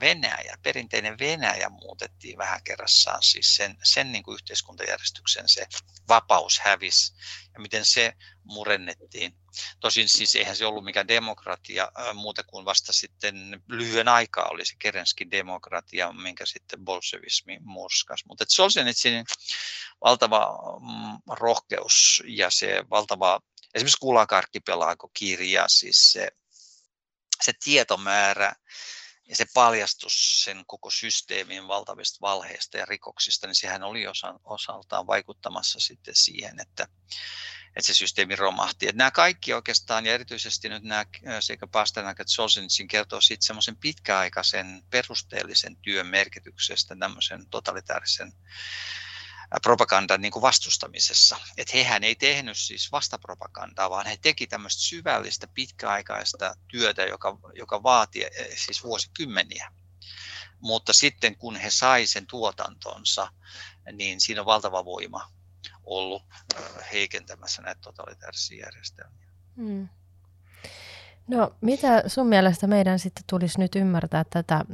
Venäjä, 0.00 0.58
perinteinen 0.62 1.18
Venäjä 1.18 1.68
muutettiin 1.68 2.38
vähän 2.38 2.64
kerrassaan, 2.64 3.22
siis 3.22 3.56
sen, 3.56 3.76
sen 3.84 4.12
niin 4.12 4.22
kuin 4.22 4.34
yhteiskuntajärjestyksen 4.34 5.48
se 5.48 5.66
vapaus 6.08 6.60
hävisi 6.60 7.14
ja 7.54 7.60
miten 7.60 7.84
se 7.84 8.12
murennettiin. 8.44 9.34
Tosin 9.80 10.08
siis 10.08 10.36
eihän 10.36 10.56
se 10.56 10.66
ollut 10.66 10.84
mikään 10.84 11.08
demokratia 11.08 11.92
muuta 12.14 12.44
kuin 12.44 12.64
vasta 12.64 12.92
sitten 12.92 13.62
lyhyen 13.68 14.08
aikaa 14.08 14.48
oli 14.48 14.64
se 14.64 14.74
Kerenskin 14.78 15.30
demokratia, 15.30 16.12
minkä 16.12 16.46
sitten 16.46 16.84
bolshevismi 16.84 17.58
murskas. 17.60 18.24
Mutta 18.28 18.44
Solzhenitsyn 18.48 19.24
valtava 20.04 20.58
mm, 20.80 21.34
rohkeus 21.36 22.22
ja 22.26 22.50
se 22.50 22.84
valtava, 22.90 23.40
esimerkiksi 23.74 24.00
Kulakarkkipelaako 24.00 25.10
kirja, 25.14 25.64
siis 25.68 26.12
se, 26.12 26.28
se 27.42 27.52
tietomäärä, 27.64 28.54
ja 29.28 29.36
se 29.36 29.46
paljastus 29.54 30.44
sen 30.44 30.64
koko 30.66 30.90
systeemin 30.90 31.68
valtavista 31.68 32.18
valheista 32.20 32.78
ja 32.78 32.84
rikoksista, 32.84 33.46
niin 33.46 33.54
sehän 33.54 33.82
oli 33.82 34.06
osa, 34.06 34.34
osaltaan 34.44 35.06
vaikuttamassa 35.06 35.80
sitten 35.80 36.14
siihen, 36.16 36.60
että, 36.60 36.88
että 37.76 37.86
se 37.86 37.94
systeemi 37.94 38.36
romahti. 38.36 38.88
Että 38.88 38.98
nämä 38.98 39.10
kaikki 39.10 39.52
oikeastaan, 39.52 40.06
ja 40.06 40.14
erityisesti 40.14 40.68
nyt 40.68 40.82
nämä 40.82 41.04
sekä 41.40 41.66
Pasternak 41.66 42.20
että 42.20 42.32
Solzhenitsyn 42.32 42.88
kertoo 42.88 43.20
sitten 43.20 43.46
semmoisen 43.46 43.76
pitkäaikaisen 43.76 44.82
perusteellisen 44.90 45.76
työn 45.76 46.06
merkityksestä 46.06 46.96
tämmöisen 46.96 47.46
totalitaarisen 47.50 48.32
propagandan 49.62 50.20
niin 50.20 50.32
kuin 50.32 50.42
vastustamisessa. 50.42 51.36
Että 51.56 51.76
hehän 51.76 52.04
ei 52.04 52.14
tehnyt 52.14 52.58
siis 52.58 52.92
vastapropagandaa, 52.92 53.90
vaan 53.90 54.06
he 54.06 54.18
teki 54.22 54.46
tämmöistä 54.46 54.82
syvällistä 54.82 55.46
pitkäaikaista 55.54 56.54
työtä, 56.68 57.02
joka, 57.02 57.38
joka 57.54 57.82
vaati 57.82 58.24
eh, 58.24 58.30
siis 58.56 58.84
vuosikymmeniä. 58.84 59.72
Mutta 60.60 60.92
sitten 60.92 61.36
kun 61.36 61.56
he 61.56 61.70
sai 61.70 62.06
sen 62.06 62.26
tuotantonsa, 62.26 63.32
niin 63.92 64.20
siinä 64.20 64.40
on 64.40 64.46
valtava 64.46 64.84
voima 64.84 65.30
ollut 65.84 66.22
heikentämässä 66.92 67.62
näitä 67.62 67.80
totalitaarisia 67.80 68.66
järjestelmiä. 68.66 69.28
Hmm. 69.56 69.88
No 71.28 71.56
mitä 71.60 72.02
sun 72.06 72.26
mielestä 72.26 72.66
meidän 72.66 72.98
sitten 72.98 73.24
tulisi 73.30 73.58
nyt 73.58 73.74
ymmärtää 73.74 74.24
tätä, 74.30 74.64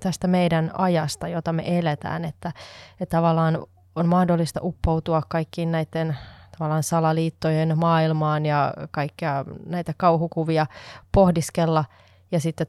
tästä 0.00 0.26
meidän 0.26 0.70
ajasta, 0.78 1.28
jota 1.28 1.52
me 1.52 1.78
eletään, 1.78 2.24
että, 2.24 2.52
että 3.00 3.16
tavallaan 3.16 3.66
on 3.98 4.08
mahdollista 4.08 4.60
uppoutua 4.62 5.22
kaikkiin 5.28 5.72
näiden 5.72 6.16
tavallaan 6.58 6.82
salaliittojen 6.82 7.78
maailmaan 7.78 8.46
ja 8.46 8.74
kaikkia 8.90 9.44
näitä 9.66 9.94
kauhukuvia 9.96 10.66
pohdiskella. 11.12 11.84
Ja 12.32 12.40
sitten 12.40 12.66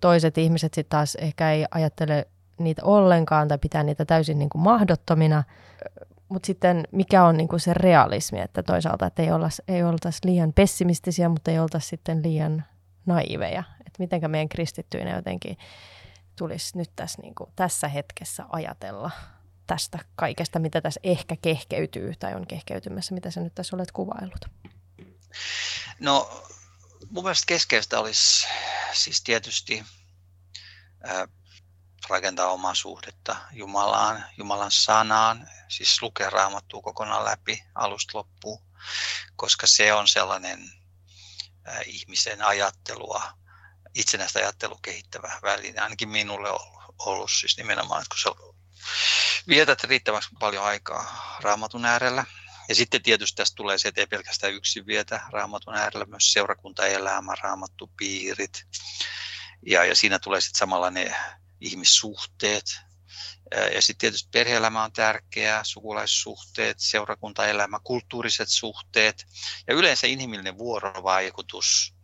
toiset 0.00 0.38
ihmiset 0.38 0.74
sitten 0.74 0.90
taas 0.90 1.14
ehkä 1.14 1.52
ei 1.52 1.64
ajattele 1.70 2.26
niitä 2.58 2.82
ollenkaan 2.84 3.48
tai 3.48 3.58
pitää 3.58 3.82
niitä 3.82 4.04
täysin 4.04 4.38
niin 4.38 4.48
kuin 4.48 4.62
mahdottomina. 4.62 5.44
Mutta 6.28 6.46
sitten 6.46 6.84
mikä 6.92 7.24
on 7.24 7.36
niin 7.36 7.48
kuin 7.48 7.60
se 7.60 7.74
realismi, 7.74 8.40
että 8.40 8.62
toisaalta 8.62 9.06
että 9.06 9.22
ei, 9.22 9.32
oltaisi, 9.32 9.62
ei 9.68 9.82
oltaisi 9.82 10.18
liian 10.24 10.52
pessimistisiä, 10.52 11.28
mutta 11.28 11.50
ei 11.50 11.58
oltaisi 11.58 11.88
sitten 11.88 12.22
liian 12.22 12.64
naiveja. 13.06 13.62
Että 13.86 13.96
mitenkä 13.98 14.28
meidän 14.28 14.48
kristittyinä 14.48 15.16
jotenkin 15.16 15.58
tulisi 16.38 16.78
nyt 16.78 16.90
tässä, 16.96 17.22
niin 17.22 17.34
kuin, 17.34 17.50
tässä 17.56 17.88
hetkessä 17.88 18.44
ajatella 18.48 19.10
tästä 19.66 19.98
kaikesta, 20.16 20.58
mitä 20.58 20.80
tässä 20.80 21.00
ehkä 21.02 21.36
kehkeytyy 21.42 22.12
tai 22.18 22.34
on 22.34 22.46
kehkeytymässä, 22.46 23.14
mitä 23.14 23.30
sä 23.30 23.40
nyt 23.40 23.54
tässä 23.54 23.76
olet 23.76 23.92
kuvaillut? 23.92 24.44
No 26.00 26.42
mun 27.10 27.24
mielestä 27.24 27.46
keskeistä 27.46 28.00
olisi 28.00 28.46
siis 28.92 29.22
tietysti 29.22 29.84
äh, 31.08 31.28
rakentaa 32.08 32.48
omaa 32.48 32.74
suhdetta 32.74 33.36
Jumalaan, 33.52 34.24
Jumalan 34.36 34.70
sanaan, 34.70 35.48
siis 35.68 36.02
lukea 36.02 36.30
raamattua 36.30 36.82
kokonaan 36.82 37.24
läpi 37.24 37.64
alusta 37.74 38.18
loppuun, 38.18 38.62
koska 39.36 39.66
se 39.66 39.92
on 39.92 40.08
sellainen 40.08 40.72
äh, 41.68 41.80
ihmisen 41.86 42.42
ajattelua, 42.42 43.32
itsenäistä 43.94 44.38
ajattelua 44.38 44.78
kehittävä 44.82 45.38
väline, 45.42 45.80
ainakin 45.80 46.08
minulle 46.08 46.50
ollut, 46.50 46.94
ollut 46.98 47.30
siis 47.30 47.56
nimenomaan, 47.56 48.02
että 48.02 48.14
kun 48.14 48.34
se 48.34 48.51
vietät 49.48 49.84
riittävästi 49.84 50.36
paljon 50.40 50.64
aikaa 50.64 51.38
raamatun 51.40 51.84
äärellä. 51.84 52.24
Ja 52.68 52.74
sitten 52.74 53.02
tietysti 53.02 53.36
tästä 53.36 53.54
tulee 53.56 53.78
se, 53.78 53.88
että 53.88 54.00
ei 54.00 54.06
pelkästään 54.06 54.52
yksin 54.52 54.86
vietä 54.86 55.20
raamatun 55.30 55.74
äärellä, 55.74 56.06
myös 56.06 56.32
seurakuntaelämä, 56.32 57.34
raamattupiirit. 57.42 58.64
Ja, 59.66 59.84
ja 59.84 59.94
siinä 59.94 60.18
tulee 60.18 60.40
sitten 60.40 60.58
samalla 60.58 60.90
ne 60.90 61.14
ihmissuhteet. 61.60 62.64
Ja 63.74 63.82
sitten 63.82 64.00
tietysti 64.00 64.28
perheelämä 64.32 64.84
on 64.84 64.92
tärkeää, 64.92 65.64
sukulaissuhteet, 65.64 66.80
seurakuntaelämä, 66.80 67.78
kulttuuriset 67.84 68.48
suhteet 68.48 69.26
ja 69.68 69.74
yleensä 69.74 70.06
inhimillinen 70.06 70.58
vuorovaikutus 70.58 71.94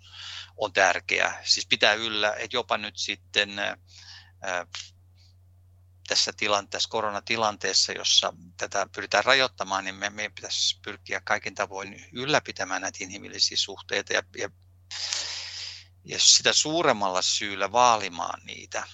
on 0.57 0.73
tärkeä. 0.73 1.45
Siis 1.45 1.67
pitää 1.67 1.93
yllä, 1.93 2.33
että 2.33 2.57
jopa 2.57 2.79
nyt 2.79 2.97
sitten 2.97 3.51
tässä, 6.09 6.33
tilanteessa, 6.33 6.89
koronatilanteessa, 6.89 7.93
jossa 7.93 8.33
tätä 8.57 8.87
pyritään 8.95 9.25
rajoittamaan, 9.25 9.85
niin 9.85 9.95
me, 9.95 10.31
pitäisi 10.35 10.81
pyrkiä 10.85 11.21
kaikin 11.25 11.55
tavoin 11.55 12.07
ylläpitämään 12.13 12.83
näitä 12.83 12.99
inhimillisiä 13.01 13.57
suhteita 13.57 14.13
ja, 14.13 14.23
ja, 14.39 14.51
ja 16.05 16.19
sitä 16.21 16.53
suuremmalla 16.53 17.23
syyllä 17.23 17.73
vaalimaan 17.73 18.41
niitä. 18.45 18.89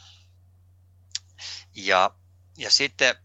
Ja, 1.75 2.11
ja 2.59 2.71
sitten, 2.71 3.17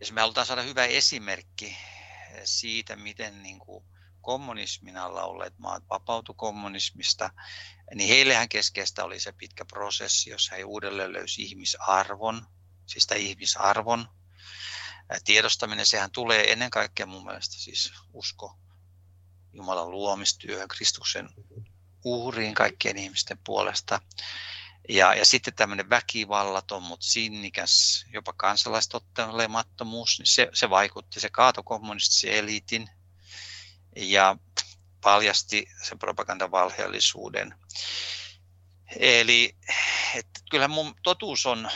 jos 0.00 0.12
me 0.12 0.20
halutaan 0.20 0.46
saada 0.46 0.62
hyvä 0.62 0.84
esimerkki 0.84 1.76
siitä, 2.44 2.96
miten 2.96 3.42
niin 3.42 3.58
kuin 3.58 3.84
kommunismin 4.22 4.96
alla 4.96 5.22
olleet 5.22 5.58
maat 5.58 5.84
vapautu 5.90 6.34
kommunismista, 6.34 7.30
niin 7.94 8.08
heillehän 8.08 8.48
keskeistä 8.48 9.04
oli 9.04 9.20
se 9.20 9.32
pitkä 9.32 9.64
prosessi, 9.64 10.30
jossa 10.30 10.54
he 10.54 10.64
uudelleen 10.64 11.12
löysi 11.12 11.42
ihmisarvon, 11.42 12.46
siis 12.86 13.06
ihmisarvon 13.16 14.08
tiedostaminen, 15.24 15.86
sehän 15.86 16.10
tulee 16.10 16.52
ennen 16.52 16.70
kaikkea 16.70 17.06
mun 17.06 17.24
mielestä 17.24 17.54
siis 17.58 17.92
usko 18.12 18.58
Jumalan 19.52 19.90
luomistyöhön, 19.90 20.68
Kristuksen 20.68 21.28
uhriin 22.04 22.54
kaikkien 22.54 22.98
ihmisten 22.98 23.38
puolesta. 23.44 24.00
Ja, 24.88 25.14
ja 25.14 25.26
sitten 25.26 25.54
tämmöinen 25.54 25.90
väkivallaton, 25.90 26.82
mutta 26.82 27.06
sinnikäs, 27.06 28.04
jopa 28.12 28.32
kansalaistottelemattomuus, 28.32 30.18
niin 30.18 30.26
se, 30.26 30.48
se 30.54 30.70
vaikutti, 30.70 31.20
se 31.20 31.30
kaato 31.30 31.62
kommunistisen 31.62 32.34
eliitin 32.34 32.90
ja 33.96 34.36
paljasti 35.00 35.66
sen 35.82 35.98
propagandan 35.98 36.50
valheellisuuden. 36.50 37.54
Eli 38.96 39.56
että 40.14 40.40
kyllä 40.50 40.68
mun 40.68 40.94
totuus 41.02 41.46
on, 41.46 41.70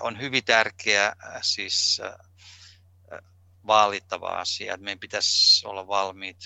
on 0.00 0.20
hyvin 0.20 0.44
tärkeä, 0.44 1.06
äh, 1.06 1.40
siis 1.42 2.00
äh, 2.04 2.12
vaalittava 3.66 4.28
asia. 4.28 4.76
Meidän 4.76 4.98
pitäisi 5.00 5.66
olla 5.66 5.86
valmiit 5.86 6.38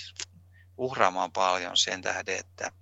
uhraamaan 0.77 1.33
paljon 1.33 1.77
sen 1.77 2.03
tähden, 2.03 2.39
että, 2.39 2.73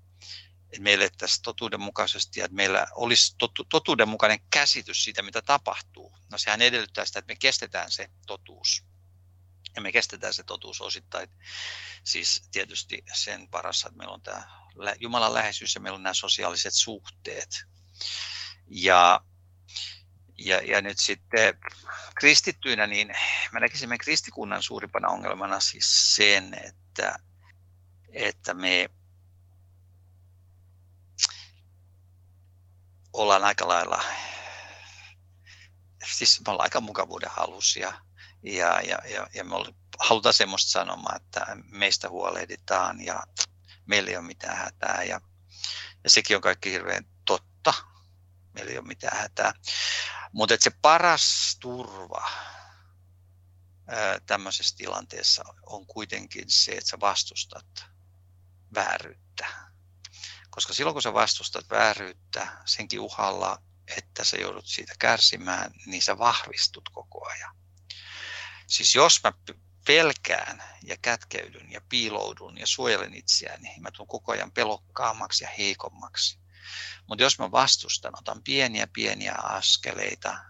meille 0.78 1.10
tässä 1.18 1.40
totuudenmukaisesti 1.42 2.40
että 2.40 2.54
meillä 2.54 2.86
olisi 2.94 3.34
totu, 3.38 3.64
totuudenmukainen 3.64 4.40
käsitys 4.50 5.04
siitä, 5.04 5.22
mitä 5.22 5.42
tapahtuu. 5.42 6.12
No 6.30 6.38
sehän 6.38 6.62
edellyttää 6.62 7.04
sitä, 7.04 7.18
että 7.18 7.32
me 7.32 7.36
kestetään 7.36 7.90
se 7.90 8.08
totuus 8.26 8.84
ja 9.76 9.82
me 9.82 9.92
kestetään 9.92 10.34
se 10.34 10.42
totuus 10.42 10.80
osittain. 10.80 11.28
Siis 12.04 12.48
tietysti 12.52 13.04
sen 13.12 13.48
parassa, 13.48 13.88
että 13.88 13.98
meillä 13.98 14.14
on 14.14 14.22
tämä 14.22 14.44
Jumalan 15.00 15.34
läheisyys 15.34 15.74
ja 15.74 15.80
meillä 15.80 15.96
on 15.96 16.02
nämä 16.02 16.14
sosiaaliset 16.14 16.74
suhteet. 16.74 17.64
Ja, 18.68 19.20
ja, 20.38 20.62
ja 20.62 20.82
nyt 20.82 20.98
sitten 20.98 21.58
kristittyinä, 22.14 22.86
niin 22.86 23.14
mä 23.52 23.60
näkisin 23.60 23.88
meidän 23.88 24.04
kristikunnan 24.04 24.62
suurimpana 24.62 25.08
ongelmana 25.08 25.60
siis 25.60 26.14
sen, 26.14 26.54
että, 26.54 27.18
että 28.12 28.54
me 28.54 28.90
ollaan 33.12 33.44
aika 33.44 33.68
lailla, 33.68 34.04
siis 36.12 36.40
me 36.46 36.50
ollaan 36.50 36.66
aika 36.66 36.80
mukavuuden 36.80 37.30
halusia 37.30 37.92
Ja, 38.42 38.80
ja, 38.80 38.98
ja, 39.08 39.26
ja 39.34 39.44
me 39.44 39.54
halutaan 39.98 40.34
semmoista 40.34 40.70
sanomaa, 40.70 41.16
että 41.16 41.46
meistä 41.70 42.08
huolehditaan 42.08 43.04
ja 43.04 43.22
meillä 43.86 44.10
ei 44.10 44.16
ole 44.16 44.26
mitään 44.26 44.56
hätää. 44.56 45.02
Ja, 45.02 45.20
ja 46.04 46.10
sekin 46.10 46.36
on 46.36 46.42
kaikki 46.42 46.70
hirveän 46.70 47.04
totta. 47.24 47.74
Meillä 48.54 48.70
ei 48.70 48.78
ole 48.78 48.86
mitään 48.86 49.16
hätää. 49.16 49.54
Mutta 50.32 50.56
se 50.60 50.70
paras 50.70 51.56
turva 51.60 52.30
tämmöisessä 54.26 54.76
tilanteessa 54.76 55.44
on 55.66 55.86
kuitenkin 55.86 56.44
se, 56.50 56.72
että 56.72 56.90
sä 56.90 57.00
vastustat 57.00 57.84
vääryyttä. 58.74 59.46
Koska 60.50 60.74
silloin 60.74 60.94
kun 60.94 61.02
sä 61.02 61.14
vastustat 61.14 61.70
vääryyttä 61.70 62.48
senkin 62.64 63.00
uhalla, 63.00 63.62
että 63.96 64.24
sä 64.24 64.36
joudut 64.36 64.66
siitä 64.66 64.94
kärsimään, 64.98 65.70
niin 65.86 66.02
sä 66.02 66.18
vahvistut 66.18 66.88
koko 66.88 67.28
ajan. 67.28 67.61
Siis 68.66 68.94
jos 68.94 69.20
mä 69.24 69.32
pelkään 69.86 70.62
ja 70.82 70.96
kätkeydyn 71.02 71.72
ja 71.72 71.80
piiloudun 71.88 72.58
ja 72.58 72.66
suojelen 72.66 73.14
itseäni, 73.14 73.68
niin 73.68 73.82
mä 73.82 73.90
tulen 73.90 74.08
koko 74.08 74.32
ajan 74.32 74.52
pelokkaammaksi 74.52 75.44
ja 75.44 75.50
heikommaksi. 75.58 76.38
Mutta 77.06 77.22
jos 77.22 77.38
mä 77.38 77.50
vastustan, 77.50 78.12
otan 78.18 78.42
pieniä 78.42 78.86
pieniä 78.86 79.34
askeleita 79.34 80.44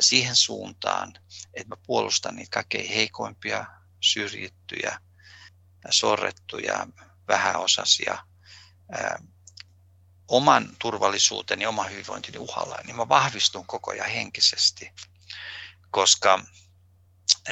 siihen 0.00 0.36
suuntaan, 0.36 1.12
että 1.54 1.68
mä 1.68 1.76
puolustan 1.86 2.36
niitä 2.36 2.50
kaikkein 2.50 2.88
heikoimpia, 2.88 3.66
syrjittyjä, 4.00 5.00
sorrettuja, 5.90 6.86
vähäosasia, 7.28 8.18
oman 10.28 10.76
turvallisuuteni, 10.78 11.66
oman 11.66 11.90
hyvinvointini 11.90 12.38
uhalla, 12.38 12.78
niin 12.84 12.96
mä 12.96 13.08
vahvistun 13.08 13.66
koko 13.66 13.90
ajan 13.90 14.10
henkisesti, 14.10 14.92
koska 15.90 16.44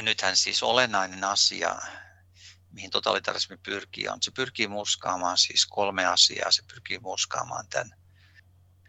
nythän 0.01 0.37
siis 0.37 0.63
olennainen 0.63 1.23
asia, 1.23 1.75
mihin 2.71 2.91
totalitarismi 2.91 3.57
pyrkii, 3.57 4.07
on, 4.07 4.21
se 4.21 4.31
pyrkii 4.31 4.67
murskaamaan 4.67 5.37
siis 5.37 5.65
kolme 5.65 6.05
asiaa. 6.05 6.51
Se 6.51 6.63
pyrkii 6.67 6.99
murskaamaan 6.99 7.67
tämän 7.69 8.01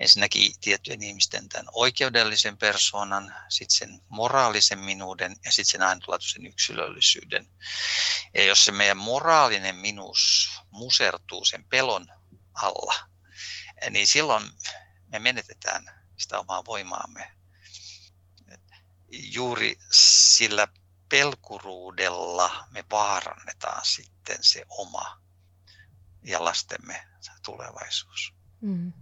ensinnäkin 0.01 0.53
tiettyjen 0.61 1.03
ihmisten 1.03 1.49
tämän 1.49 1.67
oikeudellisen 1.73 2.59
persoonan, 2.59 3.35
sitten 3.49 3.77
sen 3.79 4.01
moraalisen 4.09 4.79
minuuden 4.79 5.37
ja 5.45 5.53
sitten 5.53 5.73
sen 5.73 5.83
ainutlaatuisen 5.83 6.47
yksilöllisyyden. 6.47 7.47
Ja 8.35 8.45
jos 8.45 8.65
se 8.65 8.73
meidän 8.73 8.97
moraalinen 8.97 9.77
minuus 9.77 10.51
musertuu 10.71 11.45
sen 11.45 11.65
pelon 11.65 12.07
alla, 12.55 12.95
niin 13.91 14.07
silloin 14.07 14.51
me 15.13 15.19
menetetään 15.19 16.03
sitä 16.19 16.39
omaa 16.39 16.65
voimaamme. 16.65 17.33
Juuri 19.11 19.77
sillä 19.93 20.69
pelkuruudella 21.13 22.51
me 22.71 22.85
vaarannetaan 22.91 23.81
sitten 23.85 24.37
se 24.41 24.65
oma 24.69 25.19
ja 26.23 26.45
lastemme 26.45 27.05
tulevaisuus. 27.45 28.35
Mm. 28.61 28.93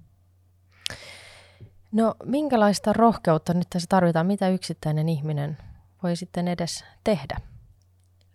No 1.92 2.14
minkälaista 2.24 2.92
rohkeutta 2.92 3.54
nyt 3.54 3.66
tässä 3.70 3.86
tarvitaan? 3.88 4.26
Mitä 4.26 4.48
yksittäinen 4.48 5.08
ihminen 5.08 5.58
voi 6.02 6.16
sitten 6.16 6.48
edes 6.48 6.84
tehdä 7.04 7.36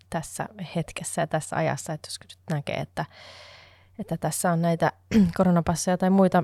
tässä 0.09 0.45
hetkessä 0.75 1.21
ja 1.21 1.27
tässä 1.27 1.55
ajassa? 1.55 1.93
Että 1.93 2.07
jos 2.07 2.19
nyt 2.21 2.39
näkee, 2.49 2.75
että, 2.75 3.05
että 3.99 4.17
tässä 4.17 4.51
on 4.51 4.61
näitä 4.61 4.91
koronapasseja 5.37 5.97
tai 5.97 6.09
muita 6.09 6.43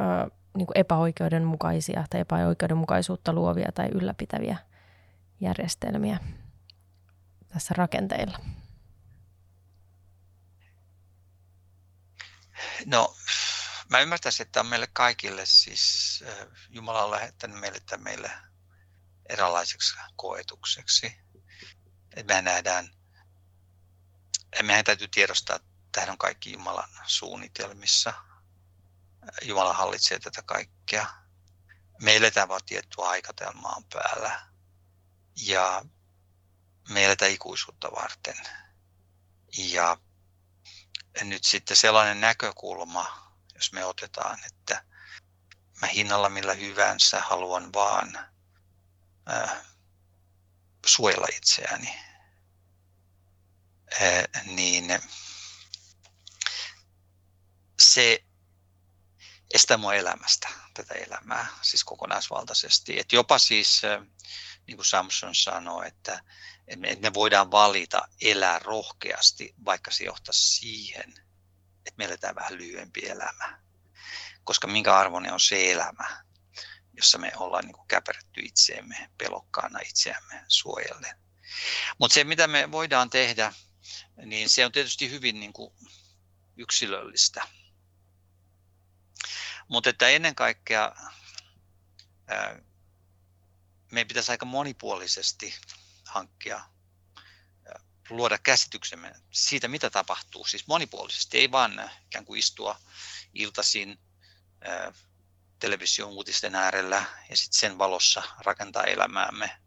ö, 0.00 0.30
niin 0.56 0.66
epäoikeudenmukaisia 0.74 2.04
tai 2.10 2.20
epäoikeudenmukaisuutta 2.20 3.32
luovia 3.32 3.72
tai 3.74 3.88
ylläpitäviä 3.94 4.56
järjestelmiä 5.40 6.18
tässä 7.48 7.74
rakenteilla? 7.74 8.38
No, 12.86 13.16
mä 13.88 14.00
ymmärtäisin, 14.00 14.46
että 14.46 14.60
on 14.60 14.66
meille 14.66 14.88
kaikille 14.92 15.46
siis 15.46 16.24
Jumala 16.68 17.04
on 17.04 17.10
lähettänyt 17.10 17.60
meille 17.60 17.80
tämän 17.80 18.04
meille 18.04 18.30
eräänlaiseksi 19.28 19.96
koetukseksi. 20.16 21.18
Että 22.16 22.34
me 22.34 22.42
nähdään, 22.42 22.90
meidän 24.62 24.84
täytyy 24.84 25.08
tiedostaa, 25.08 25.56
että 25.56 25.68
tähän 25.92 26.10
on 26.10 26.18
kaikki 26.18 26.52
Jumalan 26.52 26.88
suunnitelmissa. 27.06 28.12
Jumala 29.42 29.72
hallitsee 29.72 30.18
tätä 30.18 30.42
kaikkea. 30.42 31.06
Me 32.02 32.16
eletään 32.16 32.48
vaan 32.48 32.60
tiettyä 32.66 33.04
aikatelmaa 33.04 33.82
päällä. 33.92 34.46
Ja 35.46 35.84
me 36.88 37.04
eletään 37.04 37.32
ikuisuutta 37.32 37.90
varten. 37.92 38.36
Ja 39.58 39.96
nyt 41.22 41.44
sitten 41.44 41.76
sellainen 41.76 42.20
näkökulma, 42.20 43.34
jos 43.54 43.72
me 43.72 43.84
otetaan, 43.84 44.38
että 44.46 44.84
mä 45.80 45.86
hinnalla 45.86 46.28
millä 46.28 46.54
hyvänsä 46.54 47.20
haluan 47.20 47.72
vaan 47.72 48.18
äh, 49.30 49.66
suojella 50.86 51.26
itseäni, 51.36 51.94
äh, 54.02 54.44
niin 54.46 54.84
se 57.80 58.24
estää 59.54 59.76
mua 59.76 59.94
elämästä 59.94 60.48
tätä 60.74 60.94
elämää 60.94 61.46
siis 61.62 61.84
kokonaisvaltaisesti. 61.84 63.00
Et 63.00 63.12
jopa 63.12 63.38
siis, 63.38 63.82
niin 64.66 64.76
kuin 64.76 64.86
Samson 64.86 65.34
sanoi, 65.34 65.88
että 65.88 66.24
me 66.76 67.14
voidaan 67.14 67.50
valita 67.50 68.08
elää 68.20 68.58
rohkeasti, 68.58 69.54
vaikka 69.64 69.90
se 69.90 70.04
johtaisi 70.04 70.58
siihen, 70.58 71.10
että 71.78 71.94
me 71.96 72.04
eletään 72.04 72.34
vähän 72.34 72.56
lyhyempi 72.56 73.08
elämä. 73.08 73.62
Koska 74.44 74.66
minkä 74.66 74.96
arvoinen 74.96 75.32
on 75.32 75.40
se 75.40 75.72
elämä, 75.72 76.24
jossa 76.92 77.18
me 77.18 77.32
ollaan 77.36 77.64
niin 77.64 77.74
kuin 77.74 77.88
käperretty 77.88 78.40
itseemme 78.40 79.10
pelokkaana 79.18 79.78
itseämme 79.78 80.44
suojellen. 80.48 81.16
Mutta 81.98 82.14
se, 82.14 82.24
mitä 82.24 82.46
me 82.46 82.72
voidaan 82.72 83.10
tehdä, 83.10 83.52
niin 84.16 84.48
se 84.48 84.66
on 84.66 84.72
tietysti 84.72 85.10
hyvin 85.10 85.40
niin 85.40 85.52
kuin 85.52 85.74
yksilöllistä. 86.56 87.48
Mutta 89.68 89.90
että 89.90 90.08
ennen 90.08 90.34
kaikkea 90.34 90.92
meidän 93.92 94.08
pitäisi 94.08 94.30
aika 94.30 94.46
monipuolisesti 94.46 95.54
hankkia 96.08 96.64
luoda 98.10 98.38
käsityksemme 98.38 99.12
siitä, 99.30 99.68
mitä 99.68 99.90
tapahtuu, 99.90 100.44
siis 100.44 100.66
monipuolisesti, 100.66 101.38
ei 101.38 101.50
vaan 101.50 101.90
ikään 102.06 102.24
kuin 102.24 102.38
istua 102.38 102.80
iltaisin 103.34 103.98
television 105.58 106.08
uutisten 106.08 106.54
äärellä 106.54 107.04
ja 107.30 107.36
sitten 107.36 107.60
sen 107.60 107.78
valossa 107.78 108.22
rakentaa 108.38 108.84
elämäämme, 108.84 109.58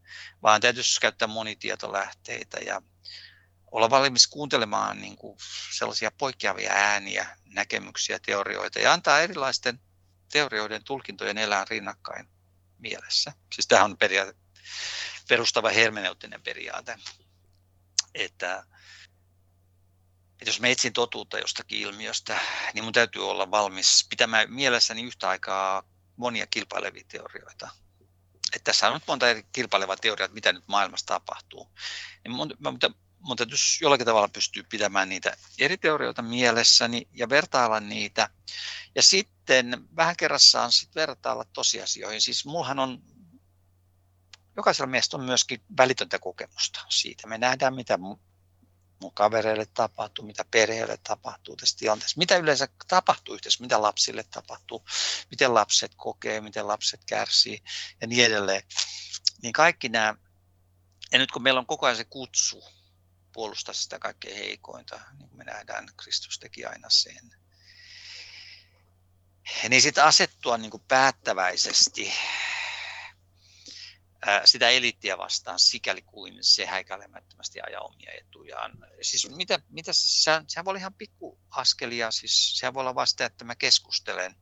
vaan 0.43 0.61
täytyisi 0.61 1.01
käyttää 1.01 1.27
monitietolähteitä 1.27 2.57
ja 2.57 2.81
olla 3.71 3.89
valmis 3.89 4.27
kuuntelemaan 4.27 5.01
niin 5.01 5.15
kuin 5.15 5.37
sellaisia 5.77 6.11
poikkeavia 6.11 6.71
ääniä, 6.71 7.37
näkemyksiä, 7.45 8.19
teorioita 8.19 8.79
ja 8.79 8.93
antaa 8.93 9.21
erilaisten 9.21 9.79
teorioiden 10.31 10.83
tulkintojen 10.83 11.37
elää 11.37 11.65
rinnakkain 11.69 12.29
mielessä. 12.77 13.33
Siis 13.53 13.67
tämä 13.67 13.83
on 13.83 13.97
periaate, 13.97 14.33
perustava 15.27 15.69
hermeneuttinen 15.69 16.41
periaate, 16.41 16.99
että, 18.13 18.63
että 20.31 20.45
jos 20.45 20.59
mä 20.59 20.67
etsin 20.67 20.93
totuutta 20.93 21.39
jostakin 21.39 21.79
ilmiöstä, 21.79 22.39
niin 22.73 22.83
mun 22.83 22.93
täytyy 22.93 23.29
olla 23.29 23.51
valmis 23.51 24.05
pitämään 24.09 24.53
mielessäni 24.53 25.03
yhtä 25.03 25.29
aikaa 25.29 25.83
monia 26.15 26.47
kilpailevia 26.47 27.03
teorioita. 27.07 27.69
Että 28.53 28.71
tässä 28.71 28.87
on 28.87 28.93
nyt 28.93 29.03
monta 29.07 29.29
eri 29.29 29.45
kilpailevaa 29.51 29.97
teoriaa, 29.97 30.25
että 30.25 30.35
mitä 30.35 30.53
nyt 30.53 30.67
maailmassa 30.67 31.05
tapahtuu. 31.05 31.71
Niin 32.23 32.31
mun, 32.31 32.53
mun, 32.59 32.79
mun 33.19 33.37
jollakin 33.81 34.05
tavalla 34.05 34.27
pystyä 34.27 34.63
pitämään 34.69 35.09
niitä 35.09 35.37
eri 35.59 35.77
teorioita 35.77 36.21
mielessäni 36.21 37.07
ja 37.13 37.29
vertailla 37.29 37.79
niitä. 37.79 38.29
Ja 38.95 39.03
sitten 39.03 39.87
vähän 39.95 40.15
kerrassaan 40.15 40.71
sit 40.71 40.95
vertailla 40.95 41.45
tosiasioihin. 41.53 42.21
Siis 42.21 42.45
mullahan 42.45 42.79
on 42.79 43.03
jokaisella 44.57 44.91
meistä 44.91 45.17
on 45.17 45.23
myöskin 45.23 45.61
välitöntä 45.77 46.19
kokemusta 46.19 46.85
siitä. 46.89 47.27
Me 47.27 47.37
nähdään, 47.37 47.75
mitä 47.75 47.97
mun 47.97 48.19
kavereille 49.13 49.65
tapahtuu, 49.65 50.25
mitä 50.25 50.45
perheelle 50.51 50.97
tapahtuu 51.03 51.55
tässä 51.55 51.77
tilanteessa, 51.77 52.17
mitä 52.17 52.37
yleensä 52.37 52.67
tapahtuu 52.87 53.35
yhteydessä, 53.35 53.63
mitä 53.63 53.81
lapsille 53.81 54.23
tapahtuu, 54.23 54.85
miten 55.31 55.53
lapset 55.53 55.91
kokee, 55.95 56.41
miten 56.41 56.67
lapset 56.67 57.01
kärsii 57.05 57.63
ja 58.01 58.07
niin 58.07 58.25
edelleen. 58.25 58.63
Niin 59.41 59.53
kaikki 59.53 59.89
nämä, 59.89 60.15
ja 61.11 61.19
nyt 61.19 61.31
kun 61.31 61.43
meillä 61.43 61.59
on 61.59 61.65
koko 61.65 61.85
ajan 61.85 61.97
se 61.97 62.03
kutsu 62.03 62.63
puolustaa 63.33 63.73
sitä 63.73 63.99
kaikkein 63.99 64.37
heikointa, 64.37 64.99
niin 65.19 65.29
kuin 65.29 65.37
me 65.37 65.43
nähdään, 65.43 65.89
Kristus 65.97 66.39
teki 66.39 66.65
aina 66.65 66.89
sen. 66.89 67.35
Niin 69.69 69.81
sitten 69.81 70.03
asettua 70.03 70.57
niin 70.57 70.71
kuin 70.71 70.83
päättäväisesti 70.87 72.13
sitä 74.45 74.69
elittiä 74.69 75.17
vastaan 75.17 75.59
sikäli 75.59 76.01
kuin 76.01 76.37
se 76.41 76.65
häikäilemättömästi 76.65 77.59
ajaa 77.61 77.81
omia 77.81 78.11
etujaan. 78.11 78.71
Siis 79.01 79.29
mitä, 79.29 79.59
mitä 79.69 79.91
sehän, 79.93 80.45
sehän 80.47 80.65
voi 80.65 80.71
olla 80.71 80.79
ihan 80.79 80.93
pikkuaskelia, 80.93 82.11
siis 82.11 82.57
sehän 82.59 82.73
voi 82.73 82.81
olla 82.81 82.95
vasta, 82.95 83.25
että 83.25 83.45
mä 83.45 83.55
keskustelen 83.55 84.35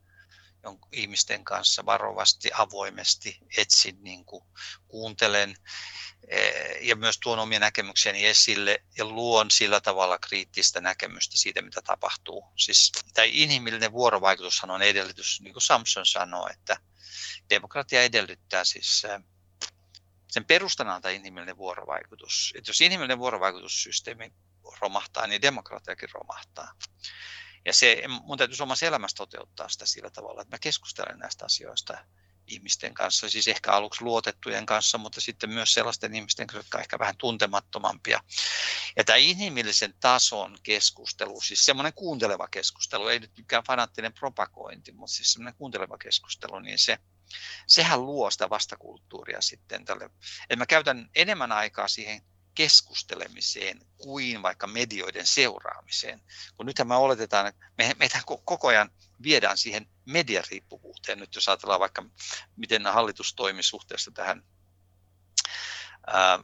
ihmisten 0.92 1.44
kanssa 1.44 1.86
varovasti, 1.86 2.50
avoimesti, 2.54 3.40
etsin, 3.58 4.04
niin 4.04 4.26
kuin, 4.26 4.44
kuuntelen 4.88 5.56
ja 6.82 6.96
myös 6.96 7.20
tuon 7.24 7.40
omia 7.40 7.60
näkemyksiäni 7.60 8.26
esille 8.26 8.84
ja 8.98 9.06
luon 9.06 9.52
sillä 9.52 9.82
tavalla 9.82 10.20
kriittistä 10.20 10.82
näkemystä 10.82 11.38
siitä, 11.38 11.62
mitä 11.62 11.82
tapahtuu. 11.82 12.44
Siis 12.58 12.92
tämä 13.14 13.26
inhimillinen 13.32 13.92
vuorovaikutushan 13.92 14.72
on 14.72 14.82
edellytys, 14.82 15.42
niin 15.42 15.54
kuin 15.54 15.62
Samson 15.62 16.06
sanoi, 16.06 16.52
että 16.52 16.78
demokratia 17.50 18.04
edellyttää 18.04 18.64
siis 18.64 19.04
sen 20.30 20.46
perustana 20.46 20.96
on 20.96 21.02
tämä 21.02 21.12
inhimillinen 21.12 21.58
vuorovaikutus. 21.58 22.54
Että 22.58 22.70
jos 22.70 22.82
inhimillinen 22.82 23.20
vuorovaikutussysteemi 23.20 24.34
romahtaa, 24.82 25.28
niin 25.28 25.42
demokratiakin 25.42 26.10
romahtaa. 26.14 26.74
Ja 27.66 27.74
se, 27.74 28.04
mun 28.08 28.38
täytyisi 28.38 28.64
omassa 28.64 28.86
elämässä 28.86 29.18
toteuttaa 29.18 29.70
sitä 29.70 29.86
sillä 29.86 30.10
tavalla, 30.10 30.42
että 30.42 30.56
mä 30.56 30.60
keskustelen 30.60 31.20
näistä 31.20 31.46
asioista 31.46 31.98
ihmisten 32.48 32.94
kanssa, 32.94 33.30
siis 33.30 33.48
ehkä 33.48 33.72
aluksi 33.72 34.04
luotettujen 34.04 34.66
kanssa, 34.66 34.98
mutta 34.98 35.22
sitten 35.22 35.50
myös 35.50 35.74
sellaisten 35.74 36.16
ihmisten 36.16 36.48
kanssa, 36.48 36.60
jotka 36.60 36.78
ovat 36.78 36.84
ehkä 36.84 37.00
vähän 37.00 37.18
tuntemattomampia. 37.18 38.20
Ja 38.98 39.04
tämä 39.04 39.16
inhimillisen 39.16 39.94
tason 40.00 40.58
keskustelu, 40.64 41.42
siis 41.42 41.66
semmoinen 41.66 41.94
kuunteleva 41.94 42.48
keskustelu, 42.48 43.08
ei 43.08 43.20
nyt 43.20 43.32
mikään 43.38 43.64
fanaattinen 43.68 44.14
propagointi, 44.14 44.92
mutta 44.92 45.16
siis 45.16 45.34
semmoinen 45.34 45.58
kuunteleva 45.58 45.98
keskustelu, 45.98 46.60
niin 46.60 46.80
se, 46.80 46.98
sehän 47.68 48.06
luo 48.06 48.32
sitä 48.32 48.50
vastakulttuuria 48.50 49.42
sitten 49.42 49.86
tälle. 49.86 50.06
Että 50.44 50.56
mä 50.56 50.66
käytän 50.66 51.10
enemmän 51.16 51.52
aikaa 51.52 51.88
siihen 51.88 52.22
keskustelemiseen 52.56 53.80
kuin 53.98 54.42
vaikka 54.42 54.68
medioiden 54.68 55.28
seuraamiseen. 55.28 56.22
Kun 56.58 56.66
nythän 56.66 56.88
me 56.88 56.96
oletetaan, 56.96 57.48
että 57.48 57.66
me, 57.78 57.96
meitä 58.00 58.22
koko 58.26 58.68
ajan 58.68 58.90
viedään 59.24 59.58
siihen 59.58 59.90
mediariippuvuuteen. 60.06 61.20
Nyt 61.20 61.36
jos 61.36 61.50
ajatellaan 61.50 61.80
vaikka, 61.80 62.06
miten 62.56 62.86
hallitus 62.86 63.34
toimi 63.34 63.64
suhteessa 63.64 64.12
tähän 64.12 64.44
ää, 66.08 66.40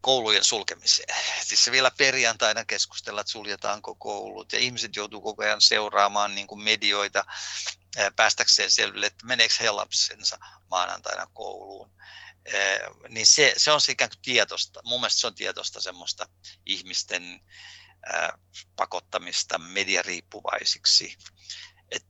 koulujen 0.00 0.44
sulkemiseen. 0.44 1.16
Siis 1.42 1.70
vielä 1.70 1.90
perjantaina 1.90 2.64
keskustellaan, 2.64 3.20
että 3.20 3.30
suljetaanko 3.30 3.94
koulut 3.94 4.52
ja 4.52 4.58
ihmiset 4.58 4.96
joutuu 4.96 5.20
koko 5.20 5.42
ajan 5.42 5.60
seuraamaan 5.60 6.34
niin 6.34 6.46
kuin 6.46 6.62
medioita 6.62 7.24
päästäkseen 8.16 8.70
selville, 8.70 9.06
että 9.06 9.26
meneekö 9.26 9.54
he 9.60 9.70
lapsensa 9.70 10.38
maanantaina 10.70 11.26
kouluun. 11.32 11.90
Niin 13.08 13.26
se, 13.26 13.54
se 13.56 13.72
on 13.72 13.80
ikään 13.88 14.10
kuin 14.10 14.22
tietosta, 14.22 14.80
mun 14.84 15.00
mielestä 15.00 15.20
se 15.20 15.26
on 15.26 15.34
tietosta 15.34 15.80
semmoista 15.80 16.28
ihmisten 16.66 17.40
pakottamista 18.76 19.58
mediariippuvaisiksi. 19.58 21.16
Et, 21.90 22.06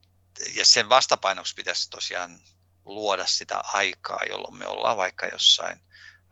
ja 0.54 0.64
sen 0.64 0.88
vastapainoksi 0.88 1.54
pitäisi 1.54 1.90
tosiaan 1.90 2.40
luoda 2.84 3.26
sitä 3.26 3.58
aikaa, 3.58 4.20
jolloin 4.28 4.56
me 4.56 4.66
ollaan 4.66 4.96
vaikka 4.96 5.26
jossain 5.26 5.80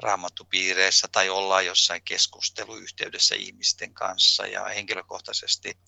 raamattupiireissä 0.03 1.09
tai 1.13 1.29
ollaan 1.29 1.67
jossain 1.67 2.03
keskusteluyhteydessä 2.03 3.35
ihmisten 3.35 3.95
kanssa 3.95 4.47
ja 4.47 4.65
henkilökohtaisesti 4.65 5.79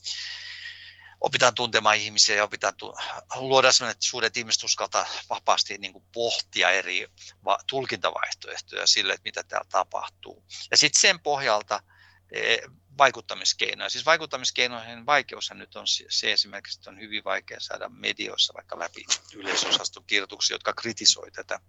opitaan 1.20 1.54
tuntemaan 1.54 1.96
ihmisiä 1.96 2.36
ja 2.36 2.44
opitaan 2.44 2.76
tu- 2.76 2.94
luoda 3.34 3.72
sellainen, 3.72 3.92
että 3.92 4.06
suuret 4.06 4.36
ihmiset 4.36 4.64
uskaltaa 4.64 5.06
vapaasti 5.30 5.78
niin 5.78 5.92
kuin 5.92 6.04
pohtia 6.12 6.70
eri 6.70 7.08
va- 7.44 7.58
tulkintavaihtoehtoja 7.66 8.86
sille, 8.86 9.12
että 9.12 9.24
mitä 9.24 9.42
täällä 9.42 9.68
tapahtuu. 9.70 10.44
Ja 10.70 10.76
sitten 10.76 11.00
sen 11.00 11.20
pohjalta 11.20 11.82
e, 12.32 12.56
vaikuttamiskeinoja. 12.98 13.90
Siis 13.90 14.06
vaikuttamiskeinojen 14.06 15.06
vaikeushan 15.06 15.58
nyt 15.58 15.76
on 15.76 15.86
se 16.08 16.32
esimerkiksi, 16.32 16.78
että 16.78 16.90
on 16.90 17.00
hyvin 17.00 17.24
vaikea 17.24 17.60
saada 17.60 17.88
medioissa 17.88 18.54
vaikka 18.54 18.78
läpi 18.78 19.04
yleisosaston 19.34 20.04
kirjoituksia, 20.06 20.54
jotka 20.54 20.72
kritisoi 20.72 21.30
tätä 21.30 21.60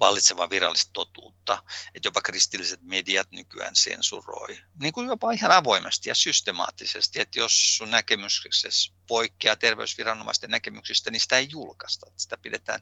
vallitsevaa 0.00 0.50
virallista 0.50 0.90
totuutta, 0.92 1.62
että 1.94 2.06
jopa 2.06 2.20
kristilliset 2.20 2.82
mediat 2.82 3.30
nykyään 3.30 3.76
sensuroi, 3.76 4.58
niin 4.80 4.92
kuin 4.92 5.08
jopa 5.08 5.32
ihan 5.32 5.52
avoimesti 5.52 6.08
ja 6.08 6.14
systemaattisesti, 6.14 7.20
että 7.20 7.38
jos 7.38 7.76
sun 7.76 7.90
näkemyksessä 7.90 8.92
poikkeaa 9.06 9.56
terveysviranomaisten 9.56 10.50
näkemyksistä, 10.50 11.10
niin 11.10 11.20
sitä 11.20 11.38
ei 11.38 11.48
julkaista, 11.50 12.06
sitä 12.16 12.36
pidetään 12.36 12.80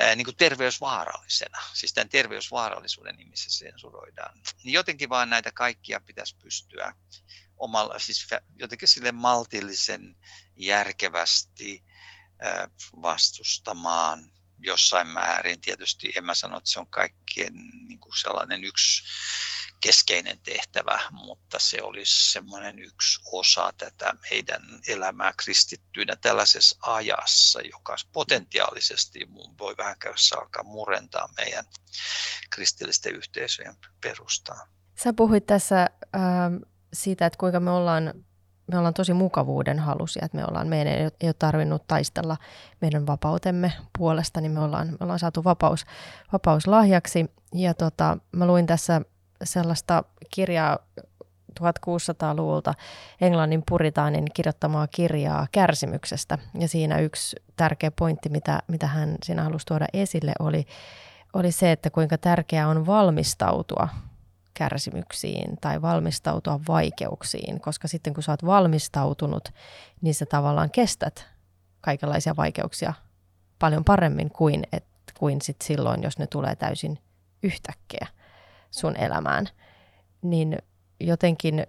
ää, 0.00 0.16
niin 0.16 0.24
kuin 0.24 0.36
terveysvaarallisena, 0.36 1.58
siis 1.74 1.92
tämän 1.92 2.08
terveysvaarallisuuden 2.08 3.16
nimissä 3.16 3.50
sensuroidaan. 3.50 4.40
Niin 4.64 4.72
jotenkin 4.72 5.08
vaan 5.08 5.30
näitä 5.30 5.52
kaikkia 5.52 6.00
pitäisi 6.00 6.36
pystyä 6.36 6.94
omalla, 7.56 7.98
siis 7.98 8.26
jotenkin 8.56 8.88
sille 8.88 9.12
maltillisen, 9.12 10.16
järkevästi 10.56 11.84
vastustamaan 13.02 14.32
jossain 14.64 15.06
määrin. 15.06 15.60
Tietysti 15.60 16.12
en 16.16 16.24
mä 16.24 16.34
sano, 16.34 16.58
että 16.58 16.70
se 16.70 16.80
on 16.80 16.86
kaikkien 16.86 17.54
niin 17.88 18.00
kuin 18.00 18.18
sellainen 18.18 18.64
yksi 18.64 19.02
keskeinen 19.80 20.38
tehtävä, 20.40 21.00
mutta 21.10 21.58
se 21.58 21.82
olisi 21.82 22.32
semmoinen 22.32 22.78
yksi 22.78 23.20
osa 23.32 23.72
tätä 23.78 24.14
meidän 24.30 24.62
elämää 24.88 25.32
kristittyinä 25.36 26.16
tällaisessa 26.16 26.76
ajassa, 26.80 27.60
joka 27.60 27.96
potentiaalisesti 28.12 29.20
voi 29.58 29.74
vähän 29.78 29.98
käydessä 29.98 30.36
alkaa 30.38 30.62
murentaa 30.62 31.28
meidän 31.36 31.64
kristillisten 32.50 33.14
yhteisöjen 33.14 33.76
perustaa. 34.00 34.68
Sä 35.02 35.12
puhuit 35.12 35.46
tässä 35.46 35.80
äh, 35.82 36.22
siitä, 36.92 37.26
että 37.26 37.38
kuinka 37.38 37.60
me 37.60 37.70
ollaan 37.70 38.24
me 38.72 38.78
ollaan 38.78 38.94
tosi 38.94 39.12
mukavuuden 39.12 39.78
halusia, 39.78 40.24
että 40.24 40.36
me 40.36 40.44
ollaan, 40.44 40.68
meidän 40.68 40.92
ei 40.92 41.04
ole 41.04 41.34
tarvinnut 41.38 41.86
taistella 41.86 42.36
meidän 42.80 43.06
vapautemme 43.06 43.72
puolesta, 43.98 44.40
niin 44.40 44.52
me 44.52 44.60
ollaan, 44.60 44.88
me 44.88 44.96
ollaan 45.00 45.18
saatu 45.18 45.44
vapaus, 45.44 45.86
vapaus 46.32 46.66
lahjaksi. 46.66 47.30
Ja 47.54 47.74
tota, 47.74 48.18
mä 48.32 48.46
luin 48.46 48.66
tässä 48.66 49.00
sellaista 49.44 50.04
kirjaa 50.34 50.78
1600-luvulta 51.60 52.74
Englannin 53.20 53.62
puritaanin 53.68 54.24
kirjoittamaa 54.34 54.86
kirjaa 54.86 55.46
kärsimyksestä. 55.52 56.38
Ja 56.58 56.68
siinä 56.68 56.98
yksi 56.98 57.36
tärkeä 57.56 57.90
pointti, 57.90 58.28
mitä, 58.28 58.62
mitä 58.68 58.86
hän 58.86 59.16
siinä 59.22 59.42
halusi 59.42 59.66
tuoda 59.66 59.86
esille, 59.92 60.32
oli, 60.38 60.64
oli 61.32 61.52
se, 61.52 61.72
että 61.72 61.90
kuinka 61.90 62.18
tärkeää 62.18 62.68
on 62.68 62.86
valmistautua 62.86 63.88
kärsimyksiin 64.54 65.56
tai 65.60 65.82
valmistautua 65.82 66.60
vaikeuksiin, 66.68 67.60
koska 67.60 67.88
sitten 67.88 68.14
kun 68.14 68.22
sä 68.22 68.32
oot 68.32 68.46
valmistautunut, 68.46 69.48
niin 70.00 70.14
sä 70.14 70.26
tavallaan 70.26 70.70
kestät 70.70 71.26
kaikenlaisia 71.80 72.36
vaikeuksia 72.36 72.94
paljon 73.58 73.84
paremmin 73.84 74.30
kuin, 74.30 74.62
et, 74.72 74.84
kuin 75.18 75.42
sit 75.42 75.56
silloin, 75.62 76.02
jos 76.02 76.18
ne 76.18 76.26
tulee 76.26 76.56
täysin 76.56 76.98
yhtäkkiä 77.42 78.06
sun 78.70 78.96
elämään. 78.96 79.48
Niin 80.22 80.58
jotenkin, 81.00 81.66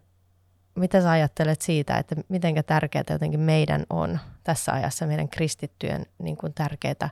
mitä 0.76 1.02
sä 1.02 1.12
ajattelet 1.12 1.62
siitä, 1.62 1.98
että 1.98 2.16
miten 2.30 2.64
tärkeää 2.66 3.04
jotenkin 3.10 3.40
meidän 3.40 3.86
on 3.90 4.20
tässä 4.44 4.74
ajassa, 4.74 5.08
meidän 5.08 5.30
kristittyjen 5.30 6.06
niin 6.20 6.38
tärkeää 6.56 7.10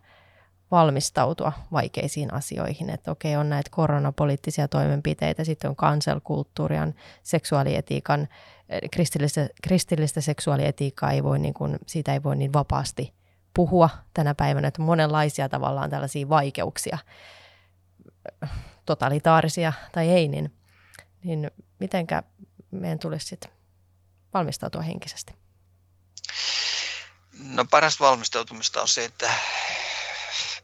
valmistautua 0.72 1.51
vaikeisiin 1.72 2.34
asioihin. 2.34 2.89
Että 2.89 3.11
okei, 3.11 3.36
on 3.36 3.49
näitä 3.49 3.69
koronapoliittisia 3.69 4.67
toimenpiteitä, 4.67 5.43
sitten 5.43 5.69
on 5.69 5.76
kanselkulttuurian, 5.76 6.93
seksuaalietiikan, 7.24 8.28
kristillistä, 8.91 9.49
kristillistä 9.63 10.22
seksuaalietiikkaa 10.22 11.11
ei 11.11 11.24
voi, 11.24 11.39
niin 11.39 11.53
kuin, 11.53 11.80
siitä 11.88 12.13
ei 12.13 12.24
voi 12.24 12.36
niin 12.36 12.53
vapaasti 12.53 13.13
puhua 13.53 13.89
tänä 14.13 14.36
päivänä, 14.36 14.67
että 14.67 14.82
monenlaisia 14.82 15.49
tavallaan 15.49 15.89
tällaisia 15.89 16.30
vaikeuksia, 16.30 16.97
totalitaarisia 18.86 19.74
tai 19.91 20.09
ei, 20.09 20.28
niin, 20.28 20.55
niin 21.24 21.51
mitenkä 21.80 22.24
meidän 22.72 22.99
tulisi 22.99 23.26
sitten 23.26 23.51
valmistautua 24.34 24.82
henkisesti? 24.82 25.34
No 27.43 27.65
paras 27.72 27.99
valmistautumista 27.99 28.82
on 28.82 28.88
se, 28.88 29.05
että 29.05 29.32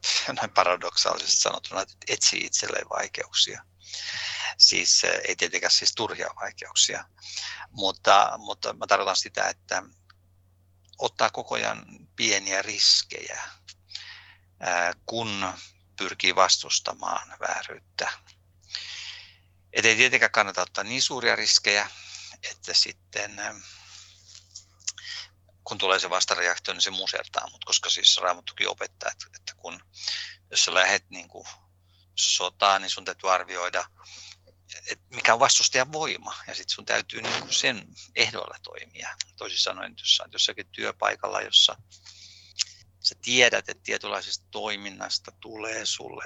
näin 0.36 0.52
paradoksaalisesti 0.52 1.42
sanottuna, 1.42 1.82
että 1.82 1.96
etsii 2.08 2.46
itselleen 2.46 2.90
vaikeuksia. 2.90 3.64
Siis 4.58 5.04
eh, 5.04 5.22
ei 5.28 5.36
tietenkään 5.36 5.72
siis 5.72 5.94
turhia 5.96 6.30
vaikeuksia, 6.42 7.06
mutta, 7.72 8.34
mutta 8.38 8.74
mä 8.74 8.88
tarkoitan 8.88 9.16
sitä, 9.16 9.50
että 9.50 9.84
ottaa 10.98 11.30
koko 11.30 11.56
ajan 11.56 11.86
pieniä 12.16 12.62
riskejä, 12.62 13.42
eh, 14.62 14.96
kun 15.06 15.54
pyrkii 15.98 16.36
vastustamaan 16.36 17.34
vääryyttä. 17.40 18.12
Et 19.74 19.86
ei 19.86 19.96
tietenkään 19.96 20.32
kannata 20.32 20.62
ottaa 20.62 20.84
niin 20.84 21.02
suuria 21.02 21.36
riskejä, 21.36 21.90
että 22.44 22.74
sitten 22.74 23.40
eh, 23.40 23.56
kun 25.68 25.78
tulee 25.78 26.00
se 26.00 26.10
vastareaktio, 26.10 26.74
niin 26.74 26.82
se 26.82 26.92
musertaa, 26.92 27.50
mutta 27.52 27.66
koska 27.66 27.90
siis 27.90 28.18
Raamattukin 28.18 28.70
opettaa, 28.70 29.12
että, 29.12 29.26
että 29.36 29.54
kun, 29.58 29.80
jos 30.52 30.66
sä 30.66 30.74
lähdet 30.74 31.10
niin 31.10 31.28
kuin 31.28 31.48
sotaan, 32.16 32.82
niin 32.82 32.90
sun 32.90 33.06
täytyy 33.06 33.32
arvioida, 33.32 33.86
että 34.92 35.06
mikä 35.16 35.34
on 35.34 35.40
vastustajan 35.40 35.92
voima, 35.92 36.36
ja 36.48 36.56
sitten 36.56 36.76
sun 36.76 36.86
täytyy 36.86 37.22
niin 37.22 37.42
kuin 37.42 37.54
sen 37.54 37.88
ehdolla 38.16 38.58
toimia. 38.64 39.16
Toisin 39.38 39.60
sanoen, 39.60 39.96
jos 40.00 40.20
olet 40.22 40.34
jossakin 40.34 40.68
työpaikalla, 40.72 41.42
jossa 41.42 41.76
sä 43.00 43.16
tiedät, 43.22 43.70
että 43.70 43.84
tietynlaisesta 43.84 44.46
toiminnasta 44.52 45.32
tulee 45.32 45.86
sulle 45.86 46.24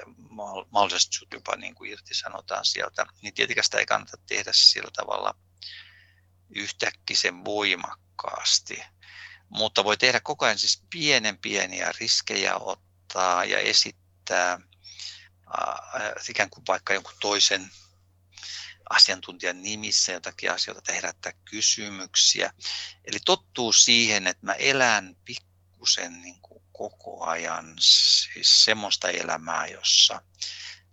mahdollisesti 0.71 1.15
sut 1.15 1.33
jopa 1.33 1.55
niin 1.55 1.75
kuin 1.75 1.91
irtisanotaan 1.91 2.65
sieltä, 2.65 3.05
niin 3.21 3.33
tietenkään 3.33 3.65
sitä 3.65 3.79
ei 3.79 3.85
kannata 3.85 4.17
tehdä 4.27 4.51
sillä 4.53 4.91
tavalla 4.93 5.35
yhtäkkisen 6.55 7.45
voimakkaasti. 7.45 8.83
Mutta 9.51 9.83
voi 9.83 9.97
tehdä 9.97 10.19
koko 10.19 10.45
ajan 10.45 10.59
siis 10.59 10.83
pienen 10.89 11.37
pieniä 11.37 11.91
riskejä 11.99 12.55
ottaa 12.55 13.45
ja 13.45 13.59
esittää 13.59 14.53
äh, 14.53 16.29
ikään 16.29 16.49
kuin 16.49 16.63
vaikka 16.67 16.93
jonkun 16.93 17.13
toisen 17.21 17.71
asiantuntijan 18.89 19.61
nimissä 19.61 20.11
jotakin 20.11 20.51
asioita 20.51 20.93
herättää 20.93 21.31
kysymyksiä. 21.45 22.53
Eli 23.05 23.19
tottuu 23.25 23.73
siihen, 23.73 24.27
että 24.27 24.45
mä 24.45 24.53
elän 24.53 25.15
pikkusen 25.25 26.21
niin 26.21 26.41
kuin 26.41 26.63
koko 26.71 27.25
ajan 27.25 27.75
siis 27.79 28.65
semmoista 28.65 29.09
elämää, 29.09 29.67
jossa 29.67 30.21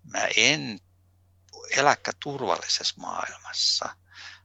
mä 0.02 0.28
en 0.36 0.80
eläkkä 1.70 2.12
turvallisessa 2.22 2.94
maailmassa, 2.96 3.96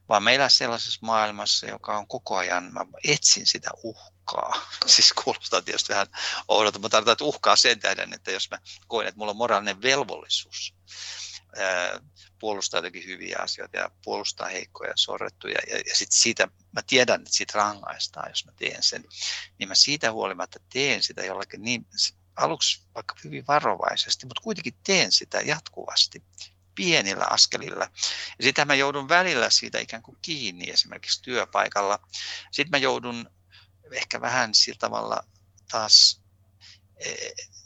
vaan 0.08 0.22
mä 0.22 0.30
elän 0.30 0.50
sellaisessa 0.50 0.98
maailmassa, 1.02 1.66
joka 1.66 1.98
on 1.98 2.08
koko 2.08 2.36
ajan, 2.36 2.72
mä 2.72 2.80
etsin 3.04 3.46
sitä 3.46 3.70
uhkaa. 3.82 4.66
Siis 4.86 5.12
kuulostaa 5.12 5.62
tietysti 5.62 5.92
vähän 5.92 6.06
oudolta, 6.48 6.78
mutta 6.78 6.98
että 6.98 7.24
uhkaa 7.24 7.56
sen 7.56 7.80
tähden, 7.80 8.12
että 8.12 8.30
jos 8.30 8.50
mä 8.50 8.58
koen, 8.86 9.08
että 9.08 9.18
mulla 9.18 9.30
on 9.30 9.36
moraalinen 9.36 9.82
velvollisuus 9.82 10.74
puolustaa 12.38 12.78
jotenkin 12.78 13.04
hyviä 13.04 13.36
asioita 13.40 13.76
ja 13.76 13.90
puolustaa 14.04 14.48
heikkoja 14.48 14.90
ja 14.90 14.96
sorrettuja. 14.96 15.58
Ja, 15.70 15.76
ja 15.76 15.96
sitten 15.96 16.18
siitä, 16.18 16.48
mä 16.72 16.82
tiedän, 16.86 17.20
että 17.20 17.34
siitä 17.34 17.58
rangaistaan, 17.58 18.28
jos 18.28 18.44
mä 18.46 18.52
teen 18.58 18.82
sen, 18.82 19.04
niin 19.58 19.68
mä 19.68 19.74
siitä 19.74 20.12
huolimatta 20.12 20.58
teen 20.72 21.02
sitä 21.02 21.24
jollakin 21.24 21.62
niin, 21.62 21.86
aluksi 22.36 22.82
vaikka 22.94 23.14
hyvin 23.24 23.44
varovaisesti, 23.48 24.26
mutta 24.26 24.42
kuitenkin 24.42 24.74
teen 24.86 25.12
sitä 25.12 25.40
jatkuvasti 25.40 26.24
pienillä 26.74 27.26
askelilla. 27.30 27.84
Ja 28.38 28.44
sitten 28.44 28.66
mä 28.66 28.74
joudun 28.74 29.08
välillä 29.08 29.50
siitä 29.50 29.78
ikään 29.78 30.02
kuin 30.02 30.18
kiinni 30.22 30.70
esimerkiksi 30.70 31.22
työpaikalla. 31.22 31.98
Sitten 32.50 32.70
mä 32.70 32.78
joudun 32.78 33.30
ehkä 33.92 34.20
vähän 34.20 34.54
sillä 34.54 34.78
tavalla 34.78 35.24
taas, 35.70 36.20
e, 36.96 37.10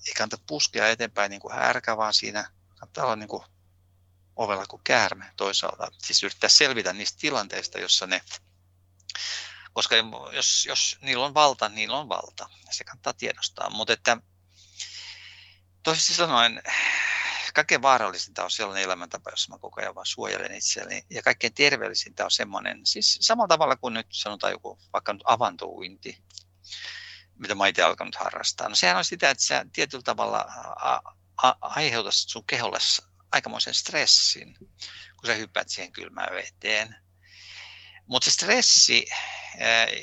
ei 0.06 0.14
kannata 0.16 0.44
puskea 0.46 0.88
eteenpäin 0.88 1.30
niin 1.30 1.40
kuin 1.40 1.54
härkä, 1.54 1.96
vaan 1.96 2.14
siinä 2.14 2.50
kannattaa 2.68 3.04
olla 3.04 3.16
niin 3.16 3.28
kuin 3.28 3.44
ovella 4.36 4.66
kuin 4.66 4.82
käärme 4.84 5.32
toisaalta. 5.36 5.88
Siis 5.98 6.22
yrittää 6.22 6.50
selvitä 6.50 6.92
niistä 6.92 7.18
tilanteista, 7.20 7.78
jossa 7.78 8.06
ne, 8.06 8.20
koska 9.72 9.94
jos, 10.32 10.66
jos 10.66 10.96
niillä 11.00 11.24
on 11.24 11.34
valta, 11.34 11.68
niillä 11.68 11.98
on 11.98 12.08
valta. 12.08 12.48
Se 12.70 12.84
kannattaa 12.84 13.12
tiedostaa. 13.12 13.70
Mutta 13.70 13.92
että 13.92 14.16
toisin 15.82 16.16
sanoen, 16.16 16.62
kaikkein 17.58 17.82
vaarallisinta 17.82 18.44
on 18.44 18.50
sellainen 18.50 18.84
elämäntapa, 18.84 19.30
jossa 19.30 19.52
mä 19.52 19.58
koko 19.58 19.80
ajan 19.80 19.94
vaan 19.94 20.06
suojelen 20.06 20.54
itseäni. 20.54 21.02
Ja 21.10 21.22
kaikkein 21.22 21.54
terveellisintä 21.54 22.24
on 22.24 22.30
semmoinen, 22.30 22.86
siis 22.86 23.18
samalla 23.20 23.48
tavalla 23.48 23.76
kuin 23.76 23.94
nyt 23.94 24.06
sanotaan 24.10 24.52
joku 24.52 24.78
vaikka 24.92 25.12
nyt 25.12 25.22
avantouinti, 25.24 26.18
mitä 27.34 27.54
mä 27.54 27.66
itse 27.66 27.82
alkanut 27.82 28.14
harrastaa. 28.14 28.68
No 28.68 28.74
sehän 28.74 28.96
on 28.96 29.04
sitä, 29.04 29.30
että 29.30 29.44
sä 29.44 29.66
tietyllä 29.72 30.02
tavalla 30.02 30.46
aiheutat 31.60 32.14
sun 32.14 32.44
keholle 32.46 32.78
aikamoisen 33.32 33.74
stressin, 33.74 34.56
kun 35.16 35.26
sä 35.26 35.34
hyppäät 35.34 35.68
siihen 35.68 35.92
kylmään 35.92 36.34
veteen. 36.34 36.96
Mutta 38.06 38.24
se 38.24 38.30
stressi, 38.30 39.06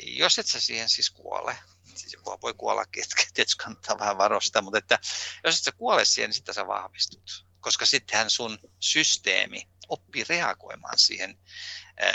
jos 0.04 0.40
et 0.40 0.48
sä 0.48 0.60
siihen 0.60 0.90
siis 0.90 1.10
kuole, 1.10 1.58
siis 1.96 2.18
voi 2.42 2.54
kuollakin, 2.54 3.04
että 3.04 3.16
tietysti 3.34 3.64
kannattaa 3.64 4.00
vähän 4.00 4.18
varostaa, 4.18 4.62
mutta 4.62 4.78
että 4.78 5.00
jos 5.44 5.58
et 5.58 5.64
sä 5.64 5.72
kuole 5.72 6.06
siihen, 6.06 6.30
niin 6.30 6.36
sitten 6.36 6.56
sä 6.56 6.68
vahvistut. 6.68 7.45
Koska 7.66 7.86
sittenhän 7.86 8.30
sun 8.30 8.60
systeemi 8.80 9.70
oppii 9.90 10.26
reagoimaan 10.30 10.98
siihen, 10.98 11.40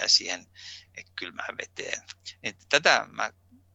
siihen 0.06 0.46
kylmään 1.16 1.56
veteen. 1.58 2.02
Niin 2.42 2.56
tätä 2.68 3.06
mä 3.12 3.32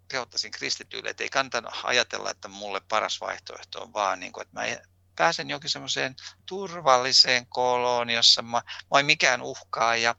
kehottaisin 0.07 0.51
kristityille, 0.51 1.09
että 1.09 1.23
ei 1.23 1.29
kannata 1.29 1.71
ajatella, 1.83 2.31
että 2.31 2.47
mulle 2.47 2.81
paras 2.89 3.21
vaihtoehto 3.21 3.81
on 3.81 3.93
vaan, 3.93 4.19
niin 4.19 4.31
kuin, 4.31 4.41
että 4.41 4.59
mä 4.59 4.77
pääsen 5.15 5.49
jokin 5.49 5.69
semmoiseen 5.69 6.15
turvalliseen 6.45 7.47
koloon, 7.47 8.09
jossa 8.09 8.41
mä, 8.41 8.61
mä 8.93 9.03
mikään 9.03 9.41
uhkaa 9.41 9.95
ja, 9.95 10.15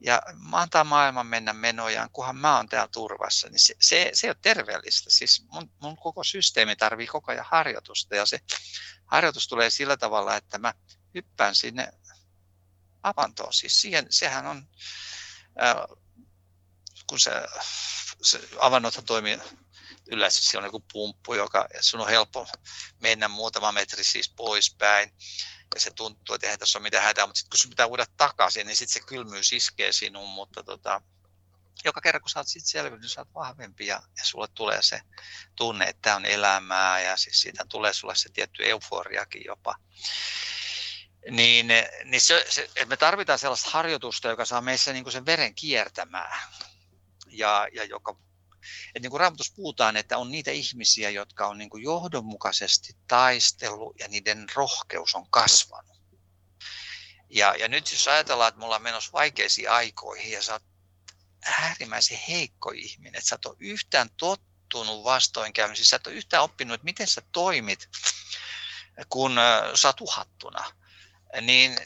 ja 0.00 0.22
antaa 0.52 0.84
maailman 0.84 1.26
mennä 1.26 1.52
menojaan, 1.52 2.10
kunhan 2.10 2.36
mä 2.36 2.56
oon 2.56 2.68
täällä 2.68 2.88
turvassa, 2.92 3.48
niin 3.48 3.58
se, 3.58 3.74
se, 3.80 4.10
se 4.14 4.26
ei 4.26 4.30
ole 4.30 4.36
terveellistä. 4.42 5.10
Siis 5.10 5.44
mun, 5.52 5.70
mun 5.82 5.96
koko 5.96 6.24
systeemi 6.24 6.76
tarvii 6.76 7.06
koko 7.06 7.32
ajan 7.32 7.46
harjoitusta 7.48 8.16
ja 8.16 8.26
se 8.26 8.40
harjoitus 9.06 9.48
tulee 9.48 9.70
sillä 9.70 9.96
tavalla, 9.96 10.36
että 10.36 10.58
mä 10.58 10.74
hyppään 11.14 11.54
sinne 11.54 11.92
avantoon. 13.02 13.52
Siis 13.52 13.80
siihen, 13.80 14.06
sehän 14.10 14.46
on, 14.46 14.68
äh, 15.62 15.76
kun 17.06 17.20
se, 17.20 17.30
se 18.22 18.48
avannothan 18.60 19.04
toimii 19.04 19.38
yleensä 20.06 20.40
siellä 20.42 20.64
on 20.64 20.68
joku 20.68 20.84
pumppu, 20.92 21.34
joka 21.34 21.68
sun 21.80 22.00
on 22.00 22.08
helppo 22.08 22.46
mennä 23.00 23.28
muutama 23.28 23.72
metri 23.72 24.04
siis 24.04 24.28
poispäin. 24.36 25.12
Ja 25.74 25.80
se 25.80 25.90
tuntuu, 25.90 26.34
että 26.34 26.46
eihän 26.46 26.58
tässä 26.58 26.78
ole 26.78 26.82
mitään 26.82 27.04
hätää, 27.04 27.26
mutta 27.26 27.38
sitten 27.38 27.50
kun 27.50 27.58
sun 27.58 27.70
pitää 27.70 27.86
uudella 27.86 28.12
takaisin, 28.16 28.66
niin 28.66 28.76
sitten 28.76 29.02
se 29.02 29.06
kylmyys 29.06 29.52
iskee 29.52 29.92
sinuun, 29.92 30.30
mutta 30.30 30.62
tota, 30.62 31.02
joka 31.84 32.00
kerran 32.00 32.20
kun 32.22 32.30
sä 32.30 32.40
oot 32.40 32.48
siitä 32.48 32.68
selvinnyt, 32.68 33.00
niin 33.00 33.08
sä 33.10 33.20
oot 33.20 33.34
vahvempi 33.34 33.86
ja, 33.86 34.02
ja 34.16 34.24
sulle 34.24 34.48
tulee 34.54 34.82
se 34.82 35.00
tunne, 35.56 35.84
että 35.84 36.02
tämä 36.02 36.16
on 36.16 36.24
elämää 36.24 37.00
ja 37.00 37.16
siis 37.16 37.40
siitä 37.40 37.64
tulee 37.68 37.92
sulle 37.92 38.14
se 38.14 38.28
tietty 38.32 38.70
euforiakin 38.70 39.42
jopa. 39.46 39.74
Niin, 41.30 41.68
niin 42.04 42.20
se, 42.20 42.46
se, 42.48 42.62
että 42.62 42.86
me 42.86 42.96
tarvitaan 42.96 43.38
sellaista 43.38 43.70
harjoitusta, 43.70 44.28
joka 44.28 44.44
saa 44.44 44.60
meissä 44.60 44.92
niin 44.92 45.04
kuin 45.04 45.12
sen 45.12 45.26
veren 45.26 45.54
kiertämään 45.54 46.40
ja, 47.26 47.68
ja 47.72 47.84
joka 47.84 48.16
että 48.86 49.00
niin 49.00 49.10
kuin 49.10 49.20
Raamatussa 49.20 49.54
puhutaan, 49.56 49.96
että 49.96 50.18
on 50.18 50.30
niitä 50.30 50.50
ihmisiä, 50.50 51.10
jotka 51.10 51.46
on 51.46 51.58
niin 51.58 51.70
kuin 51.70 51.82
johdonmukaisesti 51.82 52.96
taistellut 53.08 53.96
ja 54.00 54.08
niiden 54.08 54.46
rohkeus 54.54 55.14
on 55.14 55.30
kasvanut. 55.30 55.98
Ja, 57.30 57.54
ja 57.54 57.68
nyt 57.68 57.92
jos 57.92 58.08
ajatellaan, 58.08 58.48
että 58.48 58.58
me 58.58 58.64
ollaan 58.64 58.82
menossa 58.82 59.12
vaikeisiin 59.12 59.70
aikoihin 59.70 60.32
ja 60.32 60.42
sä 60.42 60.52
oot 60.52 60.62
äärimmäisen 61.46 62.18
heikko 62.28 62.72
ihminen, 62.74 63.14
että 63.14 63.28
sä 63.28 63.34
et 63.34 63.46
ole 63.46 63.56
yhtään 63.60 64.10
tottunut 64.16 65.04
vastoinkäymisiin, 65.04 65.86
sä 65.86 65.96
et 65.96 66.06
ole 66.06 66.14
yhtään 66.14 66.42
oppinut, 66.42 66.74
että 66.74 66.84
miten 66.84 67.06
sä 67.06 67.22
toimit, 67.32 67.88
kun 69.08 69.36
sä 69.74 69.88
oot 69.88 70.00
uhattuna, 70.00 70.72
niin 71.40 71.76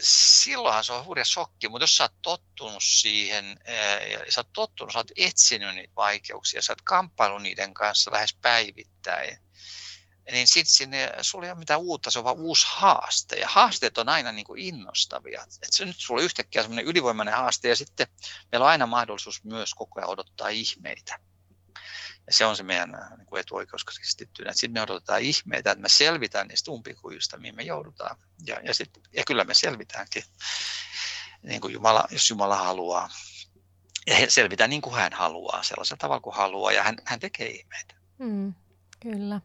silloinhan 0.00 0.84
se 0.84 0.92
on 0.92 1.04
hurja 1.04 1.24
shokki, 1.24 1.68
mutta 1.68 1.82
jos 1.82 1.96
sä 1.96 2.04
oot 2.04 2.22
tottunut 2.22 2.82
siihen, 2.82 3.60
ja 4.10 4.32
sä 4.32 4.40
oot 4.40 4.52
tottunut, 4.52 4.92
sä 4.92 4.98
oot 4.98 5.10
etsinyt 5.16 5.74
niitä 5.74 5.92
vaikeuksia, 5.96 6.62
sä 6.62 6.72
oot 6.72 6.82
kamppailu 6.82 7.38
niiden 7.38 7.74
kanssa 7.74 8.12
lähes 8.12 8.34
päivittäin, 8.34 9.38
niin 10.32 10.48
sitten 10.48 10.74
sinne 10.74 11.12
sulla 11.20 11.46
ei 11.46 11.50
ole 11.50 11.58
mitään 11.58 11.80
uutta, 11.80 12.10
se 12.10 12.18
on 12.18 12.24
vaan 12.24 12.36
uusi 12.36 12.66
haaste. 12.68 13.36
Ja 13.36 13.48
haasteet 13.48 13.98
on 13.98 14.08
aina 14.08 14.32
niin 14.32 14.44
kuin 14.46 14.62
innostavia. 14.62 15.46
Et 15.62 15.72
se 15.72 15.84
nyt 15.84 15.96
sulla 15.98 16.20
on 16.20 16.24
yhtäkkiä 16.24 16.62
semmoinen 16.62 16.84
ylivoimainen 16.84 17.34
haaste 17.34 17.68
ja 17.68 17.76
sitten 17.76 18.06
meillä 18.52 18.64
on 18.64 18.70
aina 18.70 18.86
mahdollisuus 18.86 19.44
myös 19.44 19.74
koko 19.74 20.00
ajan 20.00 20.10
odottaa 20.10 20.48
ihmeitä. 20.48 21.18
Ja 22.26 22.32
se 22.32 22.44
on 22.44 22.56
se 22.56 22.62
meidän 22.62 22.94
äh, 22.94 23.16
niin 23.16 23.26
kuin 23.26 23.40
etuoikeus 23.40 23.84
kristittynä. 23.84 24.52
Sitten 24.52 24.72
me 24.72 24.82
odotetaan 24.82 25.20
ihmeitä, 25.20 25.70
että 25.70 25.82
me 25.82 25.88
selvitään 25.88 26.48
niistä 26.48 26.70
umpikujista, 26.70 27.38
mihin 27.38 27.56
me 27.56 27.62
joudutaan. 27.62 28.16
Ja, 28.46 28.60
ja, 28.62 28.74
sit, 28.74 28.90
ja 29.12 29.22
kyllä 29.26 29.44
me 29.44 29.54
selvitäänkin, 29.54 30.22
niin 31.42 31.60
kuin 31.60 31.74
Jumala, 31.74 32.08
jos 32.10 32.30
Jumala 32.30 32.56
haluaa. 32.56 33.08
Ja 34.06 34.30
selvitään 34.30 34.70
niin 34.70 34.82
kuin 34.82 34.94
hän 34.94 35.12
haluaa, 35.12 35.62
sellaisella 35.62 35.98
tavalla 35.98 36.20
kuin 36.20 36.36
haluaa, 36.36 36.72
ja 36.72 36.82
hän, 36.82 36.96
hän 37.04 37.20
tekee 37.20 37.48
ihmeitä. 37.48 37.94
Mm, 38.18 38.54
kyllä. 39.00 39.40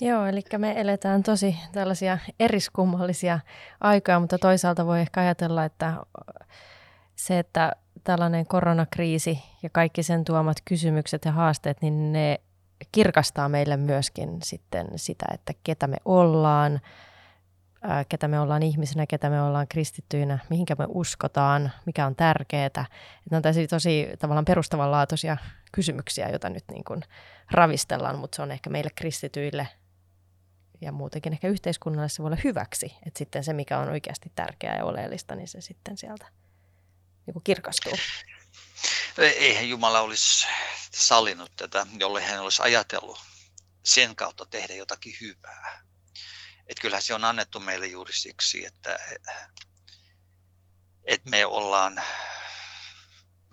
Joo, 0.00 0.26
eli 0.26 0.42
me 0.58 0.80
eletään 0.80 1.22
tosi 1.22 1.56
tällaisia 1.72 2.18
eriskummallisia 2.40 3.40
aikoja, 3.80 4.20
mutta 4.20 4.38
toisaalta 4.38 4.86
voi 4.86 5.00
ehkä 5.00 5.20
ajatella, 5.20 5.64
että 5.64 5.96
se, 7.16 7.38
että 7.38 7.72
tällainen 8.04 8.46
koronakriisi 8.46 9.42
ja 9.62 9.70
kaikki 9.70 10.02
sen 10.02 10.24
tuomat 10.24 10.56
kysymykset 10.64 11.24
ja 11.24 11.32
haasteet, 11.32 11.82
niin 11.82 12.12
ne 12.12 12.40
kirkastaa 12.92 13.48
meille 13.48 13.76
myöskin 13.76 14.38
sitten 14.42 14.86
sitä, 14.96 15.26
että 15.34 15.52
ketä 15.64 15.86
me 15.86 15.96
ollaan, 16.04 16.80
ketä 18.08 18.28
me 18.28 18.40
ollaan 18.40 18.62
ihmisinä, 18.62 19.06
ketä 19.06 19.30
me 19.30 19.42
ollaan 19.42 19.68
kristittyinä, 19.68 20.38
mihinkä 20.50 20.74
me 20.78 20.86
uskotaan, 20.88 21.72
mikä 21.86 22.06
on 22.06 22.16
tärkeää. 22.16 22.86
Ne 23.30 23.36
on 23.36 23.42
tosi, 23.42 23.66
tosi 23.66 24.08
tavallaan 24.18 24.44
perustavanlaatuisia 24.44 25.36
kysymyksiä, 25.72 26.28
joita 26.28 26.50
nyt 26.50 26.64
niin 26.72 26.84
kuin 26.84 27.02
ravistellaan, 27.50 28.18
mutta 28.18 28.36
se 28.36 28.42
on 28.42 28.52
ehkä 28.52 28.70
meille 28.70 28.90
kristityille 28.94 29.68
ja 30.80 30.92
muutenkin 30.92 31.32
ehkä 31.32 31.48
yhteiskunnalle 31.48 32.08
se 32.08 32.22
voi 32.22 32.28
olla 32.28 32.40
hyväksi, 32.44 32.96
että 33.06 33.18
sitten 33.18 33.44
se, 33.44 33.52
mikä 33.52 33.78
on 33.78 33.88
oikeasti 33.88 34.32
tärkeää 34.34 34.76
ja 34.76 34.84
oleellista, 34.84 35.34
niin 35.34 35.48
se 35.48 35.60
sitten 35.60 35.96
sieltä 35.96 36.26
niin 37.26 37.32
kuin 37.32 37.44
kirkastuu. 37.44 37.92
Eihän 39.18 39.68
Jumala 39.68 40.00
olisi 40.00 40.46
sallinut 40.94 41.52
tätä, 41.56 41.86
jolle 41.98 42.22
hän 42.22 42.40
olisi 42.40 42.62
ajatellut 42.62 43.18
sen 43.84 44.16
kautta 44.16 44.46
tehdä 44.46 44.74
jotakin 44.74 45.16
hyvää. 45.20 45.82
Et 46.66 46.80
kyllähän 46.80 47.02
se 47.02 47.14
on 47.14 47.24
annettu 47.24 47.60
meille 47.60 47.86
juuri 47.86 48.12
siksi, 48.12 48.66
että, 48.66 48.98
että 51.04 51.30
me 51.30 51.46
ollaan, 51.46 52.02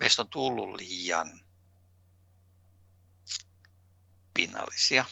meistä 0.00 0.22
on 0.22 0.30
tullut 0.30 0.76
liian 0.76 1.40
pinnallisia. 4.34 5.04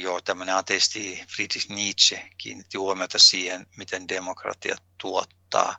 Jo 0.00 0.20
tämmöinen 0.20 0.54
ateisti 0.54 1.24
Friedrich 1.36 1.70
Nietzsche 1.70 2.30
kiinnitti 2.38 2.78
huomiota 2.78 3.18
siihen, 3.18 3.66
miten 3.76 4.08
demokratia 4.08 4.76
tuottaa 5.00 5.78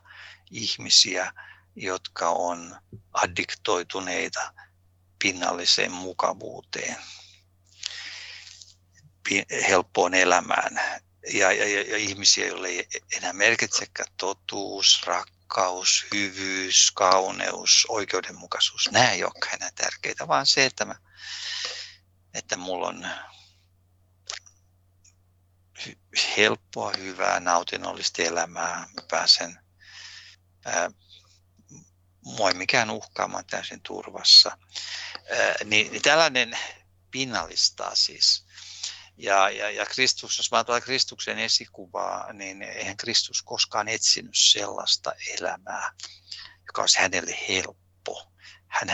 ihmisiä, 0.50 1.32
jotka 1.76 2.28
on 2.28 2.76
addiktoituneita 3.12 4.54
pinnalliseen 5.22 5.92
mukavuuteen, 5.92 6.96
helppoon 9.68 10.14
elämään 10.14 10.80
ja, 11.32 11.52
ja, 11.52 11.82
ja, 11.84 11.96
ihmisiä, 11.96 12.46
joille 12.46 12.68
ei 12.68 12.88
enää 13.16 13.32
merkitsekään 13.32 14.12
totuus, 14.16 15.02
rakkaus, 15.06 16.06
hyvyys, 16.14 16.90
kauneus, 16.90 17.86
oikeudenmukaisuus. 17.88 18.90
Nämä 18.90 19.10
ei 19.10 19.24
olekaan 19.24 19.54
enää 19.54 19.70
tärkeitä, 19.74 20.28
vaan 20.28 20.46
se, 20.46 20.64
että, 20.66 20.84
mä, 20.84 20.94
että 22.34 22.56
mulla 22.56 22.88
on 22.88 23.06
helppoa, 26.36 26.92
hyvää, 26.98 27.40
nautinnollista 27.40 28.22
elämää. 28.22 28.88
Mä 28.94 29.02
pääsen, 29.10 29.58
ää, 30.64 30.90
mua 32.24 32.48
ei 32.48 32.54
mikään 32.54 32.90
uhkaamaan 32.90 33.46
täysin 33.46 33.80
turvassa. 33.82 34.58
Niin, 35.64 35.92
niin 35.92 36.02
tällainen 36.02 36.58
pinnallistaa 37.10 37.94
siis. 37.94 38.44
Ja, 39.16 39.50
ja, 39.50 39.70
ja 39.70 39.86
Kristus, 39.86 40.38
jos 40.38 40.48
ajatellaan 40.52 40.82
Kristuksen 40.82 41.38
esikuvaa, 41.38 42.32
niin 42.32 42.62
eihän 42.62 42.96
Kristus 42.96 43.42
koskaan 43.42 43.88
etsinyt 43.88 44.34
sellaista 44.34 45.12
elämää, 45.38 45.92
joka 46.66 46.80
olisi 46.80 46.98
hänelle 46.98 47.38
helppo. 47.48 48.32
Hän 48.66 48.88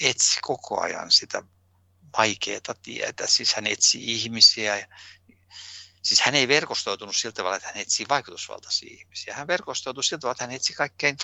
etsi 0.00 0.38
koko 0.42 0.80
ajan 0.80 1.10
sitä 1.10 1.42
vaikeaa 2.18 2.74
tietä. 2.82 3.26
Siis 3.26 3.54
hän 3.54 3.66
etsi 3.66 4.12
ihmisiä, 4.12 4.88
Siis 6.06 6.20
hän 6.20 6.34
ei 6.34 6.48
verkostoitunut 6.48 7.16
sillä 7.16 7.32
tavalla, 7.32 7.56
että 7.56 7.68
hän 7.68 7.76
etsi 7.76 8.04
vaikutusvaltaisia 8.08 8.94
ihmisiä. 8.94 9.34
Hän 9.34 9.46
verkostoitui 9.46 10.04
sillä 10.04 10.20
tavalla, 10.20 10.32
että 10.32 10.44
hän 10.44 10.54
etsi 10.54 10.72
kaikkein 10.72 11.16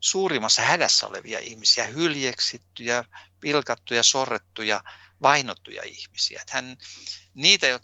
suurimmassa 0.00 0.62
hädässä 0.62 1.06
olevia 1.06 1.38
ihmisiä, 1.38 1.86
hyljeksittyjä, 1.86 3.04
pilkattuja, 3.40 4.02
sorrettuja, 4.02 4.84
vainottuja 5.22 5.82
ihmisiä. 5.84 6.42
Hän, 6.50 6.76
niitä, 7.34 7.80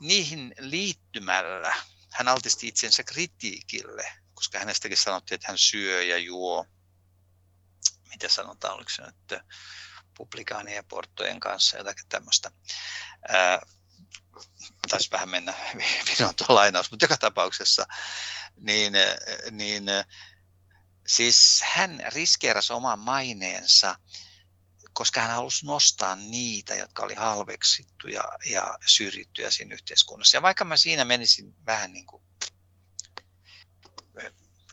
niihin 0.00 0.54
liittymällä 0.58 1.74
hän 2.10 2.28
altisti 2.28 2.68
itsensä 2.68 3.04
kritiikille, 3.04 4.12
koska 4.34 4.58
hänestäkin 4.58 4.98
sanottiin, 4.98 5.36
että 5.36 5.48
hän 5.48 5.58
syö 5.58 6.02
ja 6.02 6.18
juo. 6.18 6.66
Mitä 8.08 8.28
sanotaan, 8.28 8.74
oliko 8.74 8.90
se 8.90 9.02
nyt 9.02 9.42
publikaanien 10.16 10.76
ja 10.76 10.82
porttojen 10.82 11.40
kanssa 11.40 11.76
jotakin 11.76 12.08
tämmöistä 12.08 12.50
taisi 14.88 15.10
vähän 15.10 15.28
mennä 15.28 15.54
minun 16.18 16.34
tuo 16.34 16.56
lainaus, 16.56 16.90
mutta 16.90 17.04
joka 17.04 17.16
tapauksessa, 17.16 17.86
niin, 18.56 18.92
niin 19.50 19.84
siis 21.06 21.62
hän 21.64 22.02
riskeerasi 22.14 22.72
oman 22.72 22.98
maineensa, 22.98 23.98
koska 24.92 25.20
hän 25.20 25.30
halusi 25.30 25.66
nostaa 25.66 26.16
niitä, 26.16 26.74
jotka 26.74 27.02
oli 27.02 27.14
halveksittuja 27.14 28.22
ja 28.44 28.78
syrjittyjä 28.86 29.50
siinä 29.50 29.74
yhteiskunnassa. 29.74 30.36
Ja 30.36 30.42
vaikka 30.42 30.64
mä 30.64 30.76
siinä 30.76 31.04
menisin 31.04 31.54
vähän 31.66 31.92
niin 31.92 32.06
kuin 32.06 32.22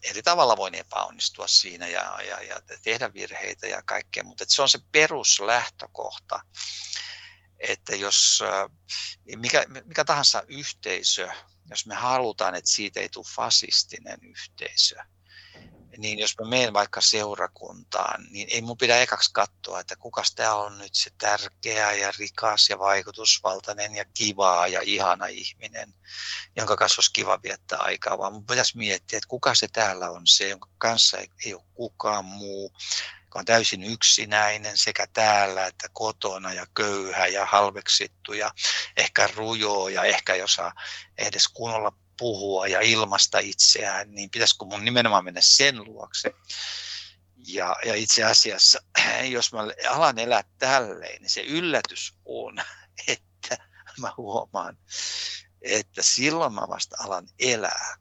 eri 0.06 0.24
tavalla 0.24 0.58
voin 0.58 0.76
epäonnistua 0.76 1.48
siinä 1.48 1.88
ja, 1.88 2.22
ja, 2.22 2.42
ja 2.42 2.62
tehdä 2.84 3.14
virheitä 3.14 3.68
ja 3.68 3.82
kaikkea, 3.82 4.24
mutta 4.24 4.46
se 4.48 4.62
on 4.62 4.70
se 4.70 4.80
peruslähtökohta, 4.92 6.40
että 7.60 7.96
jos 7.96 8.44
mikä, 9.36 9.66
mikä 9.86 10.06
tahansa 10.06 10.44
yhteisö, 10.48 11.30
jos 11.70 11.86
me 11.86 11.96
halutaan, 11.96 12.56
että 12.56 12.72
siitä 12.72 13.00
ei 13.00 13.10
tule 13.10 13.26
fasistinen 13.36 14.20
yhteisö, 14.24 14.96
niin 15.98 16.20
jos 16.20 16.36
mä 16.42 16.50
menen 16.50 16.74
vaikka 16.74 17.02
seurakuntaan, 17.02 18.26
niin 18.32 18.48
ei 18.52 18.62
mun 18.62 18.78
pidä 18.78 19.02
ekaksi 19.02 19.30
katsoa, 19.34 19.80
että 19.80 19.96
kukas 19.96 20.36
tämä 20.36 20.54
on 20.54 20.78
nyt 20.78 20.96
se 20.96 21.10
tärkeä 21.18 21.92
ja 21.92 22.12
rikas 22.20 22.70
ja 22.70 22.80
vaikutusvaltainen 22.80 23.96
ja 23.96 24.06
kiva 24.14 24.68
ja 24.68 24.82
ihana 24.84 25.26
ihminen, 25.26 25.94
jonka 26.56 26.76
kanssa 26.76 27.00
olisi 27.00 27.14
kiva 27.14 27.40
viettää 27.44 27.80
aikaa, 27.80 28.18
vaan 28.18 28.34
mun 28.34 28.46
pitäisi 28.46 28.78
miettiä, 28.78 29.18
että 29.18 29.28
kuka 29.28 29.56
se 29.56 29.68
täällä 29.68 30.10
on 30.10 30.28
se, 30.28 30.50
jonka 30.50 30.70
kanssa 30.78 31.18
ei 31.46 31.54
ole 31.54 31.64
kukaan 31.74 32.26
muu, 32.26 32.72
joka 33.36 33.40
on 33.40 33.46
täysin 33.46 33.84
yksinäinen 33.84 34.78
sekä 34.78 35.08
täällä 35.14 35.68
että 35.68 35.90
kotona 35.94 36.54
ja 36.54 36.66
köyhä 36.74 37.28
ja 37.28 37.46
halveksittu 37.46 38.34
ja 38.34 38.52
ehkä 38.98 39.30
rujo 39.36 39.88
ja 39.88 40.04
ehkä 40.04 40.34
ei 40.34 40.42
osaa 40.42 40.74
edes 41.18 41.48
kunnolla 41.48 41.92
puhua 42.18 42.68
ja 42.68 42.82
ilmasta 42.82 43.40
itseään, 43.40 44.12
niin 44.12 44.30
pitäisikö 44.30 44.66
mun 44.66 44.86
nimenomaan 44.86 45.24
mennä 45.24 45.42
sen 45.44 45.84
luokse. 45.84 46.32
Ja, 47.48 47.76
ja 47.86 47.96
itse 47.96 48.24
asiassa, 48.24 48.80
jos 49.36 49.54
mä 49.54 49.60
alan 49.90 50.20
elää 50.20 50.44
tälleen, 50.58 51.22
niin 51.22 51.30
se 51.30 51.42
yllätys 51.42 52.14
on, 52.26 52.58
että 53.08 53.58
mä 54.00 54.14
huomaan, 54.18 54.78
että 55.62 56.02
silloin 56.02 56.54
mä 56.54 56.66
vasta 56.70 56.96
alan 57.00 57.28
elää. 57.40 57.96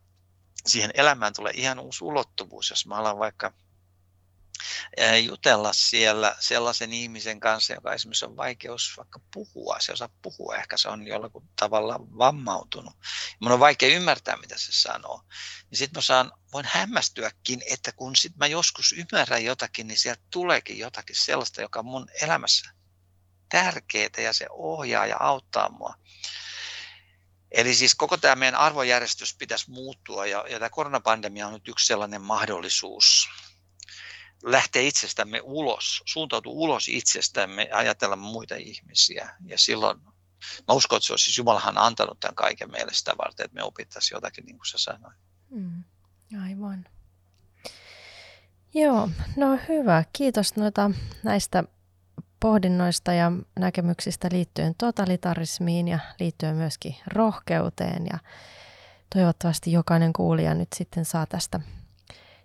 Siihen 0.66 0.90
elämään 0.94 1.32
tulee 1.36 1.52
ihan 1.56 1.78
uusi 1.78 2.04
ulottuvuus, 2.04 2.70
jos 2.70 2.86
mä 2.86 2.96
alan 2.96 3.18
vaikka 3.18 3.52
jutella 5.24 5.72
siellä 5.72 6.36
sellaisen 6.40 6.92
ihmisen 6.92 7.40
kanssa, 7.40 7.72
joka 7.72 7.92
esimerkiksi 7.92 8.24
on 8.24 8.36
vaikeus 8.36 8.94
vaikka 8.96 9.20
puhua. 9.34 9.76
Se 9.80 9.92
osaa 9.92 10.08
puhua, 10.22 10.56
ehkä 10.56 10.76
se 10.76 10.88
on 10.88 11.06
jollakin 11.06 11.42
tavalla 11.56 12.00
vammautunut. 12.18 12.94
Mun 13.40 13.52
on 13.52 13.60
vaikea 13.60 13.96
ymmärtää, 13.96 14.36
mitä 14.36 14.58
se 14.58 14.72
sanoo. 14.72 15.22
Niin 15.70 15.78
sitten 15.78 15.98
mä 15.98 16.02
saan, 16.02 16.32
voin 16.52 16.66
hämmästyäkin, 16.68 17.62
että 17.70 17.92
kun 17.92 18.16
sit 18.16 18.36
mä 18.36 18.46
joskus 18.46 18.92
ymmärrän 18.92 19.44
jotakin, 19.44 19.86
niin 19.86 19.98
sieltä 19.98 20.22
tuleekin 20.30 20.78
jotakin 20.78 21.16
sellaista, 21.16 21.62
joka 21.62 21.78
on 21.78 21.86
mun 21.86 22.08
elämässä 22.22 22.70
tärkeää 23.48 24.22
ja 24.22 24.32
se 24.32 24.46
ohjaa 24.50 25.06
ja 25.06 25.16
auttaa 25.20 25.68
mua. 25.68 25.94
Eli 27.50 27.74
siis 27.74 27.94
koko 27.94 28.16
tämä 28.16 28.34
meidän 28.34 28.60
arvojärjestys 28.60 29.36
pitäisi 29.36 29.70
muuttua 29.70 30.26
ja, 30.26 30.44
ja 30.50 30.58
tämä 30.58 30.70
koronapandemia 30.70 31.46
on 31.46 31.52
nyt 31.52 31.68
yksi 31.68 31.86
sellainen 31.86 32.22
mahdollisuus 32.22 33.28
lähteä 34.44 34.82
itsestämme 34.82 35.40
ulos, 35.42 36.02
suuntautua 36.06 36.52
ulos 36.52 36.88
itsestämme 36.88 37.62
ja 37.62 37.76
ajatella 37.76 38.16
muita 38.16 38.54
ihmisiä. 38.54 39.36
Ja 39.46 39.58
silloin 39.58 40.00
mä 40.68 40.74
uskon, 40.74 40.96
että 40.96 41.06
se 41.06 41.12
on 41.12 41.18
siis 41.18 41.38
Jumalahan 41.38 41.78
antanut 41.78 42.20
tämän 42.20 42.34
kaiken 42.34 42.70
meille 42.70 42.92
sitä 42.94 43.12
varten, 43.18 43.44
että 43.44 43.54
me 43.54 43.62
opittaisiin 43.62 44.16
jotakin, 44.16 44.44
niin 44.44 44.56
kuin 44.56 44.66
sä 44.66 44.78
sanoit. 44.78 45.16
Mm, 45.50 45.84
aivan. 46.42 46.86
Joo, 48.74 49.08
no 49.36 49.58
hyvä. 49.68 50.04
Kiitos 50.12 50.56
noita 50.56 50.90
näistä 51.22 51.64
pohdinnoista 52.40 53.12
ja 53.12 53.32
näkemyksistä 53.58 54.28
liittyen 54.32 54.74
totalitarismiin 54.74 55.88
ja 55.88 55.98
liittyen 56.20 56.56
myöskin 56.56 56.96
rohkeuteen. 57.06 58.06
Ja 58.12 58.18
toivottavasti 59.14 59.72
jokainen 59.72 60.12
kuulija 60.12 60.54
nyt 60.54 60.68
sitten 60.74 61.04
saa 61.04 61.26
tästä 61.26 61.60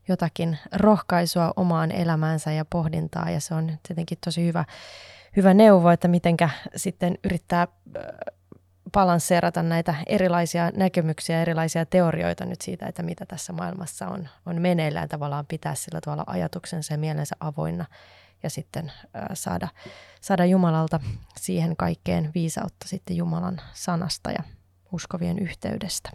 jotakin 0.10 0.58
rohkaisua 0.76 1.54
omaan 1.56 1.92
elämäänsä 1.92 2.52
ja 2.52 2.66
pohdintaa 2.66 3.30
ja 3.30 3.40
se 3.40 3.54
on 3.54 3.72
tietenkin 3.88 4.18
tosi 4.26 4.46
hyvä, 4.46 4.66
hyvä 5.36 5.54
neuvo, 5.54 5.90
että 5.90 6.08
mitenkä 6.08 6.50
sitten 6.76 7.18
yrittää 7.24 7.68
balansseerata 8.92 9.64
näitä 9.64 9.96
erilaisia 10.08 10.72
näkemyksiä, 10.76 11.42
erilaisia 11.42 11.86
teorioita 11.86 12.46
nyt 12.46 12.62
siitä, 12.62 12.86
että 12.86 13.04
mitä 13.04 13.26
tässä 13.26 13.54
maailmassa 13.54 14.08
on, 14.08 14.30
on 14.46 14.62
meneillään. 14.62 15.10
Tavallaan 15.10 15.46
pitää 15.46 15.76
sillä 15.76 16.02
tavalla 16.02 16.24
ajatuksensa 16.28 16.94
ja 16.94 16.98
mielensä 16.98 17.36
avoinna 17.40 17.86
ja 18.44 18.50
sitten 18.50 18.92
saada, 19.34 19.68
saada 20.22 20.46
Jumalalta 20.46 21.00
siihen 21.38 21.76
kaikkeen 21.76 22.32
viisautta 22.36 22.88
sitten 22.88 23.18
Jumalan 23.18 23.62
sanasta 23.74 24.32
ja 24.32 24.44
uskovien 24.92 25.40
yhteydestä. 25.40 26.10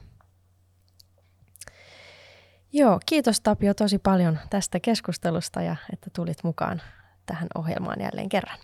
Joo, 2.77 3.01
kiitos 3.07 3.41
Tapio 3.41 3.75
tosi 3.75 3.99
paljon 3.99 4.39
tästä 4.51 4.81
keskustelusta 4.81 5.63
ja 5.63 5.77
että 5.93 6.11
tulit 6.17 6.45
mukaan 6.45 6.83
tähän 7.27 7.49
ohjelmaan 7.55 8.01
jälleen 8.01 8.29
kerran. 8.29 8.59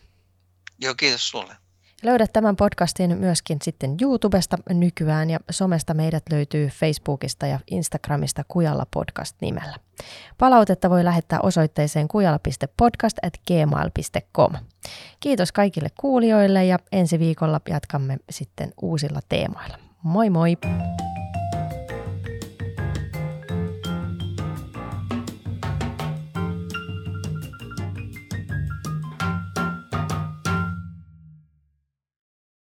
Joo, 0.80 0.94
kiitos 0.94 1.28
sulle. 1.28 1.56
Löydät 2.02 2.32
tämän 2.32 2.56
podcastin 2.56 3.18
myöskin 3.18 3.58
sitten 3.62 3.96
YouTubesta 4.02 4.58
nykyään 4.70 5.30
ja 5.30 5.38
somesta 5.50 5.94
meidät 5.94 6.22
löytyy 6.30 6.68
Facebookista 6.68 7.46
ja 7.46 7.60
Instagramista 7.70 8.44
Kujalla 8.48 8.86
podcast 8.90 9.36
nimellä. 9.40 9.76
Palautetta 10.38 10.90
voi 10.90 11.04
lähettää 11.04 11.40
osoitteeseen 11.42 12.08
kujalla.podcast.gmail.com. 12.08 14.52
Kiitos 15.20 15.52
kaikille 15.52 15.88
kuulijoille 16.00 16.64
ja 16.64 16.78
ensi 16.92 17.18
viikolla 17.18 17.60
jatkamme 17.68 18.16
sitten 18.30 18.72
uusilla 18.82 19.20
teemoilla. 19.28 19.78
Moi 20.02 20.30
moi! 20.30 20.56